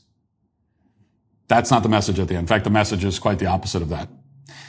That's 1.49 1.71
not 1.71 1.83
the 1.83 1.89
message 1.89 2.19
at 2.19 2.29
the 2.29 2.35
end. 2.35 2.43
In 2.43 2.47
fact, 2.47 2.63
the 2.63 2.69
message 2.69 3.03
is 3.03 3.19
quite 3.19 3.39
the 3.39 3.47
opposite 3.47 3.81
of 3.81 3.89
that. 3.89 4.07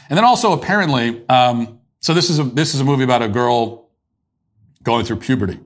And 0.09 0.17
then 0.17 0.25
also 0.25 0.53
apparently, 0.53 1.23
um, 1.29 1.79
so 2.01 2.13
this 2.15 2.31
is 2.31 2.41
a 2.41 2.45
this 2.45 2.75
is 2.75 2.81
a 2.81 2.85
movie 2.85 3.05
about 3.05 3.23
a 3.23 3.29
girl 3.29 3.91
going 4.83 5.05
through 5.05 5.17
puberty 5.17 5.61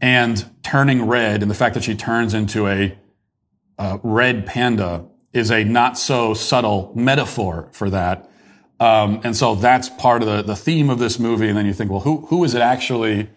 and 0.00 0.48
turning 0.62 1.06
red, 1.06 1.42
and 1.42 1.50
the 1.50 1.54
fact 1.54 1.74
that 1.74 1.82
she 1.82 1.96
turns 1.96 2.34
into 2.34 2.68
a 2.68 2.96
uh, 3.78 3.98
red 4.02 4.46
panda 4.46 5.06
is 5.32 5.50
a 5.50 5.64
not 5.64 5.98
so 5.98 6.34
subtle 6.34 6.92
metaphor 6.94 7.68
for 7.72 7.90
that. 7.90 8.30
Um, 8.78 9.20
and 9.24 9.34
so 9.34 9.54
that's 9.54 9.88
part 9.88 10.22
of 10.22 10.28
the, 10.28 10.42
the 10.42 10.56
theme 10.56 10.90
of 10.90 10.98
this 10.98 11.18
movie. 11.18 11.48
And 11.48 11.56
then 11.56 11.66
you 11.66 11.72
think, 11.72 11.90
well, 11.90 12.00
who 12.00 12.26
who 12.26 12.44
is 12.44 12.54
it 12.54 12.62
actually? 12.62 13.30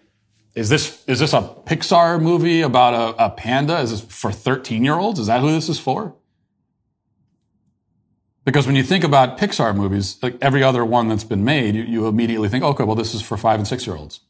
Is 0.54 0.68
this 0.68 1.02
is 1.06 1.20
this 1.20 1.32
a 1.32 1.40
Pixar 1.40 2.20
movie 2.20 2.60
about 2.60 2.92
a, 2.92 3.24
a 3.26 3.30
panda? 3.30 3.78
Is 3.80 3.90
this 3.90 4.00
for 4.00 4.30
thirteen 4.30 4.84
year 4.84 4.94
olds? 4.94 5.18
Is 5.18 5.28
that 5.28 5.40
who 5.40 5.50
this 5.50 5.68
is 5.70 5.78
for? 5.78 6.14
Because 8.50 8.66
when 8.66 8.74
you 8.74 8.82
think 8.82 9.04
about 9.04 9.38
Pixar 9.38 9.76
movies, 9.76 10.18
like 10.24 10.36
every 10.40 10.60
other 10.60 10.84
one 10.84 11.06
that's 11.06 11.22
been 11.22 11.44
made, 11.44 11.76
you, 11.76 11.84
you 11.84 12.08
immediately 12.08 12.48
think, 12.48 12.64
okay, 12.64 12.82
well, 12.82 12.96
this 12.96 13.14
is 13.14 13.22
for 13.22 13.36
five 13.36 13.60
and 13.60 13.68
six 13.68 13.86
year 13.86 13.94
olds. 13.94 14.22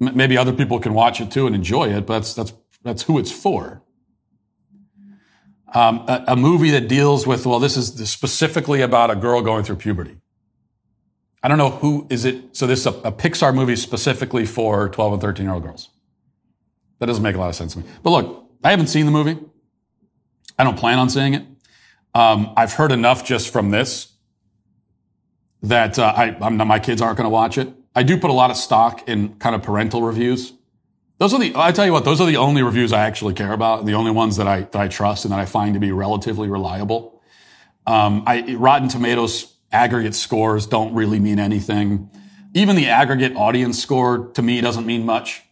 M- 0.00 0.16
maybe 0.16 0.38
other 0.38 0.54
people 0.54 0.80
can 0.80 0.94
watch 0.94 1.20
it 1.20 1.30
too 1.30 1.46
and 1.46 1.54
enjoy 1.54 1.90
it, 1.90 2.06
but 2.06 2.14
that's, 2.14 2.32
that's, 2.32 2.54
that's 2.82 3.02
who 3.02 3.18
it's 3.18 3.30
for. 3.30 3.82
Um, 5.74 6.06
a, 6.08 6.24
a, 6.28 6.36
movie 6.36 6.70
that 6.70 6.88
deals 6.88 7.26
with, 7.26 7.44
well, 7.44 7.58
this 7.58 7.76
is 7.76 8.08
specifically 8.08 8.80
about 8.80 9.10
a 9.10 9.14
girl 9.14 9.42
going 9.42 9.62
through 9.62 9.76
puberty. 9.76 10.16
I 11.42 11.48
don't 11.48 11.58
know 11.58 11.68
who 11.68 12.06
is 12.08 12.24
it. 12.24 12.56
So 12.56 12.66
this 12.66 12.80
is 12.80 12.86
a, 12.86 12.92
a 13.00 13.12
Pixar 13.12 13.54
movie 13.54 13.76
specifically 13.76 14.46
for 14.46 14.88
12 14.88 15.12
and 15.12 15.20
13 15.20 15.44
year 15.44 15.54
old 15.54 15.64
girls. 15.64 15.90
That 16.98 17.06
doesn't 17.06 17.22
make 17.22 17.36
a 17.36 17.38
lot 17.38 17.50
of 17.50 17.56
sense 17.56 17.74
to 17.74 17.80
me. 17.80 17.84
But 18.02 18.08
look, 18.08 18.48
I 18.64 18.70
haven't 18.70 18.86
seen 18.86 19.04
the 19.04 19.12
movie. 19.12 19.38
I 20.58 20.64
don't 20.64 20.78
plan 20.78 20.98
on 20.98 21.10
seeing 21.10 21.34
it. 21.34 21.44
Um, 22.14 22.52
I've 22.56 22.74
heard 22.74 22.92
enough 22.92 23.24
just 23.24 23.52
from 23.52 23.70
this 23.70 24.12
that 25.62 25.98
uh, 25.98 26.12
I, 26.16 26.36
I'm, 26.40 26.56
my 26.56 26.78
kids 26.78 27.00
aren't 27.00 27.16
going 27.16 27.24
to 27.24 27.30
watch 27.30 27.58
it. 27.58 27.72
I 27.94 28.02
do 28.02 28.18
put 28.18 28.30
a 28.30 28.34
lot 28.34 28.50
of 28.50 28.56
stock 28.56 29.08
in 29.08 29.36
kind 29.36 29.54
of 29.54 29.62
parental 29.62 30.02
reviews. 30.02 30.52
Those 31.18 31.32
are 31.32 31.40
the, 31.40 31.52
I 31.54 31.72
tell 31.72 31.86
you 31.86 31.92
what, 31.92 32.04
those 32.04 32.20
are 32.20 32.26
the 32.26 32.36
only 32.36 32.62
reviews 32.62 32.92
I 32.92 33.02
actually 33.02 33.34
care 33.34 33.52
about, 33.52 33.86
the 33.86 33.94
only 33.94 34.10
ones 34.10 34.36
that 34.36 34.46
I, 34.46 34.62
that 34.62 34.76
I 34.76 34.88
trust 34.88 35.24
and 35.24 35.32
that 35.32 35.40
I 35.40 35.46
find 35.46 35.74
to 35.74 35.80
be 35.80 35.92
relatively 35.92 36.48
reliable. 36.48 37.22
Um, 37.86 38.24
I, 38.26 38.54
Rotten 38.56 38.88
Tomatoes 38.88 39.52
aggregate 39.72 40.14
scores 40.14 40.66
don't 40.66 40.94
really 40.94 41.20
mean 41.20 41.38
anything. 41.38 42.10
Even 42.52 42.76
the 42.76 42.88
aggregate 42.88 43.36
audience 43.36 43.80
score 43.80 44.28
to 44.34 44.42
me 44.42 44.60
doesn't 44.60 44.86
mean 44.86 45.06
much. 45.06 45.42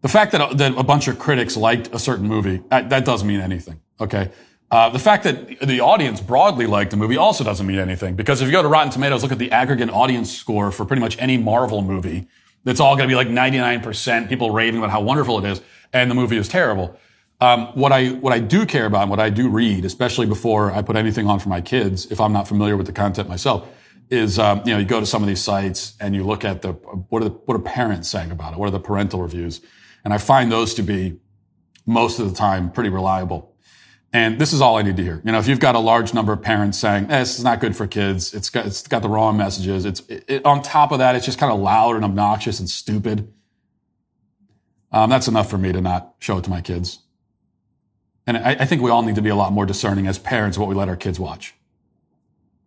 The 0.00 0.08
fact 0.08 0.32
that, 0.32 0.58
that 0.58 0.76
a 0.76 0.82
bunch 0.82 1.08
of 1.08 1.18
critics 1.18 1.56
liked 1.56 1.94
a 1.94 1.98
certain 1.98 2.26
movie, 2.26 2.62
that, 2.70 2.90
that 2.90 3.04
doesn't 3.04 3.28
mean 3.28 3.40
anything. 3.40 3.80
Okay. 4.00 4.30
Uh, 4.72 4.88
the 4.88 4.98
fact 4.98 5.22
that 5.24 5.60
the 5.60 5.80
audience 5.80 6.18
broadly 6.18 6.66
liked 6.66 6.90
the 6.90 6.96
movie 6.96 7.18
also 7.18 7.44
doesn't 7.44 7.66
mean 7.66 7.78
anything 7.78 8.16
because 8.16 8.40
if 8.40 8.46
you 8.46 8.52
go 8.52 8.62
to 8.62 8.68
Rotten 8.68 8.90
Tomatoes, 8.90 9.22
look 9.22 9.30
at 9.30 9.38
the 9.38 9.52
aggregate 9.52 9.90
audience 9.90 10.32
score 10.32 10.72
for 10.72 10.86
pretty 10.86 11.00
much 11.00 11.14
any 11.18 11.36
Marvel 11.36 11.82
movie, 11.82 12.26
it's 12.64 12.80
all 12.80 12.96
going 12.96 13.06
to 13.06 13.12
be 13.12 13.14
like 13.14 13.28
99% 13.28 14.30
people 14.30 14.50
raving 14.50 14.78
about 14.78 14.88
how 14.88 15.02
wonderful 15.02 15.44
it 15.44 15.50
is, 15.50 15.60
and 15.92 16.10
the 16.10 16.14
movie 16.14 16.38
is 16.38 16.48
terrible. 16.48 16.98
Um, 17.42 17.66
what 17.74 17.92
I 17.92 18.12
what 18.12 18.32
I 18.32 18.38
do 18.38 18.64
care 18.64 18.86
about 18.86 19.02
and 19.02 19.10
what 19.10 19.20
I 19.20 19.28
do 19.28 19.50
read, 19.50 19.84
especially 19.84 20.24
before 20.24 20.72
I 20.72 20.80
put 20.80 20.96
anything 20.96 21.26
on 21.26 21.38
for 21.38 21.50
my 21.50 21.60
kids, 21.60 22.10
if 22.10 22.18
I'm 22.18 22.32
not 22.32 22.48
familiar 22.48 22.78
with 22.78 22.86
the 22.86 22.94
content 22.94 23.28
myself, 23.28 23.68
is 24.08 24.38
um, 24.38 24.62
you 24.64 24.72
know 24.72 24.78
you 24.78 24.86
go 24.86 25.00
to 25.00 25.06
some 25.06 25.22
of 25.22 25.28
these 25.28 25.42
sites 25.42 25.96
and 26.00 26.14
you 26.14 26.24
look 26.24 26.46
at 26.46 26.62
the 26.62 26.72
what 27.10 27.20
are 27.20 27.28
the 27.28 27.34
what 27.44 27.56
are 27.56 27.62
parents 27.62 28.08
saying 28.08 28.30
about 28.30 28.54
it, 28.54 28.58
what 28.58 28.68
are 28.68 28.72
the 28.72 28.80
parental 28.80 29.20
reviews, 29.20 29.60
and 30.02 30.14
I 30.14 30.18
find 30.18 30.50
those 30.50 30.72
to 30.74 30.82
be 30.82 31.18
most 31.84 32.20
of 32.20 32.30
the 32.30 32.34
time 32.34 32.70
pretty 32.70 32.88
reliable. 32.88 33.51
And 34.12 34.38
this 34.38 34.52
is 34.52 34.60
all 34.60 34.76
I 34.76 34.82
need 34.82 34.96
to 34.98 35.02
hear. 35.02 35.22
You 35.24 35.32
know, 35.32 35.38
if 35.38 35.48
you've 35.48 35.60
got 35.60 35.74
a 35.74 35.78
large 35.78 36.12
number 36.12 36.32
of 36.34 36.42
parents 36.42 36.78
saying, 36.78 37.10
eh, 37.10 37.20
this 37.20 37.38
is 37.38 37.44
not 37.44 37.60
good 37.60 37.74
for 37.74 37.86
kids, 37.86 38.34
it's 38.34 38.50
got, 38.50 38.66
it's 38.66 38.86
got 38.86 39.00
the 39.00 39.08
wrong 39.08 39.38
messages, 39.38 39.86
it's, 39.86 40.00
it, 40.00 40.24
it, 40.28 40.44
on 40.44 40.62
top 40.62 40.92
of 40.92 40.98
that, 40.98 41.16
it's 41.16 41.24
just 41.24 41.38
kind 41.38 41.50
of 41.50 41.58
loud 41.58 41.96
and 41.96 42.04
obnoxious 42.04 42.60
and 42.60 42.68
stupid. 42.68 43.32
Um, 44.92 45.08
that's 45.08 45.28
enough 45.28 45.48
for 45.48 45.56
me 45.56 45.72
to 45.72 45.80
not 45.80 46.14
show 46.18 46.36
it 46.36 46.44
to 46.44 46.50
my 46.50 46.60
kids. 46.60 46.98
And 48.26 48.36
I, 48.36 48.50
I, 48.50 48.64
think 48.66 48.82
we 48.82 48.90
all 48.90 49.02
need 49.02 49.14
to 49.14 49.22
be 49.22 49.30
a 49.30 49.34
lot 49.34 49.52
more 49.52 49.64
discerning 49.64 50.06
as 50.06 50.18
parents 50.18 50.58
what 50.58 50.68
we 50.68 50.74
let 50.74 50.88
our 50.88 50.96
kids 50.96 51.18
watch. 51.18 51.54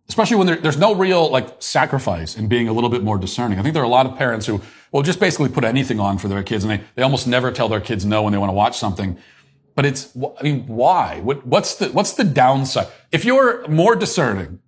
Especially 0.08 0.36
when 0.36 0.46
there, 0.46 0.56
there's 0.56 0.76
no 0.76 0.94
real 0.94 1.30
like 1.30 1.62
sacrifice 1.62 2.36
in 2.36 2.48
being 2.48 2.68
a 2.68 2.72
little 2.72 2.90
bit 2.90 3.02
more 3.02 3.18
discerning. 3.18 3.58
I 3.58 3.62
think 3.62 3.72
there 3.72 3.82
are 3.82 3.86
a 3.86 3.88
lot 3.88 4.06
of 4.06 4.18
parents 4.18 4.46
who 4.46 4.60
will 4.92 5.02
just 5.02 5.20
basically 5.20 5.48
put 5.48 5.64
anything 5.64 6.00
on 6.00 6.18
for 6.18 6.28
their 6.28 6.42
kids 6.42 6.64
and 6.64 6.72
they, 6.72 6.84
they 6.96 7.02
almost 7.02 7.26
never 7.26 7.52
tell 7.52 7.68
their 7.68 7.80
kids 7.80 8.04
no 8.04 8.22
when 8.22 8.32
they 8.32 8.38
want 8.38 8.50
to 8.50 8.54
watch 8.54 8.76
something 8.76 9.16
but 9.76 9.84
it's, 9.84 10.16
I 10.16 10.42
mean, 10.42 10.66
why? 10.66 11.20
What, 11.20 11.46
what's 11.46 11.76
the, 11.76 11.88
what's 11.90 12.14
the 12.14 12.24
downside? 12.24 12.88
If 13.12 13.24
you're 13.24 13.68
more 13.68 13.94
discerning 13.94 14.60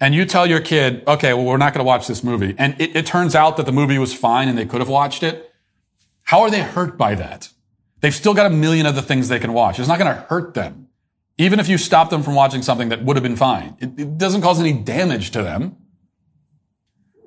and 0.00 0.14
you 0.14 0.24
tell 0.24 0.46
your 0.46 0.60
kid, 0.60 1.02
okay, 1.06 1.34
well, 1.34 1.44
we're 1.44 1.56
not 1.58 1.74
going 1.74 1.84
to 1.84 1.86
watch 1.86 2.06
this 2.06 2.22
movie, 2.22 2.54
and 2.56 2.80
it, 2.80 2.96
it 2.96 3.04
turns 3.04 3.34
out 3.34 3.56
that 3.56 3.66
the 3.66 3.72
movie 3.72 3.98
was 3.98 4.14
fine 4.14 4.48
and 4.48 4.56
they 4.56 4.64
could 4.64 4.80
have 4.80 4.88
watched 4.88 5.24
it, 5.24 5.52
how 6.22 6.42
are 6.42 6.50
they 6.50 6.62
hurt 6.62 6.96
by 6.96 7.16
that? 7.16 7.50
They've 8.00 8.14
still 8.14 8.34
got 8.34 8.46
a 8.46 8.54
million 8.54 8.86
other 8.86 9.02
things 9.02 9.28
they 9.28 9.40
can 9.40 9.52
watch. 9.52 9.80
It's 9.80 9.88
not 9.88 9.98
going 9.98 10.14
to 10.14 10.22
hurt 10.22 10.54
them. 10.54 10.88
Even 11.38 11.58
if 11.58 11.68
you 11.68 11.76
stop 11.76 12.10
them 12.10 12.22
from 12.22 12.36
watching 12.36 12.62
something 12.62 12.88
that 12.90 13.04
would 13.04 13.16
have 13.16 13.22
been 13.22 13.36
fine, 13.36 13.76
it, 13.80 13.98
it 13.98 14.16
doesn't 14.18 14.42
cause 14.42 14.60
any 14.60 14.72
damage 14.72 15.32
to 15.32 15.42
them. 15.42 15.76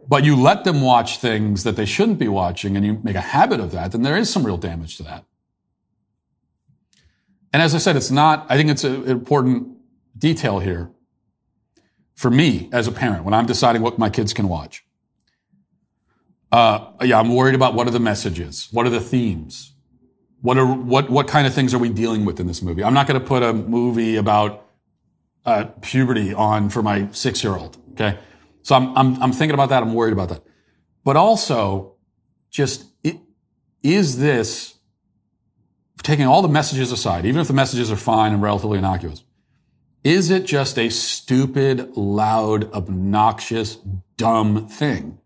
But 0.07 0.23
you 0.23 0.37
let 0.37 0.63
them 0.63 0.81
watch 0.81 1.17
things 1.17 1.63
that 1.65 1.75
they 1.75 1.85
shouldn't 1.85 2.19
be 2.19 2.29
watching 2.29 2.77
and 2.77 2.85
you 2.85 3.01
make 3.03 3.15
a 3.15 3.21
habit 3.21 3.59
of 3.59 3.71
that, 3.71 3.91
then 3.91 4.03
there 4.03 4.15
is 4.15 4.31
some 4.31 4.45
real 4.45 4.57
damage 4.57 4.95
to 4.97 5.03
that. 5.03 5.25
And 7.55 7.61
as 7.61 7.73
I 7.73 7.77
said, 7.77 7.95
it's 7.95 8.11
not, 8.11 8.45
I 8.49 8.57
think 8.57 8.69
it's 8.69 8.83
an 8.83 9.05
important 9.05 9.77
detail 10.17 10.59
here 10.59 10.91
for 12.13 12.29
me 12.29 12.67
as 12.73 12.85
a 12.85 12.91
parent 12.91 13.23
when 13.23 13.33
I'm 13.33 13.45
deciding 13.45 13.81
what 13.81 13.97
my 13.97 14.09
kids 14.09 14.33
can 14.33 14.49
watch. 14.49 14.83
Uh, 16.51 16.91
yeah, 17.01 17.17
I'm 17.17 17.33
worried 17.33 17.55
about 17.55 17.73
what 17.73 17.87
are 17.87 17.91
the 17.91 17.99
messages? 18.01 18.67
What 18.73 18.85
are 18.85 18.89
the 18.89 18.99
themes? 18.99 19.71
What 20.41 20.57
are, 20.57 20.65
what, 20.65 21.09
what 21.09 21.29
kind 21.29 21.47
of 21.47 21.53
things 21.53 21.73
are 21.73 21.77
we 21.77 21.87
dealing 21.87 22.25
with 22.25 22.41
in 22.41 22.47
this 22.47 22.61
movie? 22.61 22.83
I'm 22.83 22.93
not 22.93 23.07
going 23.07 23.21
to 23.21 23.25
put 23.25 23.41
a 23.41 23.53
movie 23.53 24.17
about 24.17 24.67
uh, 25.45 25.63
puberty 25.79 26.33
on 26.33 26.69
for 26.69 26.83
my 26.83 27.07
six 27.13 27.41
year 27.41 27.55
old. 27.55 27.77
Okay. 27.93 28.19
So 28.63 28.75
I'm, 28.75 28.97
I'm, 28.97 29.23
I'm 29.23 29.31
thinking 29.31 29.53
about 29.53 29.69
that. 29.69 29.81
I'm 29.81 29.93
worried 29.93 30.11
about 30.11 30.27
that. 30.27 30.43
But 31.05 31.15
also 31.15 31.95
just, 32.49 32.83
it, 33.01 33.15
is 33.81 34.17
this 34.17 34.74
taking 36.03 36.25
all 36.25 36.41
the 36.41 36.47
messages 36.47 36.91
aside, 36.91 37.25
even 37.25 37.41
if 37.41 37.47
the 37.47 37.53
messages 37.53 37.91
are 37.91 37.95
fine 37.95 38.33
and 38.33 38.41
relatively 38.41 38.77
innocuous, 38.77 39.23
is 40.03 40.29
it 40.29 40.45
just 40.45 40.77
a 40.77 40.89
stupid, 40.89 41.97
loud, 41.97 42.71
obnoxious, 42.73 43.77
dumb 44.17 44.67
thing? 44.67 45.19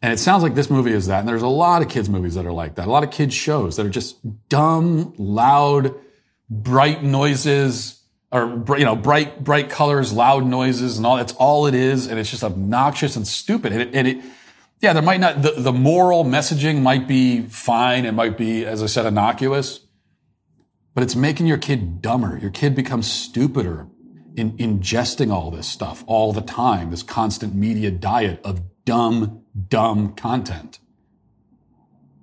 And 0.00 0.12
it 0.12 0.18
sounds 0.18 0.42
like 0.42 0.54
this 0.54 0.70
movie 0.70 0.92
is 0.92 1.06
that. 1.06 1.20
And 1.20 1.28
there's 1.28 1.42
a 1.42 1.48
lot 1.48 1.82
of 1.82 1.88
kids' 1.88 2.08
movies 2.08 2.34
that 2.34 2.46
are 2.46 2.52
like 2.52 2.76
that. 2.76 2.86
A 2.86 2.90
lot 2.90 3.02
of 3.02 3.10
kids' 3.10 3.34
shows 3.34 3.76
that 3.76 3.86
are 3.86 3.90
just 3.90 4.16
dumb, 4.48 5.14
loud, 5.16 5.94
bright 6.48 7.02
noises, 7.02 8.00
or, 8.30 8.62
you 8.76 8.84
know, 8.84 8.94
bright, 8.94 9.42
bright 9.42 9.70
colors, 9.70 10.12
loud 10.12 10.44
noises 10.46 10.98
and 10.98 11.06
all. 11.06 11.16
That's 11.16 11.32
all 11.32 11.66
it 11.66 11.74
is. 11.74 12.06
And 12.06 12.18
it's 12.20 12.30
just 12.30 12.44
obnoxious 12.44 13.16
and 13.16 13.26
stupid. 13.26 13.72
And 13.72 13.82
it, 13.82 13.94
and 13.94 14.06
it 14.06 14.24
yeah, 14.80 14.92
there 14.92 15.02
might 15.02 15.20
not, 15.20 15.42
the, 15.42 15.52
the 15.52 15.72
moral 15.72 16.24
messaging 16.24 16.82
might 16.82 17.08
be 17.08 17.42
fine. 17.42 18.04
It 18.04 18.12
might 18.12 18.38
be, 18.38 18.64
as 18.64 18.82
I 18.82 18.86
said, 18.86 19.06
innocuous, 19.06 19.80
but 20.94 21.02
it's 21.02 21.16
making 21.16 21.46
your 21.46 21.58
kid 21.58 22.00
dumber. 22.00 22.38
Your 22.38 22.50
kid 22.50 22.74
becomes 22.74 23.10
stupider 23.10 23.88
in 24.36 24.56
ingesting 24.58 25.32
all 25.32 25.50
this 25.50 25.66
stuff 25.66 26.04
all 26.06 26.32
the 26.32 26.40
time, 26.40 26.90
this 26.90 27.02
constant 27.02 27.54
media 27.54 27.90
diet 27.90 28.40
of 28.44 28.60
dumb, 28.84 29.42
dumb 29.68 30.14
content. 30.14 30.78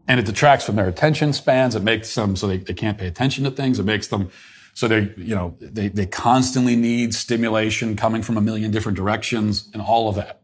And 0.08 0.20
it 0.20 0.26
detracts 0.26 0.66
from 0.66 0.76
their 0.78 0.88
attention 0.88 1.34
spans. 1.34 1.76
It 1.76 1.84
makes 1.84 2.14
them 2.16 2.36
so 2.36 2.48
they, 2.48 2.58
they 2.58 2.74
can't 2.74 2.98
pay 2.98 3.08
attention 3.08 3.44
to 3.44 3.52
things. 3.52 3.80
It 3.80 3.84
makes 3.84 4.08
them 4.08 4.30
so 4.74 4.88
they, 4.88 5.14
you 5.18 5.36
know, 5.36 5.56
they, 5.60 5.88
they 5.88 6.06
constantly 6.06 6.76
need 6.76 7.14
stimulation 7.14 7.96
coming 7.96 8.22
from 8.22 8.38
a 8.38 8.42
million 8.42 8.72
different 8.72 8.98
directions 8.98 9.70
and 9.74 9.82
all 9.82 10.10
of 10.10 10.16
that. 10.16 10.42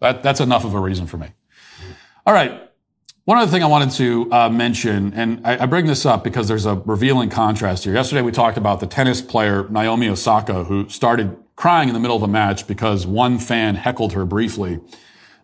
That, 0.00 0.22
that's 0.22 0.40
enough 0.40 0.64
of 0.64 0.74
a 0.74 0.80
reason 0.80 1.06
for 1.06 1.16
me. 1.16 1.28
All 2.26 2.34
right. 2.34 2.62
One 3.24 3.38
other 3.38 3.50
thing 3.50 3.62
I 3.62 3.66
wanted 3.66 3.90
to 3.92 4.32
uh, 4.32 4.48
mention, 4.48 5.12
and 5.14 5.44
I, 5.44 5.64
I, 5.64 5.66
bring 5.66 5.86
this 5.86 6.06
up 6.06 6.22
because 6.22 6.46
there's 6.46 6.64
a 6.64 6.76
revealing 6.76 7.28
contrast 7.28 7.82
here. 7.82 7.92
Yesterday 7.92 8.22
we 8.22 8.30
talked 8.30 8.56
about 8.56 8.78
the 8.78 8.86
tennis 8.86 9.20
player 9.20 9.68
Naomi 9.68 10.08
Osaka 10.08 10.62
who 10.62 10.88
started 10.88 11.36
crying 11.56 11.88
in 11.88 11.94
the 11.94 12.00
middle 12.00 12.16
of 12.16 12.22
a 12.22 12.28
match 12.28 12.68
because 12.68 13.04
one 13.04 13.38
fan 13.40 13.74
heckled 13.74 14.12
her 14.12 14.24
briefly. 14.24 14.78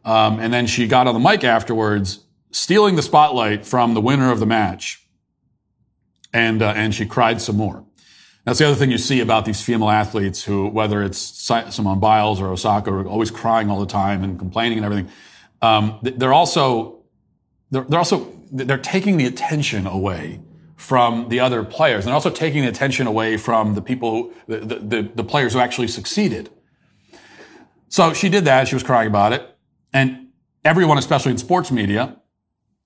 Um, 0.04 0.38
and 0.38 0.52
then 0.52 0.66
she 0.66 0.86
got 0.86 1.08
on 1.08 1.14
the 1.14 1.20
mic 1.20 1.42
afterwards, 1.42 2.20
stealing 2.52 2.94
the 2.94 3.02
spotlight 3.02 3.66
from 3.66 3.94
the 3.94 4.00
winner 4.00 4.30
of 4.30 4.38
the 4.38 4.46
match. 4.46 5.04
And, 6.32 6.62
uh, 6.62 6.74
and 6.76 6.94
she 6.94 7.04
cried 7.04 7.40
some 7.40 7.56
more. 7.56 7.84
That's 8.44 8.58
the 8.58 8.66
other 8.66 8.74
thing 8.74 8.90
you 8.90 8.98
see 8.98 9.20
about 9.20 9.44
these 9.44 9.62
female 9.62 9.88
athletes 9.88 10.42
who, 10.42 10.66
whether 10.68 11.02
it's 11.02 11.18
Simone 11.18 12.00
Biles 12.00 12.40
or 12.40 12.48
Osaka, 12.48 12.90
are 12.90 13.06
always 13.06 13.30
crying 13.30 13.70
all 13.70 13.78
the 13.78 13.86
time 13.86 14.24
and 14.24 14.38
complaining 14.38 14.78
and 14.78 14.84
everything. 14.84 15.10
Um, 15.60 16.00
they're 16.02 16.32
also, 16.32 17.04
they're, 17.70 17.84
they're 17.84 18.00
also, 18.00 18.32
they're 18.50 18.78
taking 18.78 19.16
the 19.16 19.26
attention 19.26 19.86
away 19.86 20.40
from 20.76 21.28
the 21.28 21.38
other 21.38 21.62
players. 21.62 22.04
And 22.04 22.12
also 22.12 22.30
taking 22.30 22.62
the 22.62 22.68
attention 22.68 23.06
away 23.06 23.36
from 23.36 23.74
the 23.74 23.82
people, 23.82 24.32
the, 24.48 24.58
the, 24.58 25.10
the 25.14 25.24
players 25.24 25.52
who 25.52 25.60
actually 25.60 25.86
succeeded. 25.86 26.50
So 27.88 28.12
she 28.12 28.28
did 28.28 28.44
that. 28.46 28.66
She 28.66 28.74
was 28.74 28.82
crying 28.82 29.06
about 29.06 29.32
it. 29.32 29.56
And 29.92 30.30
everyone, 30.64 30.98
especially 30.98 31.30
in 31.30 31.38
sports 31.38 31.70
media, 31.70 32.16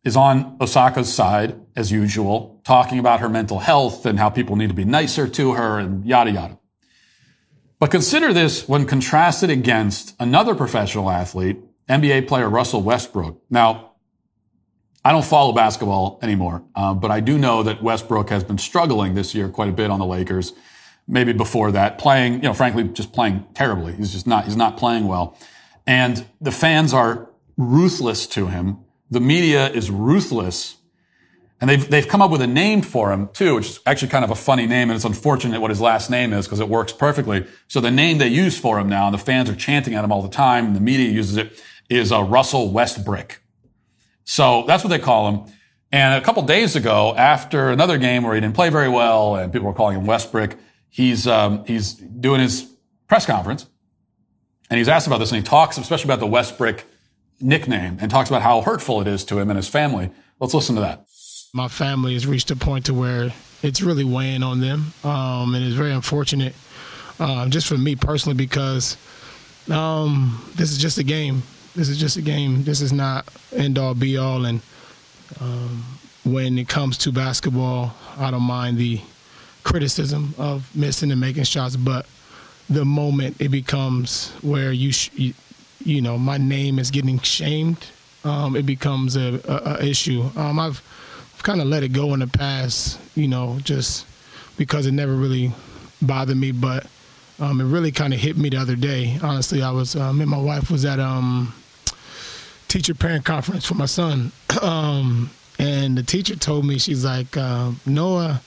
is 0.04 0.16
on 0.16 0.58
Osaka's 0.60 1.12
side, 1.12 1.58
as 1.76 1.92
usual, 1.92 2.60
talking 2.64 2.98
about 2.98 3.20
her 3.20 3.28
mental 3.28 3.58
health 3.58 4.06
and 4.06 4.18
how 4.18 4.30
people 4.30 4.56
need 4.56 4.68
to 4.68 4.74
be 4.74 4.84
nicer 4.84 5.28
to 5.28 5.52
her 5.52 5.78
and 5.78 6.04
yada 6.04 6.30
yada. 6.30 6.58
But 7.78 7.90
consider 7.90 8.32
this 8.32 8.66
when 8.68 8.86
contrasted 8.86 9.50
against 9.50 10.16
another 10.18 10.54
professional 10.54 11.10
athlete, 11.10 11.58
NBA 11.88 12.26
player 12.26 12.48
Russell 12.48 12.82
Westbrook. 12.82 13.40
Now, 13.50 13.92
I 15.04 15.12
don't 15.12 15.24
follow 15.24 15.52
basketball 15.52 16.18
anymore, 16.22 16.64
uh, 16.74 16.94
but 16.94 17.10
I 17.10 17.20
do 17.20 17.38
know 17.38 17.62
that 17.62 17.82
Westbrook 17.82 18.30
has 18.30 18.42
been 18.42 18.58
struggling 18.58 19.14
this 19.14 19.34
year 19.34 19.48
quite 19.48 19.68
a 19.68 19.72
bit 19.72 19.90
on 19.90 20.00
the 20.00 20.06
Lakers. 20.06 20.52
Maybe 21.06 21.32
before 21.32 21.70
that, 21.72 21.98
playing, 21.98 22.34
you 22.34 22.40
know, 22.40 22.54
frankly, 22.54 22.84
just 22.84 23.12
playing 23.12 23.46
terribly. 23.54 23.92
He's 23.92 24.12
just 24.12 24.26
not, 24.26 24.46
he's 24.46 24.56
not 24.56 24.76
playing 24.76 25.06
well. 25.06 25.38
And 25.86 26.26
the 26.40 26.50
fans 26.50 26.92
are 26.92 27.30
ruthless 27.56 28.26
to 28.28 28.48
him 28.48 28.84
the 29.10 29.20
media 29.20 29.68
is 29.70 29.90
ruthless. 29.90 30.76
And 31.60 31.70
they've, 31.70 31.88
they've 31.88 32.06
come 32.06 32.20
up 32.20 32.30
with 32.30 32.42
a 32.42 32.46
name 32.46 32.82
for 32.82 33.12
him 33.12 33.28
too, 33.32 33.54
which 33.54 33.70
is 33.70 33.80
actually 33.86 34.08
kind 34.08 34.24
of 34.24 34.30
a 34.30 34.34
funny 34.34 34.66
name. 34.66 34.90
And 34.90 34.96
it's 34.96 35.06
unfortunate 35.06 35.60
what 35.60 35.70
his 35.70 35.80
last 35.80 36.10
name 36.10 36.32
is 36.32 36.46
because 36.46 36.60
it 36.60 36.68
works 36.68 36.92
perfectly. 36.92 37.46
So 37.68 37.80
the 37.80 37.90
name 37.90 38.18
they 38.18 38.28
use 38.28 38.58
for 38.58 38.78
him 38.78 38.88
now, 38.88 39.06
and 39.06 39.14
the 39.14 39.18
fans 39.18 39.48
are 39.48 39.56
chanting 39.56 39.94
at 39.94 40.04
him 40.04 40.12
all 40.12 40.22
the 40.22 40.28
time, 40.28 40.66
and 40.66 40.76
the 40.76 40.80
media 40.80 41.08
uses 41.08 41.38
it, 41.38 41.62
is 41.88 42.12
uh, 42.12 42.22
Russell 42.22 42.72
Westbrick. 42.72 43.36
So 44.24 44.64
that's 44.66 44.84
what 44.84 44.90
they 44.90 44.98
call 44.98 45.30
him. 45.30 45.52
And 45.92 46.20
a 46.20 46.24
couple 46.24 46.42
days 46.42 46.76
ago, 46.76 47.14
after 47.16 47.70
another 47.70 47.96
game 47.96 48.24
where 48.24 48.34
he 48.34 48.40
didn't 48.40 48.54
play 48.54 48.70
very 48.70 48.88
well 48.88 49.36
and 49.36 49.52
people 49.52 49.68
were 49.68 49.74
calling 49.74 49.98
him 49.98 50.04
Westbrick, 50.04 50.58
he's, 50.90 51.26
um, 51.26 51.64
he's 51.64 51.94
doing 51.94 52.40
his 52.40 52.70
press 53.08 53.24
conference 53.24 53.66
And 54.68 54.78
he's 54.78 54.88
asked 54.88 55.06
about 55.06 55.18
this 55.18 55.30
and 55.30 55.38
he 55.38 55.44
talks 55.48 55.78
especially 55.78 56.12
about 56.12 56.20
the 56.20 56.26
Westbrick 56.26 56.82
nickname 57.40 57.98
and 58.00 58.10
talks 58.10 58.28
about 58.28 58.42
how 58.42 58.62
hurtful 58.62 59.00
it 59.00 59.06
is 59.06 59.24
to 59.26 59.38
him 59.38 59.48
and 59.48 59.56
his 59.56 59.68
family. 59.68 60.10
Let's 60.40 60.54
listen 60.54 60.74
to 60.74 60.80
that. 60.80 61.05
My 61.56 61.68
family 61.68 62.12
has 62.12 62.26
reached 62.26 62.50
a 62.50 62.56
point 62.56 62.84
to 62.84 62.92
where 62.92 63.32
it's 63.62 63.80
really 63.80 64.04
weighing 64.04 64.42
on 64.42 64.60
them. 64.60 64.92
Um, 65.02 65.54
and 65.54 65.64
it's 65.64 65.74
very 65.74 65.90
unfortunate, 65.90 66.54
uh, 67.18 67.48
just 67.48 67.66
for 67.66 67.78
me 67.78 67.96
personally, 67.96 68.36
because 68.36 68.98
um, 69.70 70.44
this 70.54 70.70
is 70.70 70.76
just 70.76 70.98
a 70.98 71.02
game. 71.02 71.42
This 71.74 71.88
is 71.88 71.96
just 71.96 72.18
a 72.18 72.20
game. 72.20 72.62
This 72.64 72.82
is 72.82 72.92
not 72.92 73.26
end 73.54 73.78
all 73.78 73.94
be 73.94 74.18
all. 74.18 74.44
And 74.44 74.60
um, 75.40 75.82
when 76.26 76.58
it 76.58 76.68
comes 76.68 76.98
to 76.98 77.10
basketball, 77.10 77.94
I 78.18 78.30
don't 78.30 78.42
mind 78.42 78.76
the 78.76 79.00
criticism 79.64 80.34
of 80.36 80.68
missing 80.76 81.10
and 81.10 81.18
making 81.18 81.44
shots, 81.44 81.74
but 81.74 82.04
the 82.68 82.84
moment 82.84 83.40
it 83.40 83.48
becomes 83.48 84.28
where 84.42 84.72
you, 84.72 84.92
sh- 84.92 85.10
you, 85.14 85.32
you 85.82 86.02
know, 86.02 86.18
my 86.18 86.36
name 86.36 86.78
is 86.78 86.90
getting 86.90 87.18
shamed, 87.20 87.86
um, 88.24 88.56
it 88.56 88.66
becomes 88.66 89.16
a, 89.16 89.40
a, 89.48 89.76
a 89.76 89.86
issue. 89.86 90.28
Um, 90.36 90.60
I've, 90.60 90.82
I've 90.82 90.95
kind 91.46 91.60
of 91.60 91.68
let 91.68 91.84
it 91.84 91.92
go 91.92 92.12
in 92.12 92.18
the 92.18 92.26
past, 92.26 92.98
you 93.14 93.28
know, 93.28 93.56
just 93.62 94.04
because 94.56 94.84
it 94.84 94.90
never 94.90 95.14
really 95.14 95.52
bothered 96.02 96.36
me, 96.36 96.50
but 96.50 96.84
um, 97.38 97.60
it 97.60 97.64
really 97.64 97.92
kind 97.92 98.12
of 98.12 98.18
hit 98.18 98.36
me 98.36 98.48
the 98.48 98.56
other 98.56 98.74
day. 98.74 99.16
Honestly, 99.22 99.62
I 99.62 99.70
was, 99.70 99.94
uh, 99.94 100.12
me 100.12 100.22
and 100.22 100.30
my 100.30 100.40
wife 100.40 100.72
was 100.72 100.84
at 100.84 100.98
um, 100.98 101.54
teacher 102.66 102.96
parent 102.96 103.24
conference 103.24 103.64
for 103.64 103.74
my 103.74 103.86
son, 103.86 104.32
um, 104.60 105.30
and 105.60 105.96
the 105.96 106.02
teacher 106.02 106.34
told 106.34 106.64
me 106.64 106.78
she's 106.78 107.04
like, 107.04 107.36
uh, 107.36 107.70
Noah, 107.86 108.42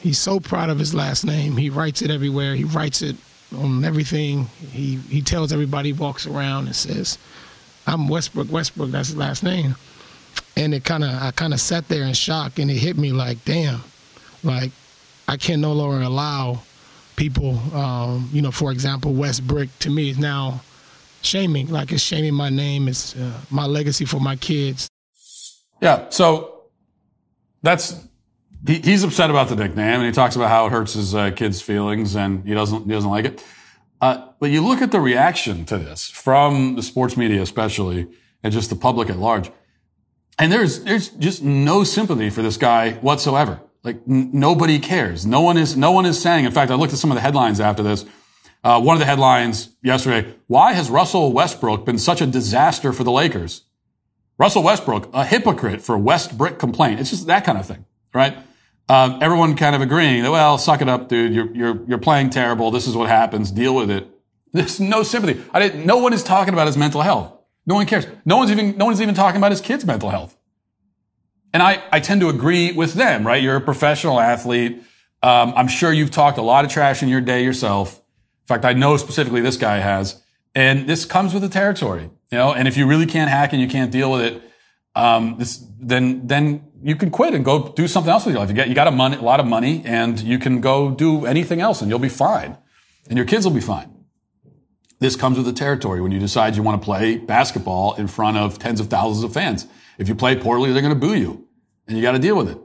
he's 0.00 0.18
so 0.18 0.40
proud 0.40 0.70
of 0.70 0.78
his 0.78 0.94
last 0.94 1.26
name. 1.26 1.58
He 1.58 1.68
writes 1.68 2.00
it 2.00 2.10
everywhere. 2.10 2.54
He 2.54 2.64
writes 2.64 3.02
it 3.02 3.16
on 3.54 3.84
everything. 3.84 4.46
He 4.72 4.96
he 5.10 5.20
tells 5.20 5.52
everybody 5.52 5.92
walks 5.92 6.26
around 6.26 6.68
and 6.68 6.74
says, 6.74 7.18
"I'm 7.86 8.08
Westbrook. 8.08 8.50
Westbrook. 8.50 8.90
That's 8.92 9.08
his 9.08 9.16
last 9.16 9.42
name." 9.42 9.76
And 10.56 10.74
it 10.74 10.84
kind 10.84 11.04
of 11.04 11.10
I 11.10 11.30
kind 11.30 11.54
of 11.54 11.60
sat 11.60 11.88
there 11.88 12.02
in 12.02 12.12
shock, 12.12 12.58
and 12.58 12.70
it 12.70 12.76
hit 12.76 12.96
me 12.96 13.12
like, 13.12 13.44
"Damn, 13.44 13.82
like 14.42 14.72
I 15.28 15.36
can 15.36 15.60
no 15.60 15.72
longer 15.72 16.02
allow." 16.02 16.60
people, 17.20 17.58
um, 17.76 18.30
you 18.32 18.40
know, 18.40 18.50
for 18.50 18.72
example, 18.72 19.12
Westbrick 19.12 19.68
to 19.80 19.90
me 19.90 20.08
is 20.08 20.18
now 20.18 20.62
shaming, 21.20 21.68
like 21.68 21.92
it's 21.92 22.02
shaming 22.02 22.32
my 22.32 22.48
name, 22.48 22.88
it's 22.88 23.14
uh, 23.14 23.38
my 23.50 23.66
legacy 23.66 24.06
for 24.06 24.18
my 24.18 24.36
kids. 24.36 24.88
Yeah. 25.82 26.08
So 26.08 26.62
that's, 27.62 28.08
he, 28.66 28.78
he's 28.78 29.04
upset 29.04 29.28
about 29.28 29.50
the 29.50 29.56
nickname 29.56 30.00
and 30.00 30.06
he 30.06 30.12
talks 30.12 30.34
about 30.34 30.48
how 30.48 30.66
it 30.66 30.70
hurts 30.70 30.94
his 30.94 31.14
uh, 31.14 31.30
kids' 31.32 31.60
feelings 31.60 32.16
and 32.16 32.42
he 32.46 32.54
doesn't, 32.54 32.84
he 32.84 32.90
doesn't 32.90 33.10
like 33.10 33.26
it. 33.26 33.44
Uh, 34.00 34.28
but 34.40 34.50
you 34.50 34.66
look 34.66 34.80
at 34.80 34.90
the 34.90 35.00
reaction 35.00 35.66
to 35.66 35.76
this 35.76 36.08
from 36.08 36.74
the 36.74 36.82
sports 36.82 37.18
media, 37.18 37.42
especially, 37.42 38.08
and 38.42 38.50
just 38.50 38.70
the 38.70 38.76
public 38.76 39.10
at 39.10 39.18
large. 39.18 39.50
And 40.40 40.50
there's, 40.50 40.82
there's 40.84 41.10
just 41.10 41.42
no 41.42 41.84
sympathy 41.84 42.30
for 42.30 42.40
this 42.40 42.56
guy 42.56 42.92
whatsoever. 42.94 43.60
Like 43.84 43.96
n- 44.08 44.30
nobody 44.32 44.78
cares. 44.78 45.26
No 45.26 45.42
one 45.42 45.58
is, 45.58 45.76
no 45.76 45.92
one 45.92 46.06
is 46.06 46.20
saying, 46.20 46.46
in 46.46 46.52
fact, 46.52 46.70
I 46.70 46.76
looked 46.76 46.94
at 46.94 46.98
some 46.98 47.10
of 47.10 47.14
the 47.14 47.20
headlines 47.20 47.60
after 47.60 47.82
this. 47.82 48.06
Uh, 48.64 48.80
one 48.80 48.94
of 48.94 49.00
the 49.00 49.06
headlines 49.06 49.70
yesterday, 49.82 50.34
why 50.46 50.72
has 50.72 50.90
Russell 50.90 51.32
Westbrook 51.32 51.84
been 51.84 51.98
such 51.98 52.22
a 52.22 52.26
disaster 52.26 52.92
for 52.92 53.04
the 53.04 53.12
Lakers? 53.12 53.64
Russell 54.38 54.62
Westbrook, 54.62 55.10
a 55.12 55.26
hypocrite 55.26 55.82
for 55.82 55.98
Westbrick 55.98 56.58
complaint. 56.58 57.00
It's 57.00 57.10
just 57.10 57.26
that 57.26 57.44
kind 57.44 57.58
of 57.58 57.66
thing, 57.66 57.84
right? 58.14 58.38
Um, 58.88 59.18
everyone 59.20 59.56
kind 59.56 59.76
of 59.76 59.82
agreeing 59.82 60.22
that, 60.22 60.30
well, 60.30 60.56
suck 60.56 60.80
it 60.80 60.88
up, 60.88 61.08
dude. 61.08 61.34
You're, 61.34 61.54
you're, 61.54 61.86
you're 61.86 61.98
playing 61.98 62.30
terrible. 62.30 62.70
This 62.70 62.86
is 62.86 62.96
what 62.96 63.08
happens. 63.08 63.50
Deal 63.50 63.74
with 63.74 63.90
it. 63.90 64.08
There's 64.52 64.80
no 64.80 65.02
sympathy. 65.02 65.42
I 65.52 65.60
didn't, 65.60 65.84
no 65.84 65.98
one 65.98 66.14
is 66.14 66.22
talking 66.22 66.54
about 66.54 66.66
his 66.66 66.78
mental 66.78 67.02
health. 67.02 67.39
No 67.66 67.74
one 67.74 67.86
cares. 67.86 68.06
No 68.24 68.36
one's 68.36 68.50
even, 68.50 68.76
no 68.76 68.86
one's 68.86 69.00
even 69.00 69.14
talking 69.14 69.38
about 69.38 69.52
his 69.52 69.60
kid's 69.60 69.84
mental 69.84 70.10
health. 70.10 70.36
And 71.52 71.62
I, 71.62 71.82
I 71.90 72.00
tend 72.00 72.20
to 72.20 72.28
agree 72.28 72.72
with 72.72 72.94
them, 72.94 73.26
right? 73.26 73.42
You're 73.42 73.56
a 73.56 73.60
professional 73.60 74.20
athlete. 74.20 74.82
Um, 75.22 75.52
I'm 75.56 75.68
sure 75.68 75.92
you've 75.92 76.10
talked 76.10 76.38
a 76.38 76.42
lot 76.42 76.64
of 76.64 76.70
trash 76.70 77.02
in 77.02 77.08
your 77.08 77.20
day 77.20 77.42
yourself. 77.44 77.96
In 77.98 78.46
fact, 78.46 78.64
I 78.64 78.72
know 78.72 78.96
specifically 78.96 79.40
this 79.40 79.56
guy 79.56 79.78
has. 79.78 80.22
And 80.54 80.88
this 80.88 81.04
comes 81.04 81.32
with 81.32 81.42
the 81.42 81.48
territory, 81.48 82.10
you 82.30 82.38
know, 82.38 82.52
and 82.52 82.66
if 82.66 82.76
you 82.76 82.86
really 82.86 83.06
can't 83.06 83.30
hack 83.30 83.52
and 83.52 83.62
you 83.62 83.68
can't 83.68 83.92
deal 83.92 84.10
with 84.10 84.22
it, 84.22 84.42
um, 84.96 85.36
this, 85.38 85.64
then, 85.78 86.26
then 86.26 86.66
you 86.82 86.96
can 86.96 87.10
quit 87.10 87.34
and 87.34 87.44
go 87.44 87.68
do 87.68 87.86
something 87.86 88.10
else 88.10 88.26
with 88.26 88.34
your 88.34 88.40
life. 88.40 88.48
You 88.48 88.56
get, 88.56 88.68
you 88.68 88.74
got 88.74 88.88
a, 88.88 88.90
money, 88.90 89.16
a 89.16 89.20
lot 89.20 89.38
of 89.38 89.46
money 89.46 89.82
and 89.84 90.18
you 90.20 90.38
can 90.38 90.60
go 90.60 90.90
do 90.90 91.26
anything 91.26 91.60
else 91.60 91.80
and 91.80 91.88
you'll 91.88 92.00
be 92.00 92.08
fine. 92.08 92.58
And 93.08 93.16
your 93.16 93.26
kids 93.26 93.46
will 93.46 93.52
be 93.52 93.60
fine. 93.60 93.99
This 95.00 95.16
comes 95.16 95.38
with 95.38 95.46
the 95.46 95.52
territory 95.52 96.00
when 96.00 96.12
you 96.12 96.18
decide 96.18 96.54
you 96.56 96.62
want 96.62 96.80
to 96.80 96.84
play 96.84 97.16
basketball 97.16 97.94
in 97.94 98.06
front 98.06 98.36
of 98.36 98.58
tens 98.58 98.80
of 98.80 98.88
thousands 98.88 99.24
of 99.24 99.32
fans. 99.32 99.66
If 99.98 100.08
you 100.08 100.14
play 100.14 100.36
poorly, 100.36 100.72
they're 100.72 100.82
going 100.82 100.94
to 100.94 101.00
boo 101.00 101.14
you 101.14 101.48
and 101.88 101.96
you 101.96 102.02
got 102.02 102.12
to 102.12 102.18
deal 102.18 102.36
with 102.36 102.50
it. 102.50 102.58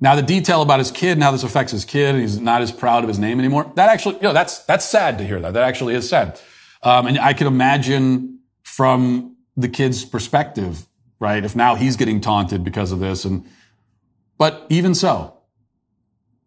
Now, 0.00 0.16
the 0.16 0.22
detail 0.22 0.62
about 0.62 0.80
his 0.80 0.90
kid 0.90 1.12
and 1.12 1.22
how 1.22 1.30
this 1.30 1.44
affects 1.44 1.70
his 1.70 1.84
kid, 1.84 2.16
he's 2.16 2.40
not 2.40 2.60
as 2.60 2.72
proud 2.72 3.04
of 3.04 3.08
his 3.08 3.20
name 3.20 3.38
anymore. 3.38 3.72
That 3.76 3.88
actually, 3.88 4.16
you 4.16 4.22
know, 4.22 4.32
that's, 4.32 4.64
that's 4.64 4.84
sad 4.84 5.18
to 5.18 5.24
hear 5.24 5.38
that. 5.40 5.52
That 5.52 5.62
actually 5.62 5.94
is 5.94 6.08
sad. 6.08 6.40
Um, 6.82 7.06
and 7.06 7.20
I 7.20 7.34
can 7.34 7.46
imagine 7.46 8.40
from 8.64 9.36
the 9.56 9.68
kid's 9.68 10.04
perspective, 10.04 10.88
right? 11.20 11.44
If 11.44 11.54
now 11.54 11.76
he's 11.76 11.96
getting 11.96 12.20
taunted 12.20 12.64
because 12.64 12.90
of 12.90 12.98
this 12.98 13.24
and, 13.24 13.46
but 14.38 14.66
even 14.70 14.96
so, 14.96 15.31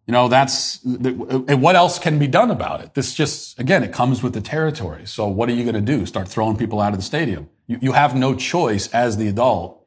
you 0.06 0.12
know, 0.12 0.28
that's, 0.28 0.84
and 0.84 1.60
what 1.60 1.74
else 1.74 1.98
can 1.98 2.18
be 2.18 2.28
done 2.28 2.52
about 2.52 2.80
it? 2.80 2.94
This 2.94 3.12
just, 3.12 3.58
again, 3.58 3.82
it 3.82 3.92
comes 3.92 4.22
with 4.22 4.34
the 4.34 4.40
territory. 4.40 5.04
So 5.04 5.26
what 5.26 5.48
are 5.48 5.52
you 5.52 5.64
going 5.64 5.74
to 5.74 5.80
do? 5.80 6.06
Start 6.06 6.28
throwing 6.28 6.56
people 6.56 6.80
out 6.80 6.92
of 6.92 6.98
the 6.98 7.04
stadium? 7.04 7.48
You, 7.66 7.78
you 7.82 7.92
have 7.92 8.14
no 8.14 8.34
choice 8.36 8.86
as 8.94 9.16
the 9.16 9.26
adult, 9.26 9.84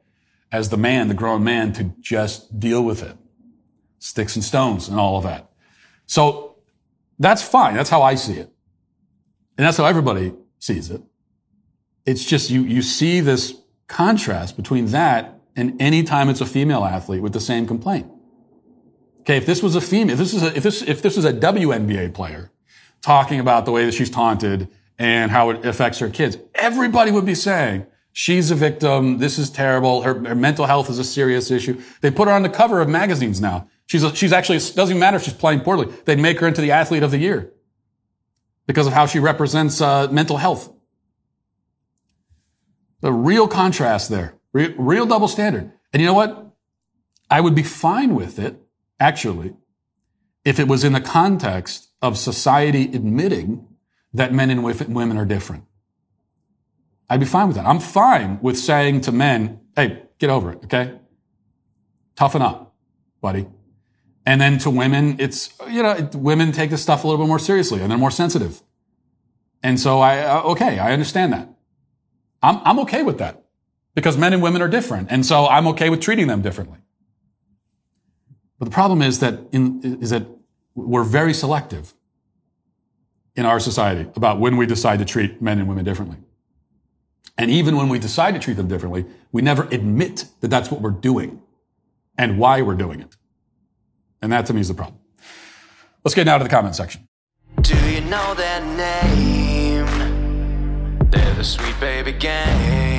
as 0.52 0.68
the 0.68 0.76
man, 0.76 1.08
the 1.08 1.14
grown 1.14 1.42
man 1.42 1.72
to 1.74 1.92
just 2.00 2.60
deal 2.60 2.82
with 2.82 3.02
it. 3.02 3.16
Sticks 3.98 4.36
and 4.36 4.44
stones 4.44 4.88
and 4.88 5.00
all 5.00 5.16
of 5.16 5.24
that. 5.24 5.50
So 6.04 6.56
that's 7.18 7.42
fine. 7.42 7.74
That's 7.74 7.90
how 7.90 8.02
I 8.02 8.14
see 8.14 8.34
it. 8.34 8.50
And 9.56 9.66
that's 9.66 9.78
how 9.78 9.86
everybody 9.86 10.34
sees 10.58 10.90
it. 10.90 11.00
It's 12.04 12.24
just 12.24 12.50
you, 12.50 12.62
you 12.62 12.82
see 12.82 13.20
this 13.20 13.54
contrast 13.86 14.56
between 14.56 14.86
that 14.86 15.40
and 15.56 15.80
any 15.80 16.02
time 16.02 16.28
it's 16.28 16.40
a 16.40 16.46
female 16.46 16.84
athlete 16.84 17.22
with 17.22 17.32
the 17.32 17.40
same 17.40 17.66
complaint. 17.66 18.10
Okay, 19.30 19.36
if 19.36 19.46
this 19.46 19.62
was 19.62 19.76
a 19.76 19.80
female, 19.80 20.14
if 20.14 20.18
this 20.18 20.34
is 20.34 20.42
a, 20.42 20.56
if 20.56 20.64
this 20.64 20.82
if 20.82 21.02
this 21.02 21.14
was 21.14 21.24
a 21.24 21.32
WNBA 21.32 22.12
player 22.12 22.50
talking 23.00 23.38
about 23.38 23.64
the 23.64 23.70
way 23.70 23.84
that 23.84 23.94
she's 23.94 24.10
taunted 24.10 24.66
and 24.98 25.30
how 25.30 25.50
it 25.50 25.64
affects 25.64 26.00
her 26.00 26.10
kids, 26.10 26.36
everybody 26.52 27.12
would 27.12 27.24
be 27.24 27.36
saying 27.36 27.86
she's 28.12 28.50
a 28.50 28.56
victim. 28.56 29.18
This 29.18 29.38
is 29.38 29.48
terrible. 29.48 30.02
Her, 30.02 30.14
her 30.14 30.34
mental 30.34 30.66
health 30.66 30.90
is 30.90 30.98
a 30.98 31.04
serious 31.04 31.48
issue. 31.48 31.80
They 32.00 32.10
put 32.10 32.26
her 32.26 32.34
on 32.34 32.42
the 32.42 32.48
cover 32.48 32.80
of 32.80 32.88
magazines 32.88 33.40
now. 33.40 33.68
She's 33.86 34.02
a, 34.02 34.12
she's 34.16 34.32
actually 34.32 34.56
it 34.56 34.72
doesn't 34.74 34.98
matter 34.98 35.16
if 35.16 35.22
she's 35.22 35.32
playing 35.32 35.60
poorly. 35.60 35.86
They'd 36.06 36.18
make 36.18 36.40
her 36.40 36.48
into 36.48 36.60
the 36.60 36.72
athlete 36.72 37.04
of 37.04 37.12
the 37.12 37.18
year 37.18 37.52
because 38.66 38.88
of 38.88 38.94
how 38.94 39.06
she 39.06 39.20
represents 39.20 39.80
uh, 39.80 40.08
mental 40.10 40.38
health. 40.38 40.72
The 43.00 43.12
real 43.12 43.46
contrast 43.46 44.08
there, 44.08 44.34
real, 44.52 44.72
real 44.76 45.06
double 45.06 45.28
standard. 45.28 45.70
And 45.92 46.02
you 46.02 46.08
know 46.08 46.14
what? 46.14 46.52
I 47.30 47.40
would 47.40 47.54
be 47.54 47.62
fine 47.62 48.16
with 48.16 48.40
it, 48.40 48.60
actually, 49.00 49.54
if 50.44 50.60
it 50.60 50.68
was 50.68 50.84
in 50.84 50.92
the 50.92 51.00
context 51.00 51.88
of 52.02 52.16
society 52.16 52.84
admitting 52.84 53.66
that 54.12 54.32
men 54.32 54.50
and 54.50 54.64
women 54.64 55.16
are 55.16 55.24
different. 55.24 55.64
I'd 57.08 57.20
be 57.20 57.26
fine 57.26 57.48
with 57.48 57.56
that. 57.56 57.66
I'm 57.66 57.80
fine 57.80 58.38
with 58.40 58.56
saying 58.58 59.02
to 59.02 59.12
men, 59.12 59.60
hey, 59.76 60.02
get 60.18 60.30
over 60.30 60.52
it, 60.52 60.64
okay? 60.64 60.98
Toughen 62.16 62.42
up, 62.42 62.74
buddy. 63.20 63.46
And 64.26 64.40
then 64.40 64.58
to 64.58 64.70
women, 64.70 65.16
it's, 65.18 65.52
you 65.68 65.82
know, 65.82 66.08
women 66.14 66.52
take 66.52 66.70
this 66.70 66.82
stuff 66.82 67.04
a 67.04 67.06
little 67.06 67.24
bit 67.24 67.28
more 67.28 67.38
seriously 67.38 67.80
and 67.80 67.90
they're 67.90 67.98
more 67.98 68.10
sensitive. 68.10 68.62
And 69.62 69.78
so 69.78 70.00
I, 70.00 70.18
uh, 70.20 70.42
okay, 70.42 70.78
I 70.78 70.92
understand 70.92 71.32
that. 71.32 71.48
I'm, 72.42 72.60
I'm 72.64 72.78
okay 72.80 73.02
with 73.02 73.18
that 73.18 73.44
because 73.94 74.16
men 74.16 74.32
and 74.32 74.42
women 74.42 74.62
are 74.62 74.68
different. 74.68 75.08
And 75.10 75.24
so 75.26 75.46
I'm 75.46 75.66
okay 75.68 75.90
with 75.90 76.00
treating 76.00 76.26
them 76.26 76.42
differently. 76.42 76.78
But 78.60 78.66
the 78.66 78.70
problem 78.70 79.00
is 79.02 79.18
that 79.20 79.40
in, 79.52 79.98
is 80.02 80.10
that 80.10 80.26
we're 80.74 81.02
very 81.02 81.32
selective 81.32 81.94
in 83.34 83.46
our 83.46 83.58
society 83.58 84.08
about 84.14 84.38
when 84.38 84.58
we 84.58 84.66
decide 84.66 84.98
to 84.98 85.04
treat 85.04 85.40
men 85.40 85.58
and 85.58 85.66
women 85.66 85.84
differently. 85.84 86.18
And 87.38 87.50
even 87.50 87.76
when 87.76 87.88
we 87.88 87.98
decide 87.98 88.34
to 88.34 88.38
treat 88.38 88.58
them 88.58 88.68
differently, 88.68 89.06
we 89.32 89.40
never 89.40 89.64
admit 89.72 90.26
that 90.40 90.48
that's 90.48 90.70
what 90.70 90.82
we're 90.82 90.90
doing 90.90 91.40
and 92.18 92.38
why 92.38 92.60
we're 92.60 92.74
doing 92.74 93.00
it. 93.00 93.16
And 94.20 94.30
that 94.30 94.44
to 94.46 94.52
me 94.52 94.60
is 94.60 94.68
the 94.68 94.74
problem. 94.74 94.98
Let's 96.04 96.14
get 96.14 96.26
now 96.26 96.36
to 96.36 96.44
the 96.44 96.50
comment 96.50 96.76
section. 96.76 97.08
Do 97.62 97.78
you 97.88 98.02
know 98.02 98.34
their 98.34 98.60
name? 98.76 99.86
They're 101.10 101.34
the 101.34 101.44
Sweet 101.44 101.80
Baby 101.80 102.12
Gang. 102.12 102.89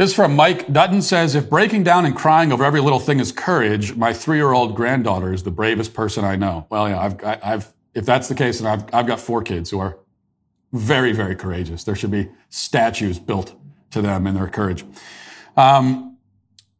This 0.00 0.12
is 0.12 0.16
from 0.16 0.34
Mike 0.34 0.72
Dutton 0.72 1.02
says, 1.02 1.34
if 1.34 1.50
breaking 1.50 1.82
down 1.82 2.06
and 2.06 2.16
crying 2.16 2.52
over 2.52 2.64
every 2.64 2.80
little 2.80 2.98
thing 2.98 3.20
is 3.20 3.32
courage, 3.32 3.96
my 3.96 4.14
three-year-old 4.14 4.74
granddaughter 4.74 5.30
is 5.30 5.42
the 5.42 5.50
bravest 5.50 5.92
person 5.92 6.24
I 6.24 6.36
know. 6.36 6.66
Well, 6.70 6.88
yeah, 6.88 6.98
I've, 6.98 7.22
I've, 7.22 7.72
if 7.92 8.06
that's 8.06 8.26
the 8.26 8.34
case, 8.34 8.60
and 8.60 8.66
I've, 8.66 8.84
I've 8.94 9.06
got 9.06 9.20
four 9.20 9.42
kids 9.42 9.68
who 9.68 9.78
are 9.78 9.98
very, 10.72 11.12
very 11.12 11.36
courageous. 11.36 11.84
There 11.84 11.94
should 11.94 12.10
be 12.10 12.30
statues 12.48 13.18
built 13.18 13.54
to 13.90 14.00
them 14.00 14.26
and 14.26 14.34
their 14.34 14.48
courage. 14.48 14.86
Um, 15.54 16.16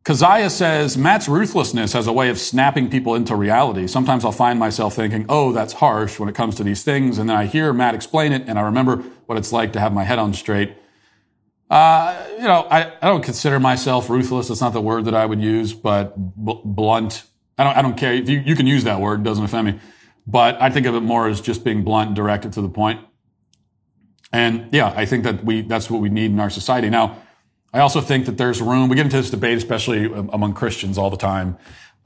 Keziah 0.03 0.49
says, 0.49 0.97
Matt's 0.97 1.29
ruthlessness 1.29 1.93
has 1.93 2.07
a 2.07 2.13
way 2.15 2.31
of 2.31 2.39
snapping 2.39 2.89
people 2.89 3.15
into 3.15 3.37
reality. 3.37 3.87
Sometimes 3.87 4.25
I'll 4.25 4.33
find 4.33 4.59
myself 4.59 4.95
thinking, 4.95 5.27
oh, 5.29 5.53
that's 5.53 5.75
harsh 5.75 6.19
when 6.19 6.31
it 6.31 6.35
comes 6.35 6.55
to 6.55 6.65
these 6.65 6.85
things. 6.85 7.19
And 7.19 7.29
then 7.29 7.37
I 7.37 7.45
hear 7.45 7.75
Matt 7.75 7.95
explain 7.95 8.33
it 8.33 8.45
and 8.47 8.59
I 8.59 8.63
remember 8.63 8.97
what 9.27 9.37
it's 9.37 9.53
like 9.53 9.75
to 9.75 9.81
have 9.81 9.93
my 9.93 10.05
head 10.05 10.19
on 10.19 10.33
straight. 10.33 10.75
Uh, 11.71 12.27
you 12.37 12.43
know, 12.43 12.67
I, 12.69 12.93
I 13.01 13.09
don't 13.09 13.23
consider 13.23 13.61
myself 13.61 14.11
ruthless. 14.11 14.49
That's 14.49 14.61
not 14.61 14.73
the 14.73 14.81
word 14.81 15.05
that 15.05 15.15
I 15.15 15.25
would 15.25 15.41
use, 15.41 15.73
but 15.73 16.15
blunt. 16.17 17.23
I 17.57 17.65
don't, 17.65 17.77
I 17.77 17.83
don't 17.83 17.97
care. 17.97 18.13
You, 18.13 18.41
you 18.41 18.57
can 18.57 18.67
use 18.67 18.85
that 18.85 19.01
word. 19.01 19.23
Doesn't 19.23 19.45
offend 19.45 19.67
me. 19.69 19.81
But 20.27 20.61
I 20.61 20.71
think 20.71 20.87
of 20.87 20.95
it 20.97 21.01
more 21.01 21.29
as 21.29 21.41
just 21.41 21.63
being 21.63 21.85
blunt 21.85 22.15
directed 22.15 22.53
to 22.55 22.63
the 22.63 22.69
point. 22.69 23.01
And 24.33 24.69
yeah, 24.73 24.93
I 24.97 25.07
think 25.07 25.25
that 25.25 25.45
we, 25.45 25.63
that's 25.63 25.89
what 25.91 26.01
we 26.01 26.09
need 26.09 26.33
in 26.33 26.41
our 26.41 26.51
society. 26.51 26.91
Now, 26.91 27.19
I 27.73 27.81
also 27.81 28.01
think 28.01 28.27
that 28.27 28.37
there's 28.37 28.61
room. 28.61 28.89
We 28.89 28.97
get 28.97 29.07
into 29.07 29.17
this 29.17 29.31
debate, 29.31 29.57
especially 29.57 30.07
among 30.07 30.55
Christians 30.55 30.99
all 30.99 31.11
the 31.11 31.17
time. 31.17 31.57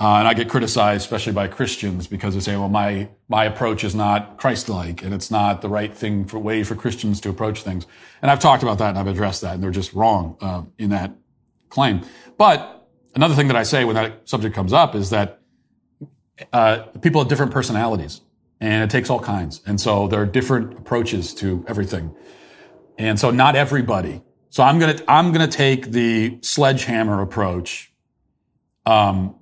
Uh, 0.00 0.16
and 0.18 0.26
I 0.26 0.34
get 0.34 0.48
criticized, 0.48 1.02
especially 1.02 1.32
by 1.32 1.46
Christians, 1.46 2.08
because 2.08 2.34
they 2.34 2.40
say, 2.40 2.56
well, 2.56 2.68
my, 2.68 3.08
my 3.28 3.44
approach 3.44 3.84
is 3.84 3.94
not 3.94 4.38
Christ-like 4.38 5.02
and 5.02 5.14
it's 5.14 5.30
not 5.30 5.62
the 5.62 5.68
right 5.68 5.94
thing 5.94 6.24
for 6.24 6.38
way 6.38 6.64
for 6.64 6.74
Christians 6.74 7.20
to 7.20 7.28
approach 7.28 7.62
things. 7.62 7.86
And 8.20 8.28
I've 8.30 8.40
talked 8.40 8.64
about 8.64 8.78
that 8.78 8.90
and 8.90 8.98
I've 8.98 9.06
addressed 9.06 9.42
that 9.42 9.54
and 9.54 9.62
they're 9.62 9.70
just 9.70 9.92
wrong, 9.94 10.36
uh, 10.40 10.62
in 10.78 10.90
that 10.90 11.12
claim. 11.68 12.02
But 12.36 12.88
another 13.14 13.36
thing 13.36 13.46
that 13.46 13.56
I 13.56 13.62
say 13.62 13.84
when 13.84 13.94
that 13.94 14.28
subject 14.28 14.54
comes 14.54 14.72
up 14.72 14.96
is 14.96 15.10
that, 15.10 15.40
uh, 16.52 16.78
people 17.00 17.20
have 17.20 17.28
different 17.28 17.52
personalities 17.52 18.20
and 18.60 18.82
it 18.82 18.90
takes 18.90 19.10
all 19.10 19.20
kinds. 19.20 19.60
And 19.64 19.80
so 19.80 20.08
there 20.08 20.20
are 20.20 20.26
different 20.26 20.76
approaches 20.76 21.32
to 21.34 21.64
everything. 21.68 22.12
And 22.98 23.18
so 23.18 23.30
not 23.30 23.54
everybody. 23.54 24.22
So 24.50 24.64
I'm 24.64 24.80
going 24.80 24.96
to, 24.96 25.04
I'm 25.08 25.32
going 25.32 25.48
to 25.48 25.56
take 25.56 25.92
the 25.92 26.38
sledgehammer 26.42 27.22
approach. 27.22 27.92
Um, 28.86 29.36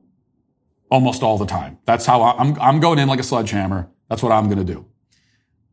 almost 0.93 1.22
all 1.22 1.38
the 1.38 1.47
time. 1.47 1.78
That's 1.86 2.05
how 2.05 2.22
I'm, 2.22 2.61
I'm 2.61 2.78
going 2.78 2.99
in 2.99 3.09
like 3.09 3.18
a 3.18 3.22
sledgehammer. 3.22 3.88
That's 4.11 4.22
what 4.22 4.30
I'm 4.30 4.45
going 4.45 4.59
to 4.64 4.72
do. 4.74 4.84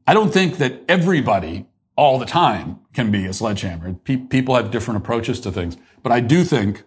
I 0.07 0.13
don't 0.13 0.33
think 0.33 0.59
that 0.59 0.81
everybody 0.87 1.67
all 1.97 2.17
the 2.19 2.25
time 2.25 2.79
can 2.93 3.11
be 3.11 3.25
a 3.25 3.33
sledgehammer. 3.33 3.93
Pe- 3.95 4.15
people 4.15 4.55
have 4.55 4.71
different 4.71 4.97
approaches 4.97 5.41
to 5.41 5.51
things, 5.51 5.75
but 6.03 6.13
I 6.13 6.21
do 6.21 6.45
think, 6.45 6.83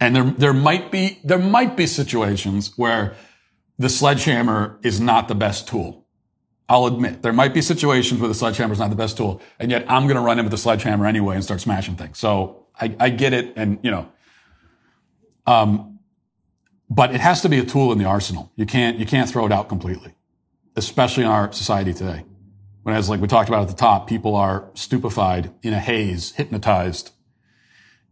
and 0.00 0.16
there, 0.16 0.24
there 0.24 0.52
might 0.54 0.90
be, 0.90 1.20
there 1.22 1.38
might 1.38 1.76
be 1.76 1.86
situations 1.86 2.72
where 2.78 3.14
the 3.78 3.90
sledgehammer 3.90 4.78
is 4.82 4.98
not 4.98 5.28
the 5.28 5.34
best 5.34 5.68
tool. 5.68 6.06
I'll 6.66 6.86
admit 6.86 7.20
there 7.20 7.34
might 7.34 7.52
be 7.52 7.60
situations 7.60 8.20
where 8.20 8.28
the 8.28 8.34
sledgehammer 8.34 8.72
is 8.72 8.78
not 8.78 8.88
the 8.88 8.96
best 8.96 9.18
tool, 9.18 9.42
and 9.58 9.70
yet 9.70 9.84
I'm 9.86 10.04
going 10.04 10.16
to 10.16 10.22
run 10.22 10.38
in 10.38 10.46
with 10.46 10.52
the 10.52 10.56
sledgehammer 10.56 11.04
anyway 11.04 11.34
and 11.34 11.44
start 11.44 11.60
smashing 11.60 11.96
things. 11.96 12.18
So 12.18 12.68
I, 12.80 12.96
I 12.98 13.10
get 13.10 13.34
it, 13.34 13.52
and 13.54 13.78
you 13.82 13.90
know, 13.90 14.08
um, 15.46 15.91
but 16.94 17.14
it 17.14 17.22
has 17.22 17.40
to 17.40 17.48
be 17.48 17.58
a 17.58 17.64
tool 17.64 17.90
in 17.90 17.98
the 17.98 18.04
arsenal. 18.04 18.52
You 18.54 18.66
can't, 18.66 18.98
you 18.98 19.06
can't 19.06 19.28
throw 19.28 19.46
it 19.46 19.52
out 19.52 19.70
completely, 19.70 20.14
especially 20.76 21.24
in 21.24 21.30
our 21.30 21.50
society 21.52 21.94
today. 21.94 22.24
When 22.82 22.94
as 22.94 23.08
like 23.08 23.18
we 23.18 23.28
talked 23.28 23.48
about 23.48 23.62
at 23.62 23.68
the 23.68 23.74
top, 23.74 24.06
people 24.06 24.36
are 24.36 24.70
stupefied 24.74 25.50
in 25.62 25.72
a 25.72 25.78
haze, 25.78 26.32
hypnotized. 26.32 27.12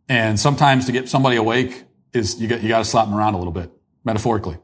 And 0.08 0.40
sometimes 0.40 0.86
to 0.86 0.92
get 0.92 1.10
somebody 1.10 1.36
awake 1.36 1.84
is 2.14 2.40
you 2.40 2.48
got, 2.48 2.62
you 2.62 2.68
got 2.68 2.78
to 2.78 2.84
slap 2.86 3.06
them 3.06 3.14
around 3.14 3.34
a 3.34 3.38
little 3.38 3.52
bit, 3.52 3.70
metaphorically, 4.02 4.56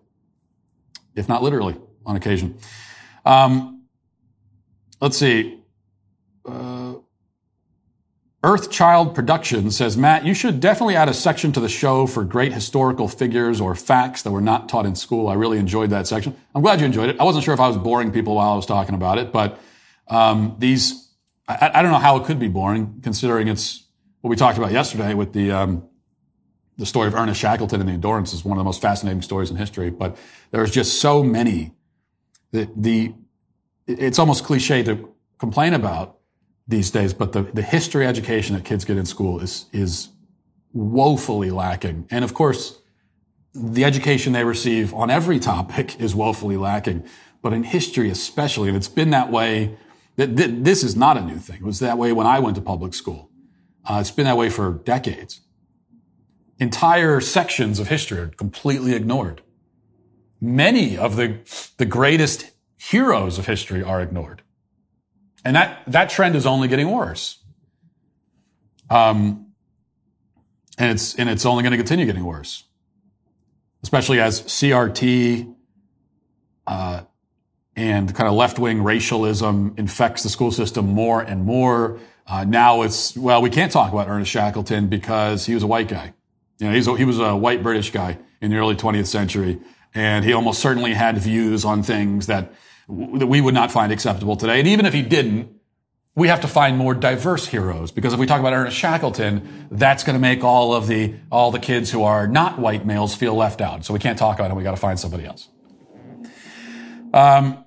if 1.14 1.28
not 1.28 1.42
literally 1.42 1.76
on 2.06 2.16
occasion. 2.16 2.56
Um, 3.26 3.84
let's 4.98 5.18
see. 5.18 5.60
Uh, 6.48 6.75
Earthchild 8.46 9.12
Productions 9.12 9.76
says, 9.76 9.96
Matt, 9.96 10.24
you 10.24 10.32
should 10.32 10.60
definitely 10.60 10.94
add 10.94 11.08
a 11.08 11.14
section 11.14 11.50
to 11.50 11.58
the 11.58 11.68
show 11.68 12.06
for 12.06 12.22
great 12.22 12.52
historical 12.52 13.08
figures 13.08 13.60
or 13.60 13.74
facts 13.74 14.22
that 14.22 14.30
were 14.30 14.40
not 14.40 14.68
taught 14.68 14.86
in 14.86 14.94
school. 14.94 15.26
I 15.26 15.34
really 15.34 15.58
enjoyed 15.58 15.90
that 15.90 16.06
section. 16.06 16.36
I'm 16.54 16.62
glad 16.62 16.78
you 16.78 16.86
enjoyed 16.86 17.10
it. 17.10 17.18
I 17.18 17.24
wasn't 17.24 17.44
sure 17.44 17.54
if 17.54 17.58
I 17.58 17.66
was 17.66 17.76
boring 17.76 18.12
people 18.12 18.36
while 18.36 18.52
I 18.52 18.54
was 18.54 18.64
talking 18.64 18.94
about 18.94 19.18
it, 19.18 19.32
but 19.32 19.58
um, 20.06 20.54
these, 20.60 21.10
I, 21.48 21.72
I, 21.74 21.82
don't 21.82 21.90
know 21.90 21.98
how 21.98 22.18
it 22.18 22.24
could 22.26 22.38
be 22.38 22.46
boring 22.46 23.00
considering 23.02 23.48
it's 23.48 23.84
what 24.20 24.30
we 24.30 24.36
talked 24.36 24.58
about 24.58 24.70
yesterday 24.70 25.12
with 25.12 25.32
the 25.32 25.50
um, 25.50 25.88
the 26.78 26.86
story 26.86 27.08
of 27.08 27.16
Ernest 27.16 27.40
Shackleton 27.40 27.80
and 27.80 27.88
the 27.88 27.94
Endurance 27.94 28.32
is 28.32 28.44
one 28.44 28.56
of 28.56 28.60
the 28.60 28.64
most 28.64 28.80
fascinating 28.80 29.22
stories 29.22 29.50
in 29.50 29.56
history. 29.56 29.90
But 29.90 30.16
there's 30.52 30.70
just 30.70 31.00
so 31.00 31.24
many 31.24 31.72
that 32.52 32.68
the 32.80 33.12
it's 33.88 34.20
almost 34.20 34.44
cliche 34.44 34.84
to 34.84 35.12
complain 35.38 35.74
about 35.74 36.15
these 36.68 36.90
days, 36.90 37.14
but 37.14 37.32
the, 37.32 37.42
the 37.42 37.62
history 37.62 38.06
education 38.06 38.56
that 38.56 38.64
kids 38.64 38.84
get 38.84 38.96
in 38.96 39.06
school 39.06 39.40
is, 39.40 39.66
is 39.72 40.08
woefully 40.72 41.50
lacking. 41.50 42.06
And 42.10 42.24
of 42.24 42.34
course, 42.34 42.80
the 43.54 43.84
education 43.84 44.32
they 44.32 44.44
receive 44.44 44.92
on 44.92 45.10
every 45.10 45.38
topic 45.38 46.00
is 46.00 46.14
woefully 46.14 46.56
lacking, 46.56 47.04
but 47.40 47.52
in 47.52 47.62
history 47.62 48.10
especially, 48.10 48.68
and 48.68 48.76
it's 48.76 48.88
been 48.88 49.10
that 49.10 49.30
way. 49.30 49.76
That 50.16 50.34
this 50.34 50.82
is 50.82 50.96
not 50.96 51.18
a 51.18 51.20
new 51.20 51.36
thing. 51.36 51.56
It 51.56 51.62
was 51.62 51.78
that 51.80 51.98
way 51.98 52.10
when 52.10 52.26
I 52.26 52.38
went 52.38 52.56
to 52.56 52.62
public 52.62 52.94
school. 52.94 53.30
Uh, 53.84 53.98
it's 54.00 54.10
been 54.10 54.24
that 54.24 54.38
way 54.38 54.48
for 54.48 54.72
decades. 54.72 55.42
Entire 56.58 57.20
sections 57.20 57.78
of 57.78 57.88
history 57.88 58.18
are 58.20 58.28
completely 58.28 58.94
ignored. 58.94 59.42
Many 60.40 60.96
of 60.96 61.16
the, 61.16 61.38
the 61.76 61.84
greatest 61.84 62.50
heroes 62.78 63.38
of 63.38 63.46
history 63.46 63.82
are 63.82 64.00
ignored. 64.00 64.40
And 65.44 65.56
that, 65.56 65.82
that 65.86 66.10
trend 66.10 66.34
is 66.34 66.46
only 66.46 66.68
getting 66.68 66.90
worse. 66.90 67.38
Um, 68.90 69.46
and 70.78 70.90
it's, 70.90 71.14
and 71.14 71.28
it's 71.28 71.46
only 71.46 71.62
going 71.62 71.72
to 71.72 71.76
continue 71.76 72.06
getting 72.06 72.24
worse, 72.24 72.64
especially 73.82 74.20
as 74.20 74.42
CRT, 74.42 75.54
uh, 76.66 77.02
and 77.76 78.14
kind 78.14 78.28
of 78.28 78.34
left-wing 78.34 78.82
racialism 78.82 79.74
infects 79.76 80.22
the 80.22 80.28
school 80.28 80.50
system 80.50 80.86
more 80.86 81.20
and 81.20 81.44
more. 81.44 82.00
Uh, 82.26 82.44
now 82.44 82.82
it's, 82.82 83.16
well, 83.16 83.42
we 83.42 83.50
can't 83.50 83.70
talk 83.70 83.92
about 83.92 84.08
Ernest 84.08 84.30
Shackleton 84.30 84.88
because 84.88 85.46
he 85.46 85.54
was 85.54 85.62
a 85.62 85.66
white 85.66 85.88
guy. 85.88 86.14
You 86.58 86.68
know, 86.68 86.74
he's 86.74 86.86
a, 86.86 86.96
he 86.96 87.04
was 87.04 87.18
a 87.18 87.36
white 87.36 87.62
British 87.62 87.92
guy 87.92 88.18
in 88.40 88.50
the 88.50 88.56
early 88.56 88.74
20th 88.74 89.06
century. 89.06 89.60
And 89.94 90.24
he 90.24 90.32
almost 90.32 90.60
certainly 90.60 90.94
had 90.94 91.18
views 91.18 91.64
on 91.64 91.82
things 91.82 92.26
that 92.26 92.52
that 92.88 93.26
we 93.26 93.40
would 93.40 93.54
not 93.54 93.70
find 93.72 93.92
acceptable 93.92 94.36
today. 94.36 94.58
And 94.58 94.68
even 94.68 94.86
if 94.86 94.94
he 94.94 95.02
didn't, 95.02 95.50
we 96.14 96.28
have 96.28 96.40
to 96.40 96.48
find 96.48 96.78
more 96.78 96.94
diverse 96.94 97.46
heroes 97.46 97.92
because 97.92 98.14
if 98.14 98.18
we 98.18 98.26
talk 98.26 98.40
about 98.40 98.54
Ernest 98.54 98.76
Shackleton, 98.76 99.68
that's 99.70 100.02
going 100.02 100.14
to 100.14 100.20
make 100.20 100.42
all 100.42 100.74
of 100.74 100.86
the 100.86 101.14
all 101.30 101.50
the 101.50 101.58
kids 101.58 101.90
who 101.90 102.04
are 102.04 102.26
not 102.26 102.58
white 102.58 102.86
males 102.86 103.14
feel 103.14 103.34
left 103.34 103.60
out. 103.60 103.84
So 103.84 103.92
we 103.92 104.00
can't 104.00 104.18
talk 104.18 104.38
about 104.38 104.50
him. 104.50 104.56
We 104.56 104.62
got 104.62 104.70
to 104.70 104.78
find 104.78 104.98
somebody 104.98 105.26
else. 105.26 105.48
Um, 107.12 107.64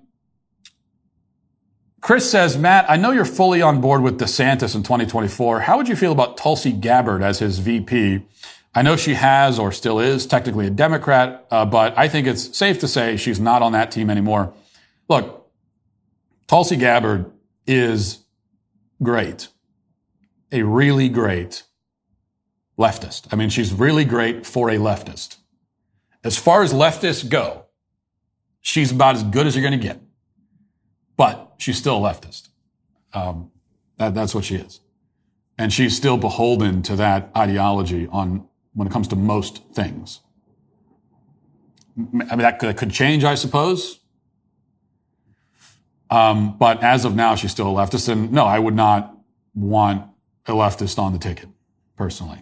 Chris 2.01 2.29
says, 2.29 2.57
Matt, 2.57 2.89
I 2.89 2.95
know 2.95 3.11
you're 3.11 3.25
fully 3.25 3.61
on 3.61 3.81
board 3.81 4.01
with 4.01 4.19
DeSantis 4.19 4.73
in 4.73 4.83
2024. 4.83 5.61
How 5.61 5.77
would 5.77 5.87
you 5.87 5.95
feel 5.95 6.11
about 6.11 6.37
Tulsi 6.37 6.71
Gabbard 6.71 7.21
as 7.21 7.39
his 7.39 7.59
VP? 7.59 8.25
I 8.73 8.81
know 8.81 8.95
she 8.95 9.15
has 9.15 9.59
or 9.59 9.71
still 9.71 9.99
is 9.99 10.25
technically 10.25 10.67
a 10.67 10.69
Democrat, 10.69 11.45
uh, 11.51 11.65
but 11.65 11.97
I 11.97 12.07
think 12.07 12.25
it's 12.25 12.57
safe 12.57 12.79
to 12.79 12.87
say 12.87 13.17
she's 13.17 13.39
not 13.39 13.61
on 13.61 13.73
that 13.73 13.91
team 13.91 14.09
anymore. 14.09 14.53
Look, 15.09 15.49
Tulsi 16.47 16.75
Gabbard 16.75 17.31
is 17.65 18.19
great, 19.01 19.49
a 20.51 20.61
really 20.63 21.09
great 21.09 21.63
leftist. 22.77 23.27
I 23.31 23.35
mean, 23.35 23.49
she's 23.49 23.73
really 23.73 24.05
great 24.05 24.45
for 24.45 24.69
a 24.69 24.75
leftist. 24.75 25.37
As 26.23 26.37
far 26.37 26.63
as 26.63 26.73
leftists 26.73 27.27
go, 27.27 27.65
she's 28.61 28.91
about 28.91 29.15
as 29.15 29.23
good 29.23 29.47
as 29.47 29.55
you're 29.55 29.67
going 29.67 29.79
to 29.79 29.85
get. 29.87 29.99
But 31.17 31.55
she's 31.57 31.77
still 31.77 32.05
a 32.05 32.09
leftist. 32.09 32.49
Um, 33.13 33.51
that, 33.97 34.13
that's 34.13 34.33
what 34.33 34.45
she 34.45 34.55
is. 34.55 34.79
And 35.57 35.73
she's 35.73 35.95
still 35.95 36.17
beholden 36.17 36.81
to 36.83 36.95
that 36.95 37.29
ideology 37.35 38.07
on 38.11 38.47
when 38.73 38.87
it 38.87 38.91
comes 38.91 39.07
to 39.09 39.15
most 39.15 39.63
things. 39.73 40.21
I 41.97 42.01
mean, 42.13 42.39
that 42.39 42.59
could, 42.59 42.69
that 42.69 42.77
could 42.77 42.91
change, 42.91 43.25
I 43.25 43.35
suppose. 43.35 43.99
Um, 46.09 46.57
but 46.57 46.83
as 46.83 47.05
of 47.05 47.15
now, 47.15 47.35
she's 47.35 47.51
still 47.51 47.67
a 47.67 47.73
leftist. 47.73 48.09
And 48.09 48.31
no, 48.31 48.45
I 48.45 48.59
would 48.59 48.75
not 48.75 49.15
want 49.53 50.09
a 50.45 50.51
leftist 50.53 50.97
on 50.97 51.13
the 51.13 51.19
ticket, 51.19 51.49
personally. 51.95 52.39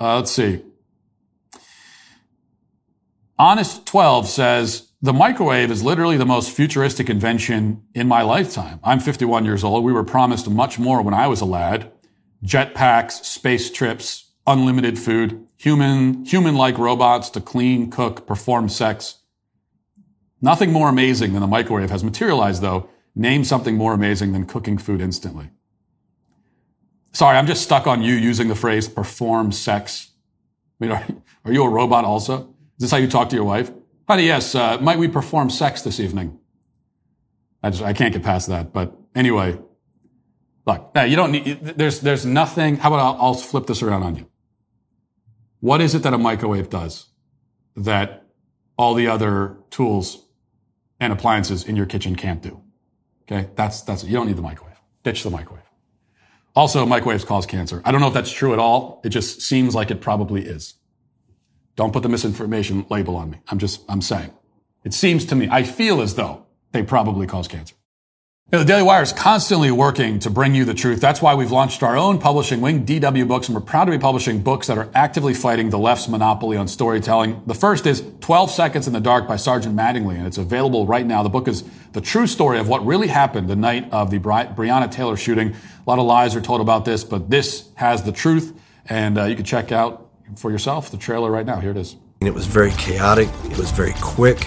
Uh, 0.00 0.16
let's 0.16 0.30
see. 0.30 0.62
Honest 3.38 3.86
12 3.86 4.28
says, 4.28 4.88
the 5.00 5.12
microwave 5.12 5.70
is 5.70 5.84
literally 5.84 6.16
the 6.16 6.26
most 6.26 6.50
futuristic 6.50 7.08
invention 7.08 7.84
in 7.94 8.08
my 8.08 8.22
lifetime. 8.22 8.80
I'm 8.82 8.98
51 8.98 9.44
years 9.44 9.62
old. 9.62 9.84
We 9.84 9.92
were 9.92 10.02
promised 10.02 10.50
much 10.50 10.78
more 10.78 11.02
when 11.02 11.14
I 11.14 11.28
was 11.28 11.40
a 11.40 11.44
lad. 11.44 11.92
Jetpacks, 12.44 13.24
space 13.24 13.70
trips, 13.70 14.32
unlimited 14.44 14.98
food, 14.98 15.46
human, 15.56 16.24
human-like 16.24 16.78
robots 16.78 17.30
to 17.30 17.40
clean, 17.40 17.90
cook, 17.90 18.26
perform 18.26 18.68
sex, 18.68 19.17
Nothing 20.40 20.72
more 20.72 20.88
amazing 20.88 21.32
than 21.32 21.40
the 21.40 21.48
microwave 21.48 21.90
has 21.90 22.04
materialized, 22.04 22.62
though. 22.62 22.88
Name 23.14 23.42
something 23.44 23.76
more 23.76 23.92
amazing 23.92 24.32
than 24.32 24.46
cooking 24.46 24.78
food 24.78 25.00
instantly. 25.00 25.50
Sorry, 27.12 27.36
I'm 27.36 27.46
just 27.46 27.62
stuck 27.62 27.86
on 27.86 28.02
you 28.02 28.14
using 28.14 28.48
the 28.48 28.54
phrase 28.54 28.88
perform 28.88 29.50
sex. 29.50 30.12
I 30.80 30.84
mean, 30.84 30.92
are, 30.92 31.06
are 31.44 31.52
you 31.52 31.64
a 31.64 31.68
robot 31.68 32.04
also? 32.04 32.54
Is 32.78 32.82
this 32.82 32.90
how 32.92 32.98
you 32.98 33.08
talk 33.08 33.30
to 33.30 33.36
your 33.36 33.44
wife? 33.44 33.72
Honey, 34.06 34.26
yes, 34.26 34.54
uh, 34.54 34.78
might 34.80 34.98
we 34.98 35.08
perform 35.08 35.50
sex 35.50 35.82
this 35.82 35.98
evening? 35.98 36.38
I 37.62 37.70
just, 37.70 37.82
I 37.82 37.92
can't 37.92 38.12
get 38.12 38.22
past 38.22 38.48
that. 38.48 38.72
But 38.72 38.96
anyway, 39.14 39.58
look, 40.64 40.92
you 40.94 41.16
don't 41.16 41.32
need, 41.32 41.60
there's, 41.62 42.00
there's 42.00 42.24
nothing. 42.24 42.76
How 42.76 42.94
about 42.94 43.00
I'll, 43.00 43.22
I'll 43.22 43.34
flip 43.34 43.66
this 43.66 43.82
around 43.82 44.04
on 44.04 44.16
you? 44.16 44.28
What 45.60 45.80
is 45.80 45.94
it 45.94 46.04
that 46.04 46.14
a 46.14 46.18
microwave 46.18 46.70
does 46.70 47.06
that 47.74 48.24
all 48.76 48.94
the 48.94 49.08
other 49.08 49.58
tools 49.70 50.24
and 51.00 51.12
appliances 51.12 51.64
in 51.64 51.76
your 51.76 51.86
kitchen 51.86 52.16
can't 52.16 52.42
do? 52.42 52.60
Okay. 53.30 53.48
That's, 53.54 53.82
that's, 53.82 54.04
you 54.04 54.14
don't 54.14 54.26
need 54.26 54.36
the 54.36 54.42
microwave. 54.42 54.80
Ditch 55.02 55.22
the 55.22 55.30
microwave. 55.30 55.64
Also, 56.56 56.84
microwaves 56.86 57.24
cause 57.24 57.46
cancer. 57.46 57.80
I 57.84 57.92
don't 57.92 58.00
know 58.00 58.08
if 58.08 58.14
that's 58.14 58.32
true 58.32 58.52
at 58.52 58.58
all. 58.58 59.00
It 59.04 59.10
just 59.10 59.42
seems 59.42 59.74
like 59.74 59.90
it 59.90 60.00
probably 60.00 60.42
is. 60.44 60.74
Don't 61.76 61.92
put 61.92 62.02
the 62.02 62.08
misinformation 62.08 62.84
label 62.90 63.14
on 63.16 63.30
me. 63.30 63.38
I'm 63.48 63.58
just, 63.58 63.82
I'm 63.88 64.02
saying. 64.02 64.32
It 64.82 64.92
seems 64.92 65.24
to 65.26 65.36
me, 65.36 65.48
I 65.50 65.62
feel 65.62 66.00
as 66.00 66.16
though 66.16 66.46
they 66.72 66.82
probably 66.82 67.26
cause 67.26 67.46
cancer. 67.46 67.76
You 68.50 68.56
know, 68.56 68.64
the 68.64 68.68
Daily 68.68 68.82
Wire 68.82 69.02
is 69.02 69.12
constantly 69.12 69.70
working 69.70 70.20
to 70.20 70.30
bring 70.30 70.54
you 70.54 70.64
the 70.64 70.72
truth. 70.72 71.02
That's 71.02 71.20
why 71.20 71.34
we've 71.34 71.50
launched 71.50 71.82
our 71.82 71.98
own 71.98 72.18
publishing 72.18 72.62
wing, 72.62 72.86
DW 72.86 73.28
Books, 73.28 73.46
and 73.46 73.54
we're 73.54 73.60
proud 73.60 73.84
to 73.84 73.90
be 73.90 73.98
publishing 73.98 74.40
books 74.40 74.68
that 74.68 74.78
are 74.78 74.88
actively 74.94 75.34
fighting 75.34 75.68
the 75.68 75.78
left's 75.78 76.08
monopoly 76.08 76.56
on 76.56 76.66
storytelling. 76.66 77.42
The 77.46 77.52
first 77.52 77.86
is 77.86 78.02
12 78.20 78.50
Seconds 78.50 78.86
in 78.86 78.94
the 78.94 79.02
Dark 79.02 79.28
by 79.28 79.36
Sergeant 79.36 79.76
Mattingly, 79.76 80.16
and 80.16 80.26
it's 80.26 80.38
available 80.38 80.86
right 80.86 81.04
now. 81.04 81.22
The 81.22 81.28
book 81.28 81.46
is 81.46 81.62
the 81.92 82.00
true 82.00 82.26
story 82.26 82.58
of 82.58 82.68
what 82.68 82.86
really 82.86 83.08
happened 83.08 83.50
the 83.50 83.54
night 83.54 83.86
of 83.92 84.10
the 84.10 84.18
Breonna 84.18 84.90
Taylor 84.90 85.18
shooting. 85.18 85.48
A 85.50 85.54
lot 85.86 85.98
of 85.98 86.06
lies 86.06 86.34
are 86.34 86.40
told 86.40 86.62
about 86.62 86.86
this, 86.86 87.04
but 87.04 87.28
this 87.28 87.68
has 87.74 88.02
the 88.02 88.12
truth, 88.12 88.58
and 88.86 89.18
uh, 89.18 89.24
you 89.24 89.36
can 89.36 89.44
check 89.44 89.72
out 89.72 90.08
for 90.36 90.50
yourself 90.50 90.90
the 90.90 90.96
trailer 90.96 91.30
right 91.30 91.44
now. 91.44 91.60
Here 91.60 91.72
it 91.72 91.76
is. 91.76 91.96
It 92.22 92.32
was 92.32 92.46
very 92.46 92.70
chaotic. 92.78 93.28
It 93.44 93.58
was 93.58 93.72
very 93.72 93.92
quick. 94.00 94.46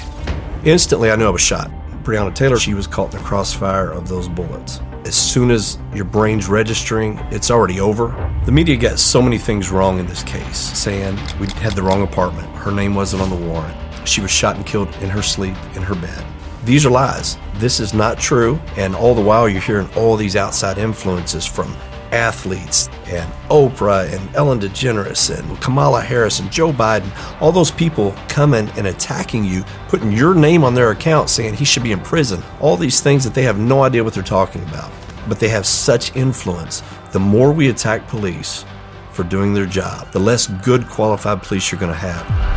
Instantly, 0.65 1.11
I 1.11 1.15
knew 1.17 1.27
I 1.27 1.29
was 1.29 1.41
shot. 1.41 1.69
Breonna 2.03 2.33
Taylor, 2.33 2.57
she 2.57 2.73
was 2.73 2.87
caught 2.87 3.13
in 3.13 3.19
the 3.19 3.25
crossfire 3.25 3.91
of 3.91 4.07
those 4.07 4.27
bullets. 4.27 4.81
As 5.05 5.15
soon 5.15 5.51
as 5.51 5.77
your 5.93 6.05
brain's 6.05 6.47
registering, 6.47 7.17
it's 7.31 7.49
already 7.51 7.79
over. 7.79 8.07
The 8.45 8.51
media 8.51 8.77
got 8.77 8.99
so 8.99 9.21
many 9.21 9.37
things 9.37 9.71
wrong 9.71 9.99
in 9.99 10.07
this 10.07 10.23
case, 10.23 10.57
saying 10.57 11.17
we 11.39 11.47
had 11.47 11.73
the 11.73 11.83
wrong 11.83 12.03
apartment, 12.03 12.47
her 12.55 12.71
name 12.71 12.95
wasn't 12.95 13.21
on 13.21 13.29
the 13.29 13.47
warrant, 13.47 13.75
she 14.07 14.21
was 14.21 14.31
shot 14.31 14.55
and 14.55 14.65
killed 14.65 14.93
in 14.97 15.09
her 15.09 15.21
sleep 15.21 15.55
in 15.75 15.81
her 15.81 15.95
bed. 15.95 16.25
These 16.63 16.85
are 16.85 16.91
lies. 16.91 17.37
This 17.55 17.79
is 17.79 17.93
not 17.93 18.19
true, 18.19 18.59
and 18.77 18.95
all 18.95 19.15
the 19.15 19.21
while 19.21 19.49
you're 19.49 19.61
hearing 19.61 19.89
all 19.95 20.15
these 20.15 20.35
outside 20.35 20.77
influences 20.77 21.45
from 21.45 21.75
athletes 22.11 22.89
and 23.07 23.31
Oprah 23.49 24.11
and 24.13 24.35
Ellen 24.35 24.59
DeGeneres 24.59 25.37
and 25.37 25.61
Kamala 25.61 26.01
Harris 26.01 26.39
and 26.39 26.51
Joe 26.51 26.71
Biden, 26.71 27.09
all 27.41 27.51
those 27.51 27.71
people 27.71 28.15
coming 28.27 28.69
and 28.77 28.87
attacking 28.87 29.43
you, 29.43 29.63
putting 29.87 30.11
your 30.11 30.33
name 30.33 30.63
on 30.63 30.73
their 30.73 30.91
account 30.91 31.29
saying 31.29 31.55
he 31.55 31.65
should 31.65 31.83
be 31.83 31.91
in 31.91 31.99
prison, 31.99 32.43
all 32.59 32.77
these 32.77 32.99
things 33.01 33.23
that 33.23 33.33
they 33.33 33.43
have 33.43 33.59
no 33.59 33.83
idea 33.83 34.03
what 34.03 34.13
they're 34.13 34.23
talking 34.23 34.63
about. 34.63 34.91
But 35.27 35.39
they 35.39 35.49
have 35.49 35.65
such 35.65 36.15
influence. 36.15 36.83
The 37.11 37.19
more 37.19 37.51
we 37.51 37.69
attack 37.69 38.07
police 38.07 38.65
for 39.11 39.23
doing 39.23 39.53
their 39.53 39.65
job, 39.65 40.11
the 40.11 40.19
less 40.19 40.47
good 40.47 40.87
qualified 40.87 41.43
police 41.43 41.71
you're 41.71 41.79
going 41.79 41.93
to 41.93 41.97
have. 41.97 42.51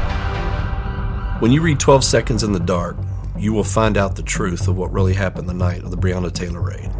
When 1.42 1.52
you 1.52 1.61
read 1.61 1.80
12 1.80 2.05
Seconds 2.05 2.42
in 2.42 2.52
the 2.52 2.61
Dark, 2.61 2.96
you 3.36 3.52
will 3.52 3.64
find 3.64 3.98
out 3.98 4.16
the 4.16 4.22
truth 4.22 4.68
of 4.68 4.76
what 4.76 4.92
really 4.92 5.14
happened 5.14 5.48
the 5.48 5.55
night 5.55 5.82
of 5.82 5.90
the 5.90 5.96
Breonna 5.96 6.32
Taylor 6.32 6.62
raid. 6.62 6.90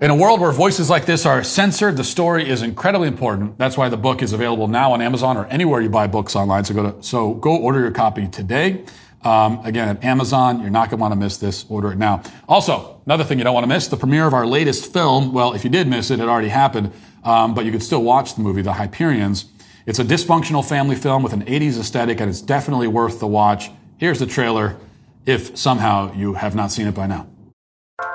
In 0.00 0.10
a 0.10 0.14
world 0.14 0.40
where 0.40 0.50
voices 0.50 0.90
like 0.90 1.06
this 1.06 1.24
are 1.24 1.44
censored, 1.44 1.96
the 1.96 2.02
story 2.02 2.48
is 2.48 2.62
incredibly 2.62 3.06
important. 3.06 3.56
That's 3.58 3.76
why 3.76 3.88
the 3.88 3.96
book 3.96 4.22
is 4.22 4.32
available 4.32 4.66
now 4.66 4.92
on 4.92 5.00
Amazon 5.00 5.36
or 5.36 5.46
anywhere 5.46 5.80
you 5.80 5.88
buy 5.88 6.08
books 6.08 6.34
online. 6.34 6.64
So 6.64 6.74
go 6.74 6.90
to, 6.90 7.02
so 7.02 7.34
go 7.34 7.56
order 7.56 7.78
your 7.78 7.92
copy 7.92 8.26
today. 8.26 8.84
Um, 9.22 9.64
again, 9.64 9.88
at 9.88 10.02
Amazon, 10.02 10.60
you're 10.60 10.70
not 10.70 10.90
going 10.90 10.98
to 10.98 11.02
want 11.02 11.12
to 11.12 11.16
miss 11.16 11.36
this. 11.36 11.64
Order 11.68 11.92
it 11.92 11.98
now. 11.98 12.24
Also, 12.48 13.00
another 13.06 13.22
thing 13.22 13.38
you 13.38 13.44
don't 13.44 13.54
want 13.54 13.62
to 13.62 13.68
miss, 13.68 13.86
the 13.86 13.96
premiere 13.96 14.26
of 14.26 14.34
our 14.34 14.46
latest 14.46 14.92
film. 14.92 15.32
Well, 15.32 15.52
if 15.52 15.62
you 15.62 15.70
did 15.70 15.86
miss 15.86 16.10
it, 16.10 16.18
it 16.18 16.28
already 16.28 16.48
happened. 16.48 16.92
Um, 17.22 17.54
but 17.54 17.64
you 17.64 17.70
could 17.70 17.82
still 17.82 18.02
watch 18.02 18.34
the 18.34 18.42
movie, 18.42 18.62
The 18.62 18.72
Hyperions. 18.72 19.44
It's 19.86 20.00
a 20.00 20.04
dysfunctional 20.04 20.68
family 20.68 20.96
film 20.96 21.22
with 21.22 21.32
an 21.32 21.44
80s 21.44 21.78
aesthetic, 21.78 22.20
and 22.20 22.28
it's 22.28 22.40
definitely 22.40 22.88
worth 22.88 23.20
the 23.20 23.28
watch. 23.28 23.70
Here's 23.98 24.18
the 24.18 24.26
trailer, 24.26 24.76
if 25.24 25.56
somehow 25.56 26.12
you 26.14 26.34
have 26.34 26.56
not 26.56 26.72
seen 26.72 26.88
it 26.88 26.96
by 26.96 27.06
now. 27.06 27.28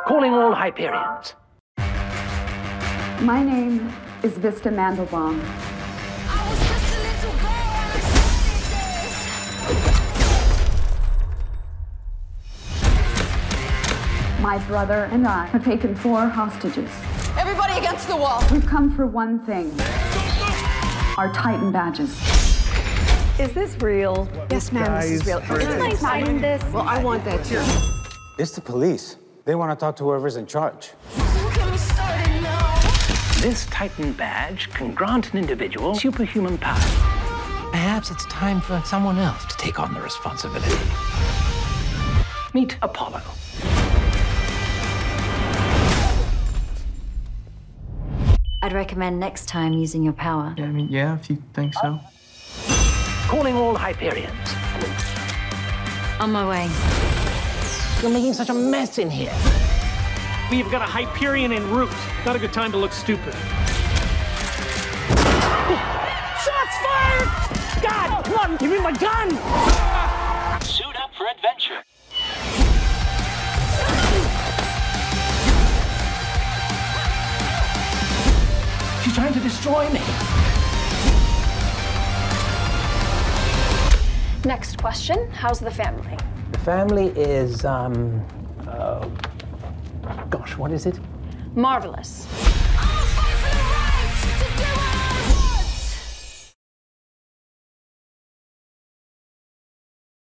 Calling 0.06 0.34
all 0.34 0.54
Hyperions. 0.54 1.36
My 3.22 3.44
name 3.44 3.94
is 4.24 4.32
Vista 4.38 4.70
Mandelbaum. 4.70 5.38
My 14.42 14.58
brother 14.68 15.10
and 15.12 15.28
I 15.28 15.48
have 15.48 15.66
taken 15.66 15.96
four 15.96 16.30
hostages. 16.30 16.90
Everybody 17.38 17.78
against 17.78 18.08
the 18.08 18.16
wall. 18.16 18.42
We've 18.54 18.66
come 18.66 18.96
for 18.96 19.06
one 19.06 19.46
thing 19.46 19.70
our 21.18 21.34
Titan 21.34 21.74
badges. 21.74 22.12
Is 23.38 23.52
this 23.54 23.76
real? 23.82 24.30
Yes, 24.50 24.72
ma'am, 24.72 25.02
this 25.02 25.12
is 25.12 25.26
real. 25.26 25.42
Can 25.42 25.82
I 25.82 25.94
sign 25.96 26.40
this? 26.40 26.64
Well, 26.72 26.88
I 26.88 27.04
want 27.04 27.26
that 27.26 27.44
too. 27.44 27.62
It's 28.42 28.52
the 28.52 28.62
police. 28.62 29.18
They 29.44 29.56
want 29.56 29.78
to 29.78 29.84
talk 29.84 29.98
to 29.98 30.06
whoever's 30.06 30.38
in 30.38 30.46
charge. 30.46 30.92
This 33.42 33.66
Titan 33.68 34.12
badge 34.12 34.70
can 34.72 34.94
grant 34.94 35.32
an 35.32 35.40
individual 35.40 35.96
superhuman 35.96 36.58
power. 36.58 36.78
Perhaps 37.72 38.12
it's 38.12 38.26
time 38.26 38.60
for 38.60 38.82
someone 38.84 39.18
else 39.18 39.46
to 39.46 39.56
take 39.56 39.80
on 39.80 39.94
the 39.94 40.02
responsibility. 40.02 40.76
Meet 42.54 42.78
Apollo. 42.82 43.22
I'd 48.62 48.74
recommend 48.74 49.22
next 49.22 49.46
time 49.48 49.72
using 49.72 50.04
your 50.04 50.12
power. 50.12 50.54
Yeah, 50.58 50.66
I 50.66 50.72
mean, 50.72 50.90
yeah, 50.90 51.16
if 51.16 51.30
you 51.30 51.42
think 51.54 51.74
so. 51.76 51.98
Calling 53.30 53.56
all 53.56 53.74
Hyperions. 53.74 54.36
On 56.20 56.30
my 56.30 56.46
way. 56.46 56.70
You're 58.02 58.12
making 58.12 58.34
such 58.34 58.50
a 58.50 58.54
mess 58.54 58.98
in 58.98 59.10
here. 59.10 59.32
We've 60.50 60.72
got 60.72 60.82
a 60.82 60.86
Hyperion 60.86 61.52
en 61.52 61.70
route. 61.70 61.94
Not 62.26 62.36
a 62.36 62.40
good 62.40 62.52
time 62.52 62.72
to 62.72 62.78
look 62.78 62.92
stupid. 62.92 63.36
Shots 66.44 66.76
fired! 66.84 67.30
God, 67.84 68.26
come 68.26 68.34
on, 68.40 68.58
give 68.58 68.72
me 68.72 68.80
my 68.80 68.92
gun! 68.92 69.30
Suit 70.64 70.96
up 70.96 71.14
for 71.14 71.28
adventure. 71.28 71.84
She's 79.04 79.14
trying 79.14 79.34
to 79.34 79.40
destroy 79.40 79.88
me. 79.90 80.02
Next 84.46 84.82
question 84.82 85.30
How's 85.32 85.60
the 85.60 85.70
family? 85.70 86.18
The 86.54 86.60
family 86.60 87.10
is, 87.10 87.66
um, 87.66 88.26
uh, 88.68 89.08
gosh, 89.08 89.29
what 90.58 90.72
is 90.72 90.86
it? 90.86 91.00
Marvelous. 91.56 92.49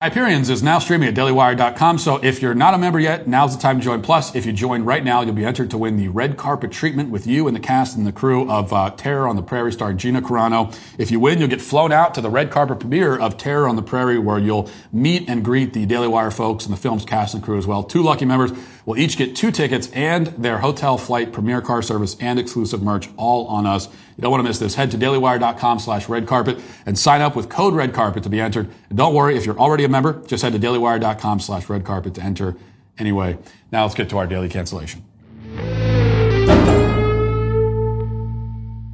Hyperions 0.03 0.51
is 0.51 0.65
now 0.65 0.81
streaming 0.81 1.09
at 1.09 1.15
dailywire.com. 1.15 1.97
So 1.97 2.17
if 2.17 2.43
you're 2.43 2.57
not 2.57 2.75
a 2.75 2.79
member 2.79 2.99
yet, 2.99 3.29
now's 3.29 3.55
the 3.55 3.63
time 3.63 3.79
to 3.79 3.85
join. 3.85 4.03
Plus, 4.03 4.35
if 4.35 4.45
you 4.45 4.53
join 4.53 4.83
right 4.83 5.05
now, 5.05 5.23
you'll 5.23 5.33
be 5.33 5.45
entered 5.45 5.71
to 5.71 5.79
win 5.79 5.97
the 5.97 6.09
red 6.09 6.37
carpet 6.37 6.73
treatment 6.73 7.11
with 7.11 7.25
you 7.25 7.47
and 7.47 7.55
the 7.55 7.61
cast 7.61 7.97
and 7.97 8.05
the 8.05 8.11
crew 8.11 8.51
of 8.51 8.73
uh, 8.73 8.91
Terror 8.91 9.29
on 9.29 9.37
the 9.37 9.45
Prairie 9.45 9.73
starring 9.73 9.99
Gina 9.99 10.21
Carano. 10.21 10.77
If 10.99 11.13
you 11.13 11.21
win, 11.21 11.39
you'll 11.39 11.47
get 11.47 11.61
flown 11.61 11.93
out 11.93 12.15
to 12.15 12.21
the 12.21 12.31
red 12.31 12.51
carpet 12.51 12.81
premiere 12.81 13.17
of 13.17 13.37
Terror 13.37 13.69
on 13.69 13.77
the 13.77 13.83
Prairie 13.83 14.19
where 14.19 14.41
you'll 14.41 14.69
meet 14.91 15.31
and 15.31 15.45
greet 15.45 15.73
the 15.73 15.87
Daily 15.87 16.09
Wire 16.09 16.33
folks 16.33 16.65
and 16.67 16.75
the 16.75 16.81
film's 16.81 17.05
cast 17.05 17.35
and 17.35 17.43
crew 17.45 17.57
as 17.57 17.69
well. 17.69 17.85
Two 17.85 18.03
lucky 18.03 18.25
members 18.25 18.51
will 18.85 18.99
each 18.99 19.17
get 19.17 19.37
two 19.37 19.53
tickets 19.53 19.89
and 19.93 20.27
their 20.27 20.59
hotel 20.59 20.99
flight, 20.99 21.33
premiere 21.33 21.61
car 21.61 21.81
service, 21.81 22.17
and 22.19 22.41
exclusive 22.41 22.83
merch 22.83 23.09
all 23.17 23.47
on 23.47 23.67
us. 23.67 23.89
You 24.17 24.23
don't 24.23 24.31
want 24.31 24.43
to 24.43 24.49
miss 24.49 24.59
this. 24.59 24.75
Head 24.75 24.91
to 24.93 24.99
dailywire.com 24.99 25.79
slash 25.79 26.09
red 26.09 26.27
carpet 26.27 26.61
and 26.87 26.99
sign 26.99 27.21
up 27.21 27.35
with 27.35 27.49
code 27.49 27.75
red 27.75 27.93
carpet 27.95 28.23
to 28.25 28.29
be 28.29 28.41
entered. 28.41 28.69
And 28.89 28.99
don't 28.99 29.15
worry, 29.15 29.37
if 29.37 29.47
you're 29.47 29.59
already 29.59 29.85
a 29.85 29.89
member, 29.89 30.23
just 30.27 30.43
head 30.43 30.53
to 30.53 30.59
dailywire.com 30.59 31.41
slash 31.41 31.69
red 31.69 31.85
carpet 31.85 32.15
to 32.15 32.23
enter 32.23 32.57
anyway. 32.99 33.39
Now 33.71 33.85
let's 33.85 33.95
get 33.95 34.09
to 34.11 34.19
our 34.19 34.27
daily 34.27 34.49
cancellation. 34.49 35.05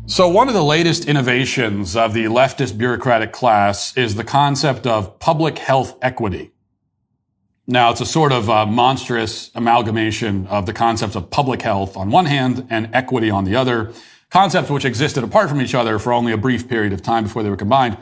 So, 0.07 0.27
one 0.27 0.49
of 0.49 0.55
the 0.55 0.65
latest 0.65 1.05
innovations 1.05 1.95
of 1.95 2.15
the 2.15 2.25
leftist 2.25 2.79
bureaucratic 2.79 3.31
class 3.31 3.95
is 3.95 4.15
the 4.15 4.25
concept 4.25 4.87
of 4.87 5.19
public 5.21 5.59
health 5.59 5.99
equity. 6.01 6.53
Now, 7.67 7.91
it's 7.91 8.01
a 8.01 8.07
sort 8.07 8.33
of 8.33 8.49
uh, 8.49 8.65
monstrous 8.65 9.51
amalgamation 9.55 10.47
of 10.47 10.65
the 10.65 10.73
concepts 10.73 11.15
of 11.15 11.29
public 11.29 11.61
health 11.61 11.95
on 11.99 12.11
one 12.11 12.25
hand 12.25 12.67
and 12.71 12.89
equity 12.95 13.29
on 13.29 13.45
the 13.45 13.55
other, 13.55 13.93
concepts 14.31 14.71
which 14.71 14.85
existed 14.85 15.25
apart 15.25 15.49
from 15.49 15.61
each 15.61 15.75
other 15.75 15.99
for 15.99 16.13
only 16.13 16.33
a 16.33 16.37
brief 16.37 16.69
period 16.69 16.93
of 16.93 17.03
time 17.03 17.25
before 17.25 17.43
they 17.43 17.51
were 17.51 17.57
combined. 17.57 17.97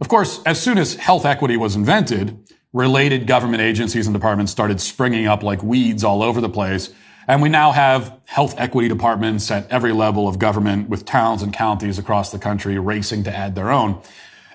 Of 0.00 0.08
course, 0.08 0.40
as 0.44 0.60
soon 0.60 0.78
as 0.78 0.94
health 0.94 1.24
equity 1.24 1.56
was 1.56 1.76
invented, 1.76 2.38
related 2.72 3.26
government 3.26 3.62
agencies 3.62 4.06
and 4.06 4.14
departments 4.14 4.52
started 4.52 4.80
springing 4.80 5.26
up 5.26 5.42
like 5.42 5.62
weeds 5.62 6.04
all 6.04 6.22
over 6.22 6.40
the 6.40 6.48
place. 6.48 6.90
And 7.26 7.42
we 7.42 7.48
now 7.48 7.72
have 7.72 8.18
health 8.24 8.54
equity 8.58 8.88
departments 8.88 9.50
at 9.50 9.70
every 9.70 9.92
level 9.92 10.28
of 10.28 10.38
government 10.38 10.88
with 10.88 11.04
towns 11.04 11.42
and 11.42 11.52
counties 11.52 11.98
across 11.98 12.32
the 12.32 12.38
country 12.38 12.78
racing 12.78 13.24
to 13.24 13.34
add 13.34 13.54
their 13.54 13.70
own. 13.70 14.00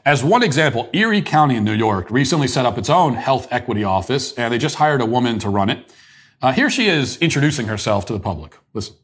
As 0.06 0.24
one 0.24 0.44
example, 0.44 0.90
Erie 0.92 1.22
County 1.22 1.56
in 1.56 1.64
New 1.64 1.74
York 1.74 2.10
recently 2.10 2.48
set 2.48 2.66
up 2.66 2.78
its 2.78 2.90
own 2.90 3.14
health 3.14 3.48
equity 3.52 3.84
office 3.84 4.34
and 4.34 4.54
they 4.54 4.58
just 4.58 4.76
hired 4.76 5.02
a 5.02 5.06
woman 5.06 5.40
to 5.40 5.50
run 5.50 5.70
it. 5.70 5.94
Uh, 6.42 6.52
here 6.52 6.70
she 6.70 6.88
is 6.88 7.18
introducing 7.18 7.68
herself 7.68 8.06
to 8.08 8.14
the 8.14 8.20
public. 8.20 8.58
Listen. 8.74 8.96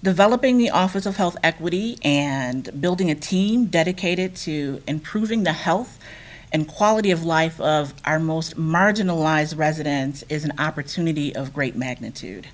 Developing 0.00 0.58
the 0.58 0.70
Office 0.70 1.06
of 1.06 1.16
Health 1.16 1.36
Equity 1.42 1.98
and 2.04 2.80
building 2.80 3.10
a 3.10 3.16
team 3.16 3.66
dedicated 3.66 4.36
to 4.36 4.80
improving 4.86 5.42
the 5.42 5.52
health 5.52 5.98
and 6.52 6.68
quality 6.68 7.10
of 7.10 7.24
life 7.24 7.60
of 7.60 7.94
our 8.04 8.20
most 8.20 8.56
marginalized 8.56 9.58
residents 9.58 10.22
is 10.28 10.44
an 10.44 10.52
opportunity 10.56 11.34
of 11.34 11.52
great 11.52 11.74
magnitude. 11.74 12.46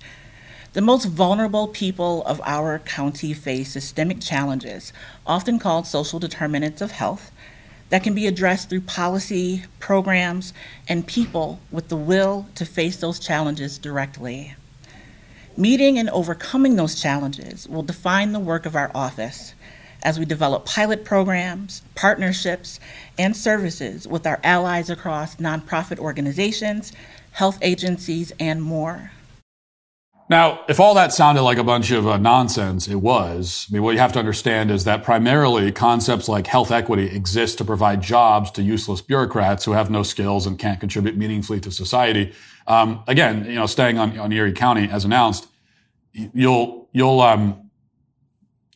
The 0.72 0.80
most 0.80 1.04
vulnerable 1.04 1.68
people 1.68 2.24
of 2.24 2.40
our 2.46 2.78
county 2.78 3.34
face 3.34 3.72
systemic 3.72 4.22
challenges, 4.22 4.94
often 5.26 5.58
called 5.58 5.86
social 5.86 6.18
determinants 6.18 6.80
of 6.80 6.92
health, 6.92 7.30
that 7.90 8.02
can 8.02 8.14
be 8.14 8.26
addressed 8.26 8.70
through 8.70 8.80
policy, 8.80 9.64
programs, 9.80 10.54
and 10.88 11.06
people 11.06 11.60
with 11.70 11.88
the 11.88 11.96
will 11.96 12.46
to 12.54 12.64
face 12.64 12.96
those 12.96 13.18
challenges 13.18 13.76
directly. 13.76 14.54
Meeting 15.56 16.00
and 16.00 16.10
overcoming 16.10 16.74
those 16.74 17.00
challenges 17.00 17.68
will 17.68 17.84
define 17.84 18.32
the 18.32 18.40
work 18.40 18.66
of 18.66 18.74
our 18.74 18.90
office 18.92 19.54
as 20.02 20.18
we 20.18 20.24
develop 20.24 20.66
pilot 20.66 21.04
programs, 21.04 21.82
partnerships, 21.94 22.80
and 23.16 23.36
services 23.36 24.08
with 24.08 24.26
our 24.26 24.40
allies 24.42 24.90
across 24.90 25.36
nonprofit 25.36 26.00
organizations, 26.00 26.92
health 27.30 27.58
agencies, 27.62 28.32
and 28.40 28.62
more. 28.62 29.12
Now, 30.28 30.64
if 30.68 30.80
all 30.80 30.94
that 30.94 31.12
sounded 31.12 31.42
like 31.42 31.58
a 31.58 31.64
bunch 31.64 31.92
of 31.92 32.08
uh, 32.08 32.16
nonsense, 32.16 32.88
it 32.88 32.96
was. 32.96 33.68
I 33.70 33.74
mean, 33.74 33.82
what 33.84 33.92
you 33.92 33.98
have 33.98 34.14
to 34.14 34.18
understand 34.18 34.72
is 34.72 34.82
that 34.84 35.04
primarily 35.04 35.70
concepts 35.70 36.28
like 36.28 36.48
health 36.48 36.72
equity 36.72 37.06
exist 37.14 37.58
to 37.58 37.64
provide 37.64 38.02
jobs 38.02 38.50
to 38.52 38.62
useless 38.62 39.02
bureaucrats 39.02 39.64
who 39.64 39.72
have 39.72 39.88
no 39.88 40.02
skills 40.02 40.46
and 40.46 40.58
can't 40.58 40.80
contribute 40.80 41.16
meaningfully 41.16 41.60
to 41.60 41.70
society. 41.70 42.32
Um, 42.66 43.02
again, 43.06 43.44
you 43.44 43.54
know, 43.54 43.66
staying 43.66 43.98
on, 43.98 44.18
on 44.18 44.32
Erie 44.32 44.52
County 44.52 44.88
as 44.90 45.04
announced, 45.04 45.46
you'll 46.12 46.88
you'll 46.92 47.20
um, 47.20 47.70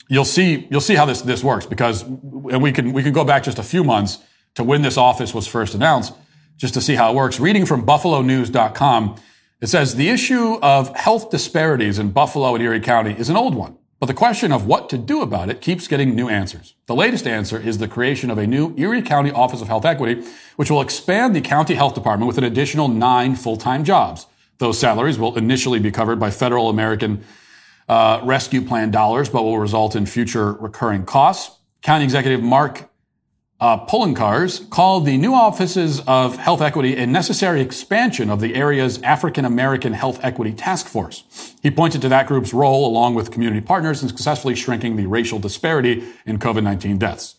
you'll 0.09 0.24
see 0.24 0.66
you'll 0.70 0.80
see 0.80 0.95
how 0.95 1.05
this 1.05 1.22
this 1.22 1.43
works 1.43 1.66
because 1.66 2.03
and 2.03 2.62
we 2.62 2.72
can 2.72 2.93
we 2.93 3.03
can 3.03 3.12
go 3.12 3.24
back 3.24 3.45
just 3.45 3.59
a 3.59 3.62
few 3.62 3.84
months 3.84 4.18
to 4.55 4.64
when 4.64 4.82
this 4.82 4.97
office 4.97 5.32
was 5.32 5.47
first 5.47 5.74
announced 5.74 6.12
just 6.59 6.74
to 6.74 6.80
see 6.80 6.97
how 6.97 7.11
it 7.11 7.14
works. 7.14 7.41
Reading 7.41 7.64
from 7.64 7.86
BuffaloNews.com. 7.86 9.16
It 9.61 9.68
says 9.68 9.95
the 9.95 10.09
issue 10.09 10.59
of 10.62 10.95
health 10.97 11.30
disparities 11.30 11.99
in 11.99 12.11
Buffalo 12.11 12.55
and 12.55 12.62
Erie 12.62 12.80
County 12.80 13.12
is 13.12 13.28
an 13.28 13.36
old 13.36 13.55
one, 13.55 13.76
but 14.01 14.07
the 14.07 14.14
question 14.14 14.53
of 14.53 14.66
what 14.66 14.88
to 14.90 14.99
do 14.99 15.22
about 15.22 15.51
it 15.51 15.61
keeps 15.61 15.88
getting 15.88 16.14
new 16.14 16.28
answers. 16.28 16.74
The 16.86 16.94
latest 16.94 17.26
answer 17.26 17.59
is 17.59 17.78
the 17.78 17.88
creation 17.88 18.30
of 18.30 18.38
a 18.38 18.46
new 18.46 18.74
Erie 18.76 19.03
County 19.03 19.30
Office 19.30 19.61
of 19.61 19.66
Health 19.66 19.84
Equity, 19.84 20.24
which 20.57 20.70
will 20.70 20.80
expand 20.80 21.34
the 21.34 21.40
county 21.40 21.74
health 21.74 21.94
department 21.94 22.28
with 22.28 22.38
an 22.38 22.44
additional 22.44 22.88
nine 22.88 23.34
full-time 23.34 23.84
jobs. 23.84 24.26
Those 24.59 24.78
salaries 24.78 25.18
will 25.18 25.36
initially 25.36 25.80
be 25.80 25.90
covered 25.90 26.20
by 26.20 26.30
federal 26.30 26.68
American 26.68 27.24
uh, 27.88 28.20
Rescue 28.22 28.62
Plan 28.62 28.90
dollars, 28.90 29.28
but 29.28 29.42
will 29.42 29.59
result 29.59 29.96
in 29.96 30.07
future 30.07 30.53
recurring 30.55 31.05
costs. 31.05 31.57
County 31.82 32.05
Executive 32.05 32.42
Mark 32.42 32.88
uh, 33.61 33.85
Poloncarz 33.87 34.69
called 34.71 35.05
the 35.05 35.17
new 35.17 35.35
offices 35.35 36.01
of 36.07 36.37
health 36.37 36.61
equity 36.61 36.97
a 36.97 37.07
necessary 37.07 37.61
expansion 37.61 38.31
of 38.31 38.41
the 38.41 38.55
area's 38.55 39.03
African 39.03 39.45
American 39.45 39.95
Health 39.95 40.21
Equity 40.23 40.53
Task 40.53 40.87
Force. 40.87 41.55
He 41.61 41.71
pointed 41.71 42.01
to 42.03 42.09
that 42.09 42.29
group's 42.29 42.55
role, 42.55 42.87
along 42.87 43.17
with 43.17 43.33
community 43.33 43.61
partners, 43.61 44.01
in 44.01 44.09
successfully 44.09 44.55
shrinking 44.55 44.95
the 44.95 45.07
racial 45.07 45.41
disparity 45.41 46.05
in 46.25 46.39
COVID-19 46.39 47.01
deaths. 47.01 47.35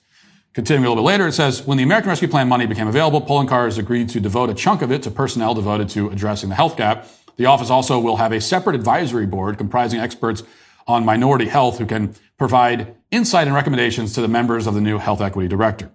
Continuing 0.53 0.85
a 0.85 0.89
little 0.89 1.03
bit 1.03 1.07
later, 1.07 1.27
it 1.27 1.33
says, 1.33 1.65
when 1.65 1.77
the 1.77 1.83
American 1.83 2.09
Rescue 2.09 2.27
Plan 2.27 2.49
money 2.49 2.65
became 2.65 2.87
available, 2.87 3.21
Poloncarz 3.21 3.77
agreed 3.77 4.09
to 4.09 4.19
devote 4.19 4.49
a 4.49 4.53
chunk 4.53 4.81
of 4.81 4.91
it 4.91 5.03
to 5.03 5.11
personnel 5.11 5.53
devoted 5.53 5.87
to 5.89 6.09
addressing 6.09 6.49
the 6.49 6.55
health 6.55 6.75
gap. 6.75 7.07
The 7.37 7.45
office 7.45 7.69
also 7.69 7.97
will 7.97 8.17
have 8.17 8.33
a 8.33 8.41
separate 8.41 8.75
advisory 8.75 9.25
board 9.25 9.57
comprising 9.57 10.01
experts 10.01 10.43
on 10.85 11.05
minority 11.05 11.45
health 11.45 11.77
who 11.77 11.85
can 11.85 12.13
provide 12.37 12.95
insight 13.09 13.47
and 13.47 13.55
recommendations 13.55 14.13
to 14.15 14.21
the 14.21 14.27
members 14.27 14.67
of 14.67 14.73
the 14.73 14.81
new 14.81 14.97
health 14.97 15.21
equity 15.21 15.47
director. 15.47 15.91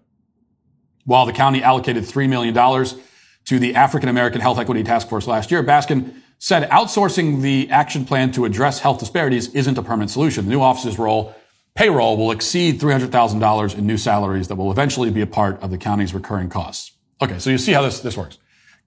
While 1.05 1.27
the 1.27 1.33
county 1.33 1.63
allocated 1.63 2.05
$3 2.05 2.29
million 2.29 2.55
to 2.55 3.59
the 3.59 3.75
African 3.75 4.09
American 4.09 4.41
Health 4.41 4.59
Equity 4.59 4.83
Task 4.83 5.09
Force 5.09 5.27
last 5.27 5.51
year, 5.51 5.63
Baskin 5.63 6.15
said 6.39 6.69
outsourcing 6.71 7.43
the 7.43 7.71
action 7.71 8.05
plan 8.05 8.33
to 8.33 8.45
address 8.45 8.81
health 8.81 8.99
disparities 8.99 9.49
isn't 9.55 9.79
a 9.79 9.83
permanent 9.83 10.11
solution. 10.11 10.45
The 10.45 10.51
new 10.51 10.61
office's 10.61 10.99
role, 10.99 11.35
payroll, 11.75 12.17
will 12.17 12.31
exceed 12.31 12.81
$300,000 12.81 13.79
in 13.79 13.87
new 13.87 13.97
salaries 13.97 14.49
that 14.49 14.57
will 14.57 14.71
eventually 14.71 15.11
be 15.11 15.21
a 15.21 15.27
part 15.27 15.63
of 15.63 15.71
the 15.71 15.79
county's 15.79 16.15
recurring 16.15 16.49
costs. 16.49 16.93
Okay, 17.23 17.39
so 17.39 17.51
you 17.51 17.59
see 17.59 17.73
how 17.73 17.83
this, 17.83 18.01
this 18.01 18.17
works. 18.17 18.39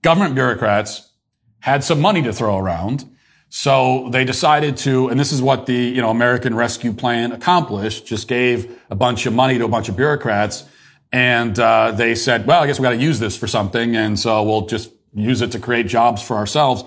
Government 0.02 0.36
bureaucrats 0.36 1.12
had 1.60 1.84
some 1.84 2.02
money 2.02 2.22
to 2.24 2.34
throw 2.34 2.58
around. 2.58 3.06
So 3.50 4.10
they 4.12 4.26
decided 4.26 4.78
to, 4.78 5.08
and 5.08 5.20
this 5.20 5.32
is 5.32 5.42
what 5.42 5.68
the, 5.68 5.74
you 5.74 6.02
know, 6.02 6.10
American 6.10 6.54
Rescue 6.54 6.94
Plan 6.94 7.32
accomplished, 7.32 8.06
just 8.06 8.28
gave 8.28 8.80
a 8.90 8.96
bunch 8.96 9.26
of 9.26 9.34
money 9.34 9.58
to 9.58 9.66
a 9.66 9.70
bunch 9.70 9.88
of 9.88 9.96
bureaucrats 9.96 10.66
and 11.12 11.58
uh, 11.58 11.92
they 11.92 12.16
said, 12.16 12.46
well, 12.46 12.62
I 12.62 12.68
guess 12.68 12.80
we 12.80 12.84
got 12.84 12.92
to 12.92 12.98
use 12.98 13.20
this 13.20 13.38
for 13.38 13.48
something. 13.48 13.96
And 13.96 14.20
so 14.20 14.44
we'll 14.44 14.66
just 14.66 14.92
use 15.14 15.42
it 15.42 15.52
to 15.54 15.60
create 15.60 15.88
jobs 15.88 16.22
for 16.22 16.36
ourselves. 16.36 16.84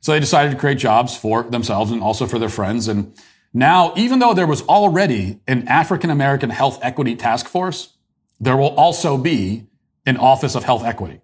So 0.00 0.12
they 0.12 0.20
decided 0.20 0.52
to 0.52 0.58
create 0.58 0.78
jobs 0.78 1.16
for 1.16 1.42
themselves 1.44 1.90
and 1.90 2.02
also 2.02 2.26
for 2.26 2.38
their 2.38 2.48
friends. 2.48 2.88
And 2.88 3.14
now, 3.52 3.92
even 3.96 4.18
though 4.18 4.34
there 4.34 4.46
was 4.46 4.62
already 4.62 5.40
an 5.46 5.66
African 5.68 6.10
American 6.10 6.50
Health 6.50 6.78
Equity 6.82 7.16
Task 7.16 7.48
Force, 7.48 7.94
there 8.40 8.56
will 8.56 8.74
also 8.74 9.16
be 9.16 9.66
an 10.06 10.16
Office 10.16 10.54
of 10.54 10.64
Health 10.64 10.84
Equity. 10.84 11.20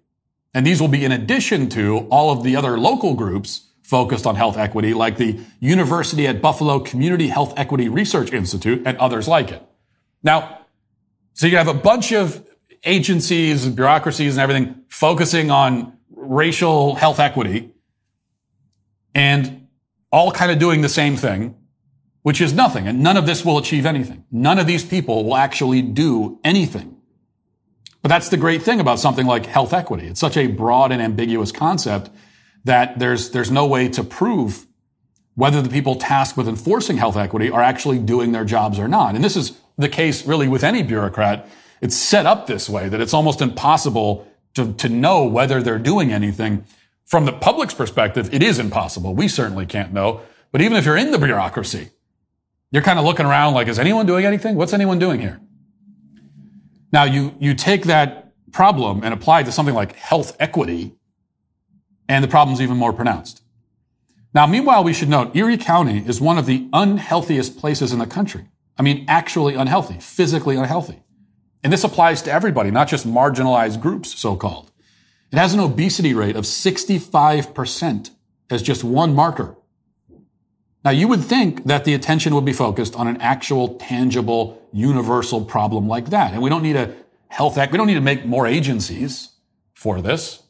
And 0.53 0.65
these 0.65 0.81
will 0.81 0.87
be 0.87 1.05
in 1.05 1.11
addition 1.11 1.69
to 1.69 2.07
all 2.09 2.31
of 2.31 2.43
the 2.43 2.55
other 2.55 2.77
local 2.77 3.13
groups 3.13 3.67
focused 3.83 4.25
on 4.25 4.35
health 4.35 4.57
equity, 4.57 4.93
like 4.93 5.17
the 5.17 5.39
University 5.59 6.25
at 6.25 6.41
Buffalo 6.41 6.79
Community 6.79 7.27
Health 7.27 7.53
Equity 7.57 7.89
Research 7.89 8.31
Institute 8.31 8.81
and 8.85 8.97
others 8.97 9.27
like 9.27 9.51
it. 9.51 9.61
Now, 10.23 10.60
so 11.33 11.47
you 11.47 11.57
have 11.57 11.67
a 11.67 11.73
bunch 11.73 12.11
of 12.11 12.45
agencies 12.83 13.65
and 13.65 13.75
bureaucracies 13.75 14.37
and 14.37 14.41
everything 14.41 14.83
focusing 14.89 15.51
on 15.51 15.97
racial 16.09 16.95
health 16.95 17.19
equity 17.19 17.71
and 19.13 19.67
all 20.11 20.31
kind 20.31 20.51
of 20.51 20.59
doing 20.59 20.81
the 20.81 20.89
same 20.89 21.15
thing, 21.15 21.55
which 22.21 22.41
is 22.41 22.53
nothing. 22.53 22.87
And 22.87 23.01
none 23.01 23.17
of 23.17 23.25
this 23.25 23.45
will 23.45 23.57
achieve 23.57 23.85
anything. 23.85 24.25
None 24.31 24.59
of 24.59 24.67
these 24.67 24.83
people 24.83 25.23
will 25.23 25.35
actually 25.35 25.81
do 25.81 26.39
anything. 26.43 26.97
But 28.01 28.09
that's 28.09 28.29
the 28.29 28.37
great 28.37 28.63
thing 28.63 28.79
about 28.79 28.99
something 28.99 29.27
like 29.27 29.45
health 29.45 29.73
equity. 29.73 30.07
It's 30.07 30.19
such 30.19 30.37
a 30.37 30.47
broad 30.47 30.91
and 30.91 31.01
ambiguous 31.01 31.51
concept 31.51 32.09
that 32.65 32.99
there's, 32.99 33.29
there's 33.31 33.51
no 33.51 33.67
way 33.67 33.89
to 33.89 34.03
prove 34.03 34.65
whether 35.35 35.61
the 35.61 35.69
people 35.69 35.95
tasked 35.95 36.37
with 36.37 36.47
enforcing 36.47 36.97
health 36.97 37.15
equity 37.15 37.49
are 37.49 37.61
actually 37.61 37.99
doing 37.99 38.31
their 38.31 38.45
jobs 38.45 38.79
or 38.79 38.87
not. 38.87 39.15
And 39.15 39.23
this 39.23 39.35
is 39.35 39.57
the 39.77 39.89
case 39.89 40.25
really 40.25 40.47
with 40.47 40.63
any 40.63 40.83
bureaucrat. 40.83 41.47
It's 41.81 41.95
set 41.95 42.25
up 42.25 42.47
this 42.47 42.69
way 42.69 42.89
that 42.89 43.01
it's 43.01 43.13
almost 43.13 43.41
impossible 43.41 44.27
to, 44.53 44.73
to 44.73 44.89
know 44.89 45.25
whether 45.25 45.61
they're 45.61 45.79
doing 45.79 46.11
anything. 46.11 46.65
From 47.05 47.25
the 47.25 47.33
public's 47.33 47.73
perspective, 47.73 48.33
it 48.33 48.43
is 48.43 48.59
impossible. 48.59 49.15
We 49.15 49.27
certainly 49.27 49.65
can't 49.65 49.91
know. 49.91 50.21
But 50.51 50.61
even 50.61 50.77
if 50.77 50.85
you're 50.85 50.97
in 50.97 51.11
the 51.11 51.17
bureaucracy, 51.17 51.89
you're 52.71 52.83
kind 52.83 52.99
of 52.99 53.05
looking 53.05 53.25
around 53.25 53.53
like, 53.53 53.67
is 53.67 53.79
anyone 53.79 54.05
doing 54.05 54.25
anything? 54.25 54.55
What's 54.55 54.73
anyone 54.73 54.99
doing 54.99 55.19
here? 55.19 55.41
Now 56.93 57.03
you, 57.03 57.35
you 57.39 57.53
take 57.53 57.83
that 57.85 58.33
problem 58.51 59.03
and 59.03 59.13
apply 59.13 59.41
it 59.41 59.43
to 59.45 59.51
something 59.51 59.75
like 59.75 59.95
health 59.95 60.35
equity, 60.39 60.93
and 62.07 62.23
the 62.23 62.27
problem's 62.27 62.61
even 62.61 62.77
more 62.77 62.93
pronounced. 62.93 63.41
Now, 64.33 64.45
meanwhile, 64.47 64.83
we 64.83 64.93
should 64.93 65.09
note 65.09 65.35
Erie 65.35 65.57
County 65.57 66.03
is 66.05 66.21
one 66.21 66.37
of 66.37 66.45
the 66.45 66.69
unhealthiest 66.71 67.57
places 67.57 67.91
in 67.91 67.99
the 67.99 68.05
country. 68.05 68.50
I 68.77 68.83
mean, 68.83 69.05
actually 69.07 69.55
unhealthy, 69.55 69.99
physically 69.99 70.55
unhealthy. 70.55 71.03
And 71.63 71.71
this 71.71 71.83
applies 71.83 72.21
to 72.23 72.31
everybody, 72.31 72.71
not 72.71 72.87
just 72.87 73.07
marginalized 73.07 73.81
groups, 73.81 74.17
so 74.19 74.35
called. 74.35 74.71
It 75.31 75.37
has 75.37 75.53
an 75.53 75.59
obesity 75.59 76.13
rate 76.13 76.35
of 76.35 76.43
65% 76.45 78.09
as 78.49 78.61
just 78.61 78.83
one 78.83 79.13
marker. 79.15 79.55
Now, 80.83 80.91
you 80.91 81.07
would 81.07 81.23
think 81.23 81.65
that 81.65 81.85
the 81.85 81.93
attention 81.93 82.33
would 82.33 82.45
be 82.45 82.53
focused 82.53 82.95
on 82.95 83.07
an 83.07 83.21
actual, 83.21 83.75
tangible, 83.75 84.67
universal 84.73 85.45
problem 85.45 85.87
like 85.87 86.09
that. 86.09 86.33
And 86.33 86.41
we 86.41 86.49
don't 86.49 86.63
need 86.63 86.75
a 86.75 86.95
health 87.27 87.57
act. 87.57 87.71
We 87.71 87.77
don't 87.77 87.87
need 87.87 87.93
to 87.93 88.01
make 88.01 88.25
more 88.25 88.47
agencies 88.47 89.29
for 89.73 90.01
this. 90.01 90.41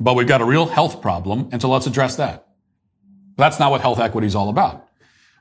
But 0.00 0.14
we've 0.14 0.26
got 0.26 0.40
a 0.40 0.44
real 0.44 0.66
health 0.66 1.00
problem. 1.00 1.48
And 1.52 1.62
so 1.62 1.70
let's 1.70 1.86
address 1.86 2.16
that. 2.16 2.48
That's 3.36 3.60
not 3.60 3.70
what 3.70 3.80
health 3.80 4.00
equity 4.00 4.26
is 4.26 4.34
all 4.34 4.48
about. 4.48 4.81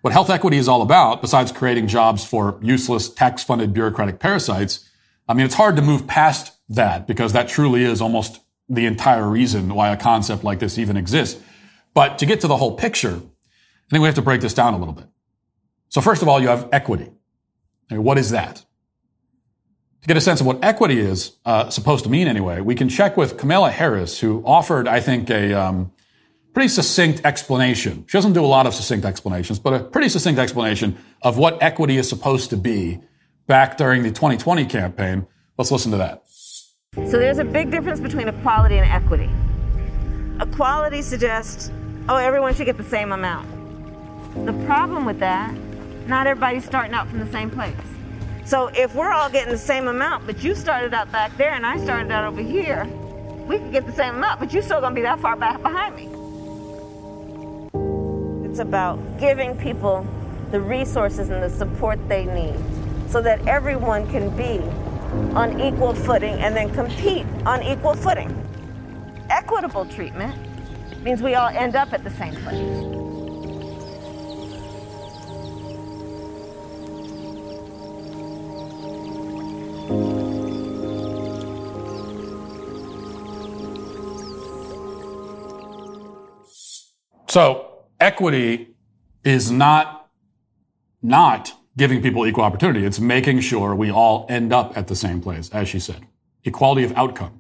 What 0.02 0.14
health 0.14 0.30
equity 0.30 0.58
is 0.58 0.68
all 0.68 0.82
about, 0.82 1.22
besides 1.22 1.52
creating 1.52 1.88
jobs 1.88 2.26
for 2.26 2.60
useless 2.62 3.08
tax 3.08 3.44
funded 3.44 3.74
bureaucratic 3.74 4.20
parasites, 4.20 4.90
I 5.28 5.34
mean, 5.34 5.46
it's 5.46 5.56
hard 5.56 5.76
to 5.76 5.82
move 5.82 6.08
past 6.08 6.54
that 6.70 7.08
because 7.08 7.34
that 7.34 7.48
truly 7.48 7.84
is 7.84 8.02
almost 8.02 8.42
the 8.68 8.86
entire 8.86 9.28
reason 9.30 9.74
why 9.74 9.90
a 9.90 9.98
concept 9.98 10.44
like 10.44 10.60
this 10.60 10.78
even 10.78 10.98
exists. 10.98 11.42
But 11.94 12.18
to 12.20 12.26
get 12.26 12.42
to 12.42 12.48
the 12.48 12.58
whole 12.58 12.76
picture, 12.76 13.16
I 13.16 13.90
think 13.90 14.02
we 14.02 14.08
have 14.08 14.16
to 14.16 14.22
break 14.22 14.42
this 14.42 14.54
down 14.54 14.74
a 14.74 14.78
little 14.78 14.94
bit. 14.94 15.06
So 15.90 16.02
first 16.02 16.22
of 16.22 16.28
all, 16.28 16.42
you 16.42 16.48
have 16.48 16.70
equity. 16.72 17.12
I 17.90 17.96
mean, 17.96 18.04
what 18.04 18.18
is 18.18 18.32
that? 18.32 18.64
To 20.02 20.08
get 20.08 20.18
a 20.18 20.22
sense 20.22 20.40
of 20.40 20.48
what 20.48 20.64
equity 20.64 21.00
is 21.00 21.38
uh, 21.46 21.70
supposed 21.70 22.06
to 22.06 22.10
mean 22.10 22.28
anyway, 22.28 22.62
we 22.62 22.74
can 22.74 22.90
check 22.90 23.18
with 23.18 23.38
Kamala 23.38 23.70
Harris, 23.70 24.20
who 24.20 24.42
offered, 24.46 24.88
I 24.88 25.00
think, 25.00 25.30
a 25.30 25.54
um, 25.54 25.92
pretty 26.54 26.68
succinct 26.68 27.22
explanation. 27.26 28.06
She 28.08 28.18
doesn't 28.18 28.34
do 28.34 28.44
a 28.44 28.48
lot 28.48 28.68
of 28.68 28.74
succinct 28.74 29.06
explanations, 29.06 29.60
but 29.60 29.74
a 29.74 29.84
pretty 29.84 30.10
succinct 30.10 30.40
explanation 30.40 30.98
of 31.22 31.38
what 31.38 31.62
equity 31.62 31.98
is 31.98 32.10
supposed 32.10 32.50
to 32.50 32.58
be 32.58 33.00
back 33.48 33.78
during 33.78 34.04
the 34.04 34.10
2020 34.10 34.66
campaign. 34.66 35.28
Let's 35.58 35.72
listen 35.72 35.92
to 35.92 35.98
that. 35.98 36.24
So 36.94 37.18
there's 37.18 37.38
a 37.38 37.46
big 37.46 37.72
difference 37.72 38.00
between 38.00 38.28
equality 38.28 38.78
and 38.78 38.90
equity. 38.92 39.30
Equality 40.42 41.02
suggests, 41.02 41.72
oh, 42.10 42.18
everyone 42.18 42.54
should 42.54 42.66
get 42.66 42.78
the 42.78 42.84
same 42.84 43.12
amount. 43.12 43.48
The 44.46 44.54
problem 44.66 45.06
with 45.06 45.20
that, 45.20 45.54
not 46.08 46.28
everybody's 46.28 46.66
starting 46.66 46.94
out 46.94 47.08
from 47.08 47.20
the 47.20 47.32
same 47.32 47.50
place. 47.50 47.76
So 48.46 48.68
if 48.68 48.96
we're 48.96 49.12
all 49.12 49.30
getting 49.30 49.52
the 49.52 49.58
same 49.58 49.88
amount, 49.88 50.26
but 50.26 50.44
you 50.44 50.56
started 50.56 50.94
out 50.94 51.12
back 51.12 51.36
there 51.38 51.52
and 51.52 51.66
I 51.66 51.82
started 51.82 52.12
out 52.12 52.26
over 52.26 52.42
here, 52.42 52.86
we 53.48 53.60
could 53.60 53.72
get 53.72 53.86
the 53.86 53.94
same 53.94 54.16
amount, 54.16 54.40
but 54.40 54.52
you're 54.52 54.64
still 54.64 54.82
gonna 54.82 54.96
be 54.96 55.02
that 55.02 55.20
far 55.20 55.36
back 55.36 55.62
behind 55.62 55.96
me. 55.96 56.10
It's 58.52 58.60
about 58.60 59.00
giving 59.18 59.56
people 59.56 60.06
the 60.52 60.60
resources 60.60 61.30
and 61.30 61.42
the 61.42 61.50
support 61.50 61.98
they 62.10 62.26
need 62.26 62.60
so 63.10 63.22
that 63.22 63.48
everyone 63.48 64.06
can 64.12 64.30
be 64.36 64.60
on 65.38 65.62
equal 65.62 65.94
footing 65.94 66.34
and 66.34 66.54
then 66.54 66.70
compete 66.74 67.26
on 67.46 67.64
equal 67.64 67.94
footing. 67.94 68.30
Equitable 69.30 69.86
treatment 69.86 70.36
means 71.02 71.22
we 71.22 71.36
all 71.36 71.48
end 71.48 71.78
up 71.78 71.94
at 71.94 72.04
the 72.04 72.10
same 72.10 72.36
place. 72.36 72.92
So 87.30 87.71
equity 88.02 88.70
is 89.24 89.52
not, 89.52 90.10
not 91.02 91.54
giving 91.78 92.02
people 92.02 92.28
equal 92.28 92.44
opportunity. 92.44 92.86
It's 92.86 93.00
making 93.00 93.40
sure 93.42 93.74
we 93.76 93.92
all 93.92 94.26
end 94.28 94.52
up 94.52 94.78
at 94.78 94.88
the 94.88 94.96
same 94.96 95.22
place, 95.22 95.50
as 95.52 95.70
she 95.70 95.80
said. 95.80 96.06
Equality 96.44 96.84
of 96.84 96.92
outcome. 96.98 97.40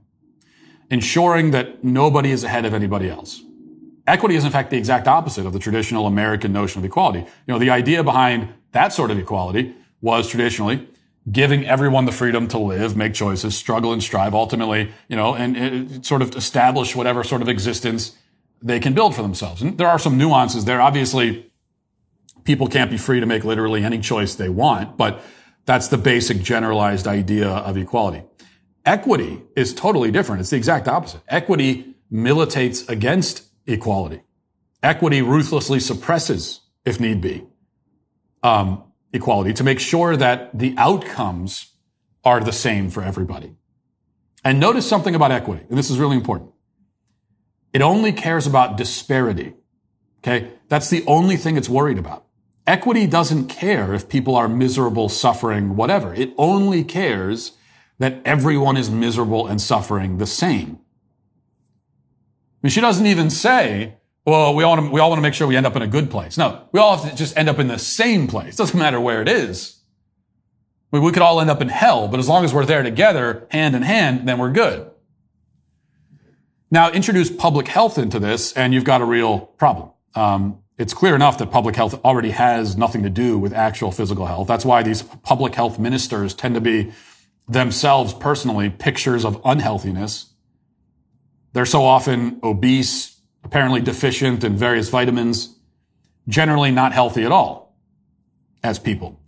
Ensuring 0.90 1.52
that 1.52 1.84
nobody 1.84 2.32
is 2.32 2.44
ahead 2.44 2.66
of 2.66 2.74
anybody 2.74 3.10
else. 3.10 3.42
Equity 4.08 4.36
is 4.36 4.46
in 4.46 4.52
fact 4.52 4.70
the 4.70 4.78
exact 4.78 5.08
opposite 5.08 5.46
of 5.46 5.54
the 5.54 5.60
traditional 5.60 6.06
American 6.06 6.54
notion 6.54 6.80
of 6.80 6.86
equality. 6.86 7.20
You 7.20 7.54
know, 7.54 7.60
the 7.60 7.70
idea 7.70 8.04
behind 8.04 8.54
that 8.72 8.94
sort 8.94 9.12
of 9.12 9.18
equality 9.18 9.76
was 10.02 10.30
traditionally 10.30 10.88
giving 11.32 11.66
everyone 11.66 12.06
the 12.06 12.12
freedom 12.12 12.48
to 12.48 12.58
live, 12.58 12.98
make 12.98 13.14
choices, 13.14 13.56
struggle 13.56 13.94
and 13.94 14.02
strive 14.02 14.34
ultimately, 14.34 14.92
you 15.08 15.16
know, 15.16 15.36
and, 15.36 16.04
sort 16.06 16.22
of 16.22 16.36
establish 16.36 16.96
whatever 16.96 17.24
sort 17.24 17.42
of 17.44 17.50
existence 17.50 18.18
they 18.62 18.80
can 18.80 18.94
build 18.94 19.16
for 19.16 19.22
themselves. 19.22 19.62
And 19.62 19.78
there 19.78 19.88
are 19.88 20.00
some 20.00 20.18
nuances 20.18 20.66
there. 20.66 20.82
Obviously, 20.82 21.52
people 22.44 22.68
can't 22.68 22.92
be 22.92 22.98
free 22.98 23.20
to 23.20 23.26
make 23.26 23.44
literally 23.44 23.84
any 23.84 24.00
choice 24.00 24.36
they 24.36 24.50
want, 24.50 24.98
but 24.98 25.22
that's 25.66 25.88
the 25.88 25.98
basic 25.98 26.42
generalized 26.42 27.08
idea 27.08 27.50
of 27.50 27.78
equality. 27.78 28.24
Equity 28.86 29.42
is 29.56 29.74
totally 29.74 30.12
different. 30.12 30.42
It's 30.42 30.50
the 30.50 30.58
exact 30.58 30.88
opposite. 30.88 31.22
Equity 31.28 31.96
militates 32.10 32.88
against 32.90 33.44
equality. 33.66 34.22
Equity 34.82 35.22
ruthlessly 35.22 35.80
suppresses, 35.80 36.62
if 36.84 37.00
need 37.00 37.22
be, 37.22 37.46
um, 38.42 38.84
equality 39.14 39.54
to 39.54 39.64
make 39.64 39.80
sure 39.80 40.18
that 40.18 40.58
the 40.58 40.74
outcomes 40.78 41.74
are 42.24 42.40
the 42.40 42.52
same 42.52 42.90
for 42.90 43.04
everybody. 43.04 43.56
And 44.44 44.60
notice 44.60 44.88
something 44.88 45.14
about 45.14 45.32
equity, 45.32 45.64
and 45.70 45.78
this 45.78 45.92
is 45.92 46.00
really 46.00 46.16
important. 46.18 46.52
It 47.74 47.82
only 47.82 48.12
cares 48.12 48.48
about 48.48 48.78
disparity. 48.78 49.54
Okay. 50.20 50.52
That's 50.70 50.90
the 50.90 51.04
only 51.08 51.38
thing 51.38 51.58
it's 51.58 51.70
worried 51.70 51.98
about. 51.98 52.26
Equity 52.68 53.08
doesn't 53.08 53.48
care 53.48 53.94
if 53.94 54.08
people 54.08 54.36
are 54.36 54.48
miserable, 54.48 55.10
suffering, 55.10 55.76
whatever. 55.76 56.14
It 56.14 56.34
only 56.38 56.84
cares 56.84 57.54
that 58.00 58.22
everyone 58.24 58.78
is 58.78 58.90
miserable 58.90 59.48
and 59.48 59.60
suffering 59.60 60.18
the 60.18 60.28
same. 60.28 60.80
I 60.80 62.68
mean, 62.68 62.72
she 62.72 62.82
doesn't 62.82 63.06
even 63.06 63.30
say, 63.30 63.96
well, 64.26 64.54
we 64.54 64.64
all, 64.64 64.76
want 64.76 64.86
to, 64.86 64.92
we 64.92 65.00
all 65.00 65.10
want 65.10 65.18
to 65.18 65.24
make 65.24 65.34
sure 65.34 65.48
we 65.48 65.58
end 65.58 65.66
up 65.66 65.76
in 65.76 65.82
a 65.82 65.88
good 65.88 66.12
place. 66.12 66.38
No, 66.38 66.68
we 66.72 66.80
all 66.80 66.96
have 66.96 67.10
to 67.10 67.18
just 67.18 67.36
end 67.36 67.50
up 67.50 67.58
in 67.58 67.68
the 67.68 67.80
same 67.80 68.28
place. 68.28 68.56
Doesn't 68.56 68.78
matter 68.78 69.00
where 69.00 69.22
it 69.22 69.28
is. 69.28 69.80
We, 70.92 71.00
we 71.00 71.12
could 71.12 71.24
all 71.24 71.42
end 71.42 71.50
up 71.50 71.62
in 71.62 71.70
hell, 71.70 72.08
but 72.08 72.20
as 72.20 72.30
long 72.30 72.46
as 72.46 72.54
we're 72.54 72.66
there 72.66 72.84
together, 72.84 73.48
hand 73.50 73.76
in 73.76 73.82
hand, 73.82 74.28
then 74.28 74.38
we're 74.38 74.52
good. 74.52 74.91
Now, 76.74 76.90
introduce 76.90 77.30
public 77.30 77.68
health 77.68 77.98
into 77.98 78.18
this, 78.18 78.54
and 78.54 78.74
you've 78.74 78.86
got 78.86 79.02
a 79.02 79.06
real 79.06 79.40
problem. 79.40 79.92
Um, 80.16 80.60
it's 80.78 80.94
clear 80.94 81.16
enough 81.16 81.38
that 81.40 81.52
public 81.52 81.76
health 81.76 82.00
already 82.06 82.32
has 82.32 82.78
nothing 82.78 83.04
to 83.04 83.10
do 83.10 83.38
with 83.38 83.52
actual 83.54 83.92
physical 83.92 84.26
health. 84.26 84.48
That's 84.48 84.64
why 84.64 84.82
these 84.82 85.04
public 85.04 85.54
health 85.54 85.78
ministers 85.78 86.34
tend 86.34 86.56
to 86.56 86.62
be 86.62 86.94
themselves 87.50 88.14
personally 88.14 88.70
pictures 88.70 89.26
of 89.26 89.42
unhealthiness. 89.44 90.34
They're 91.52 91.66
so 91.66 91.84
often 91.84 92.40
obese, 92.42 93.20
apparently 93.44 93.82
deficient 93.82 94.46
in 94.46 94.56
various 94.56 94.88
vitamins, 94.88 95.60
generally 96.30 96.72
not 96.72 96.94
healthy 96.94 97.26
at 97.26 97.34
all 97.34 97.76
as 98.64 98.80
people. 98.80 99.20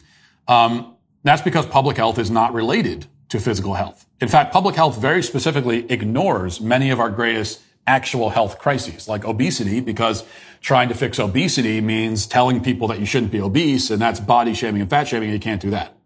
Um, 0.48 0.96
that's 1.24 1.42
because 1.42 1.66
public 1.66 1.98
health 1.98 2.20
is 2.20 2.32
not 2.32 2.54
related 2.54 3.06
to 3.34 3.40
physical 3.40 3.74
health. 3.74 4.06
In 4.22 4.28
fact, 4.28 4.54
public 4.54 4.76
health 4.76 5.02
very 5.02 5.24
specifically 5.24 5.92
ignores 5.92 6.62
many 6.62 6.92
of 6.92 7.00
our 7.00 7.10
greatest 7.10 7.62
actual 7.88 8.30
health 8.30 8.60
crises, 8.60 9.08
like 9.08 9.26
obesity, 9.26 9.80
because 9.80 10.24
trying 10.62 10.88
to 10.90 10.94
fix 10.94 11.20
obesity 11.20 11.82
means 11.82 12.28
telling 12.28 12.62
people 12.62 12.88
that 12.90 13.00
you 13.00 13.08
shouldn't 13.08 13.32
be 13.32 13.42
obese, 13.42 13.90
and 13.90 14.00
that's 14.00 14.20
body 14.20 14.54
shaming 14.54 14.82
and 14.82 14.90
fat 14.90 15.08
shaming, 15.08 15.30
and 15.30 15.34
you 15.34 15.40
can't 15.40 15.64
do 15.64 15.72
that. 15.72 15.98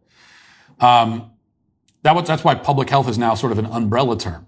Um, 0.80 1.32
that 2.04 2.16
was, 2.16 2.26
that's 2.26 2.46
why 2.46 2.56
public 2.56 2.90
health 2.90 3.10
is 3.10 3.18
now 3.18 3.36
sort 3.36 3.52
of 3.52 3.60
an 3.60 3.66
umbrella 3.66 4.18
term. 4.18 4.48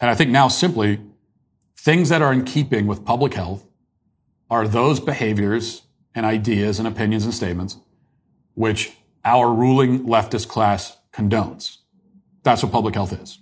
And 0.00 0.10
I 0.10 0.14
think 0.14 0.30
now 0.30 0.48
simply 0.48 0.98
things 1.76 2.08
that 2.08 2.22
are 2.22 2.32
in 2.32 2.46
keeping 2.46 2.86
with 2.86 3.04
public 3.04 3.34
health 3.34 3.66
are 4.48 4.66
those 4.66 4.98
behaviors 4.98 5.82
and 6.14 6.24
ideas 6.24 6.78
and 6.78 6.88
opinions 6.88 7.24
and 7.24 7.34
statements 7.34 7.76
which 8.54 8.92
our 9.26 9.52
ruling 9.52 10.04
leftist 10.06 10.48
class 10.48 10.96
condones. 11.12 11.81
That's 12.42 12.62
what 12.62 12.72
public 12.72 12.94
health 12.94 13.12
is. 13.12 13.38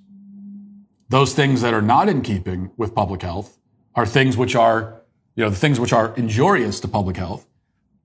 Those 1.08 1.34
things 1.34 1.62
that 1.62 1.74
are 1.74 1.82
not 1.82 2.08
in 2.08 2.22
keeping 2.22 2.70
with 2.76 2.94
public 2.94 3.22
health 3.22 3.58
are 3.94 4.06
things 4.06 4.36
which 4.36 4.54
are, 4.54 5.02
you 5.34 5.44
know, 5.44 5.50
the 5.50 5.56
things 5.56 5.80
which 5.80 5.92
are 5.92 6.14
injurious 6.16 6.80
to 6.80 6.88
public 6.88 7.16
health 7.16 7.46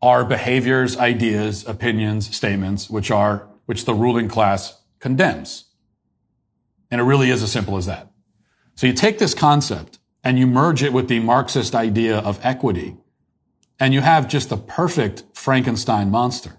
are 0.02 0.26
behaviors, 0.26 0.98
ideas, 0.98 1.68
opinions, 1.68 2.36
statements, 2.36 2.89
which 2.89 3.12
are, 3.12 3.48
which 3.66 3.86
the 3.86 3.93
ruling 3.93 4.28
class 4.28 4.82
condemns. 5.00 5.66
And 6.89 7.02
it 7.02 7.04
really 7.04 7.30
is 7.30 7.43
as 7.43 7.52
simple 7.52 7.78
as 7.78 7.86
that. 7.86 8.12
So 8.76 8.88
you 8.88 8.93
take 8.93 9.20
this 9.20 9.34
concept 9.34 10.00
and 10.24 10.39
you 10.39 10.48
merge 10.48 10.82
it 10.82 10.93
with 10.93 11.08
the 11.08 11.20
Marxist 11.20 11.76
idea 11.76 12.18
of 12.18 12.39
equity, 12.43 12.98
and 13.80 13.93
you 13.93 14.02
have 14.02 14.28
just 14.28 14.50
the 14.50 14.58
perfect 14.58 15.24
Frankenstein 15.34 16.10
monster. 16.10 16.58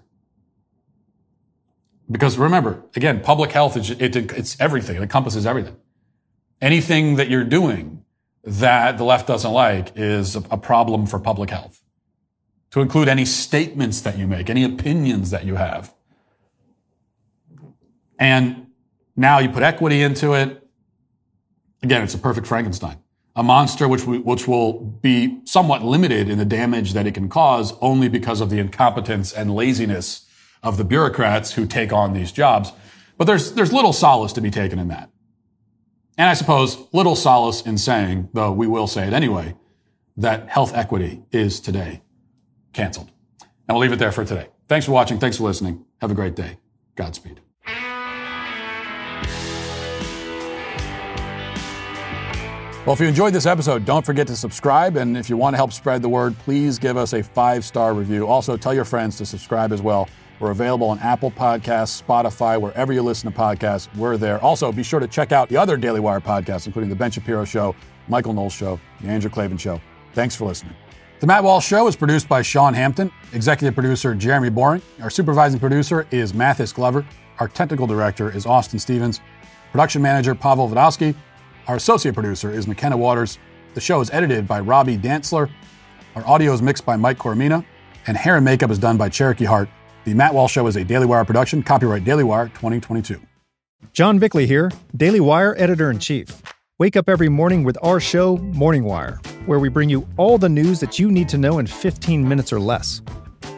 Because 2.09 2.37
remember, 2.37 2.83
again, 2.95 3.21
public 3.21 3.51
health 3.51 3.75
is 3.75 3.89
it, 3.91 4.15
it's 4.15 4.59
everything. 4.59 4.95
It 4.95 5.01
encompasses 5.01 5.45
everything. 5.45 5.75
Anything 6.61 7.17
that 7.17 7.29
you're 7.29 7.43
doing 7.43 8.05
that 8.43 8.97
the 8.97 9.03
left 9.03 9.27
doesn't 9.27 9.51
like 9.51 9.91
is 9.95 10.35
a, 10.35 10.57
problem 10.57 11.05
for 11.05 11.19
public 11.19 11.49
health. 11.49 11.81
To 12.71 12.81
include 12.81 13.09
any 13.09 13.25
statements 13.25 13.99
that 14.01 14.17
you 14.17 14.25
make, 14.25 14.49
any 14.49 14.63
opinions 14.63 15.31
that 15.31 15.45
you 15.45 15.55
have. 15.55 15.93
And 18.17 18.67
now 19.15 19.39
you 19.39 19.49
put 19.49 19.63
equity 19.63 20.01
into 20.01 20.33
it. 20.33 20.65
Again, 21.83 22.03
it's 22.03 22.13
a 22.13 22.17
perfect 22.17 22.47
Frankenstein. 22.47 22.97
a 23.35 23.43
monster 23.43 23.87
which, 23.87 24.05
we, 24.05 24.17
which 24.17 24.47
will 24.47 24.79
be 24.79 25.39
somewhat 25.45 25.83
limited 25.83 26.29
in 26.29 26.39
the 26.39 26.45
damage 26.45 26.93
that 26.93 27.05
it 27.05 27.13
can 27.13 27.29
cause 27.29 27.73
only 27.81 28.07
because 28.07 28.41
of 28.41 28.49
the 28.49 28.59
incompetence 28.59 29.31
and 29.31 29.53
laziness 29.53 30.26
of 30.63 30.77
the 30.77 30.83
bureaucrats 30.83 31.53
who 31.53 31.65
take 31.65 31.93
on 31.93 32.13
these 32.13 32.31
jobs. 32.31 32.71
But 33.17 33.25
there's, 33.25 33.53
there's 33.53 33.73
little 33.73 33.93
solace 33.93 34.33
to 34.33 34.41
be 34.41 34.51
taken 34.51 34.79
in 34.79 34.89
that. 34.89 35.09
And 36.17 36.29
I 36.29 36.33
suppose 36.33 36.87
little 36.93 37.15
solace 37.15 37.61
in 37.61 37.77
saying, 37.77 38.29
though 38.33 38.51
we 38.51 38.67
will 38.67 38.87
say 38.87 39.07
it 39.07 39.13
anyway, 39.13 39.55
that 40.17 40.49
health 40.49 40.73
equity 40.73 41.23
is 41.31 41.59
today 41.59 42.01
canceled. 42.73 43.11
And 43.67 43.75
we'll 43.75 43.79
leave 43.79 43.91
it 43.91 43.99
there 43.99 44.11
for 44.11 44.25
today. 44.25 44.47
Thanks 44.67 44.85
for 44.85 44.91
watching. 44.91 45.19
Thanks 45.19 45.37
for 45.37 45.43
listening. 45.43 45.85
Have 46.01 46.11
a 46.11 46.15
great 46.15 46.35
day. 46.35 46.57
Godspeed. 46.95 47.41
Well, 52.85 52.93
if 52.93 53.01
you 53.01 53.07
enjoyed 53.07 53.33
this 53.33 53.45
episode, 53.45 53.83
don't 53.83 54.05
forget 54.05 54.27
to 54.27 54.35
subscribe. 54.37 54.95
And 54.95 55.17
if 55.17 55.29
you 55.29 55.35
want 55.35 55.53
to 55.53 55.57
help 55.57 55.73
spread 55.73 56.01
the 56.01 56.07
word, 56.07 56.37
please 56.39 56.79
give 56.79 56.95
us 56.95 57.11
a 57.13 57.21
five 57.21 57.65
star 57.65 57.93
review. 57.93 58.25
Also, 58.25 58.55
tell 58.55 58.73
your 58.73 58.85
friends 58.85 59.17
to 59.17 59.25
subscribe 59.25 59.73
as 59.73 59.81
well. 59.81 60.07
We're 60.39 60.51
available 60.51 60.87
on 60.89 60.99
Apple 60.99 61.31
Podcasts, 61.31 62.01
Spotify, 62.01 62.61
wherever 62.61 62.93
you 62.93 63.01
listen 63.01 63.31
to 63.31 63.37
podcasts. 63.37 63.93
We're 63.95 64.17
there. 64.17 64.39
Also, 64.43 64.71
be 64.71 64.83
sure 64.83 64.99
to 64.99 65.07
check 65.07 65.31
out 65.31 65.49
the 65.49 65.57
other 65.57 65.77
Daily 65.77 65.99
Wire 65.99 66.21
podcasts, 66.21 66.67
including 66.67 66.89
The 66.89 66.95
Ben 66.95 67.09
Shapiro 67.09 67.43
Show, 67.43 67.75
Michael 68.07 68.33
Knowles 68.33 68.53
Show, 68.53 68.79
The 69.01 69.07
Andrew 69.07 69.31
Klavan 69.31 69.57
Show. 69.57 69.81
Thanks 70.13 70.35
for 70.35 70.45
listening. 70.45 70.75
The 71.19 71.25
Matt 71.25 71.43
Walsh 71.43 71.65
Show 71.65 71.87
is 71.87 71.95
produced 71.95 72.29
by 72.29 72.43
Sean 72.43 72.75
Hampton, 72.75 73.11
executive 73.33 73.73
producer 73.73 74.13
Jeremy 74.13 74.49
Boring. 74.49 74.83
Our 75.01 75.09
supervising 75.09 75.59
producer 75.59 76.05
is 76.11 76.35
Mathis 76.35 76.71
Glover. 76.71 77.03
Our 77.39 77.47
technical 77.47 77.87
director 77.87 78.29
is 78.31 78.45
Austin 78.45 78.77
Stevens. 78.77 79.21
Production 79.71 80.03
manager 80.03 80.35
Pavel 80.35 80.69
Vodowski. 80.69 81.15
Our 81.67 81.77
associate 81.77 82.13
producer 82.13 82.51
is 82.51 82.67
McKenna 82.67 82.95
Waters. 82.95 83.39
The 83.73 83.81
show 83.81 83.99
is 84.01 84.11
edited 84.11 84.47
by 84.47 84.59
Robbie 84.59 84.97
Dantzler. 84.97 85.49
Our 86.15 86.25
audio 86.27 86.53
is 86.53 86.61
mixed 86.61 86.85
by 86.85 86.95
Mike 86.95 87.17
Coromina. 87.17 87.65
And 88.05 88.15
hair 88.15 88.35
and 88.35 88.45
makeup 88.45 88.69
is 88.69 88.77
done 88.77 88.97
by 88.97 89.09
Cherokee 89.09 89.45
Hart. 89.45 89.69
The 90.07 90.13
Matt 90.13 90.33
Walsh 90.33 90.53
Show 90.53 90.65
is 90.67 90.77
a 90.77 90.85
Daily 90.85 91.05
Wire 91.05 91.25
production, 91.25 91.61
copyright 91.61 92.05
Daily 92.05 92.23
Wire 92.23 92.45
2022. 92.45 93.19
John 93.91 94.19
Bickley 94.19 94.47
here, 94.47 94.71
Daily 94.95 95.19
Wire 95.19 95.53
editor 95.57 95.91
in 95.91 95.99
chief. 95.99 96.41
Wake 96.79 96.95
up 96.95 97.09
every 97.09 97.27
morning 97.27 97.65
with 97.65 97.77
our 97.83 97.99
show, 97.99 98.37
Morning 98.37 98.85
Wire, 98.85 99.19
where 99.47 99.59
we 99.59 99.67
bring 99.67 99.89
you 99.89 100.07
all 100.15 100.37
the 100.37 100.47
news 100.47 100.79
that 100.79 100.97
you 100.97 101.11
need 101.11 101.27
to 101.27 101.37
know 101.37 101.59
in 101.59 101.67
15 101.67 102.25
minutes 102.25 102.53
or 102.53 102.59
less. 102.61 103.01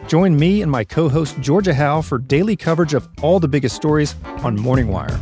Join 0.08 0.36
me 0.36 0.60
and 0.62 0.72
my 0.72 0.82
co 0.82 1.08
host, 1.08 1.40
Georgia 1.40 1.72
Howe, 1.72 2.02
for 2.02 2.18
daily 2.18 2.56
coverage 2.56 2.94
of 2.94 3.08
all 3.22 3.38
the 3.38 3.46
biggest 3.46 3.76
stories 3.76 4.16
on 4.42 4.56
Morning 4.56 4.88
Wire. 4.88 5.20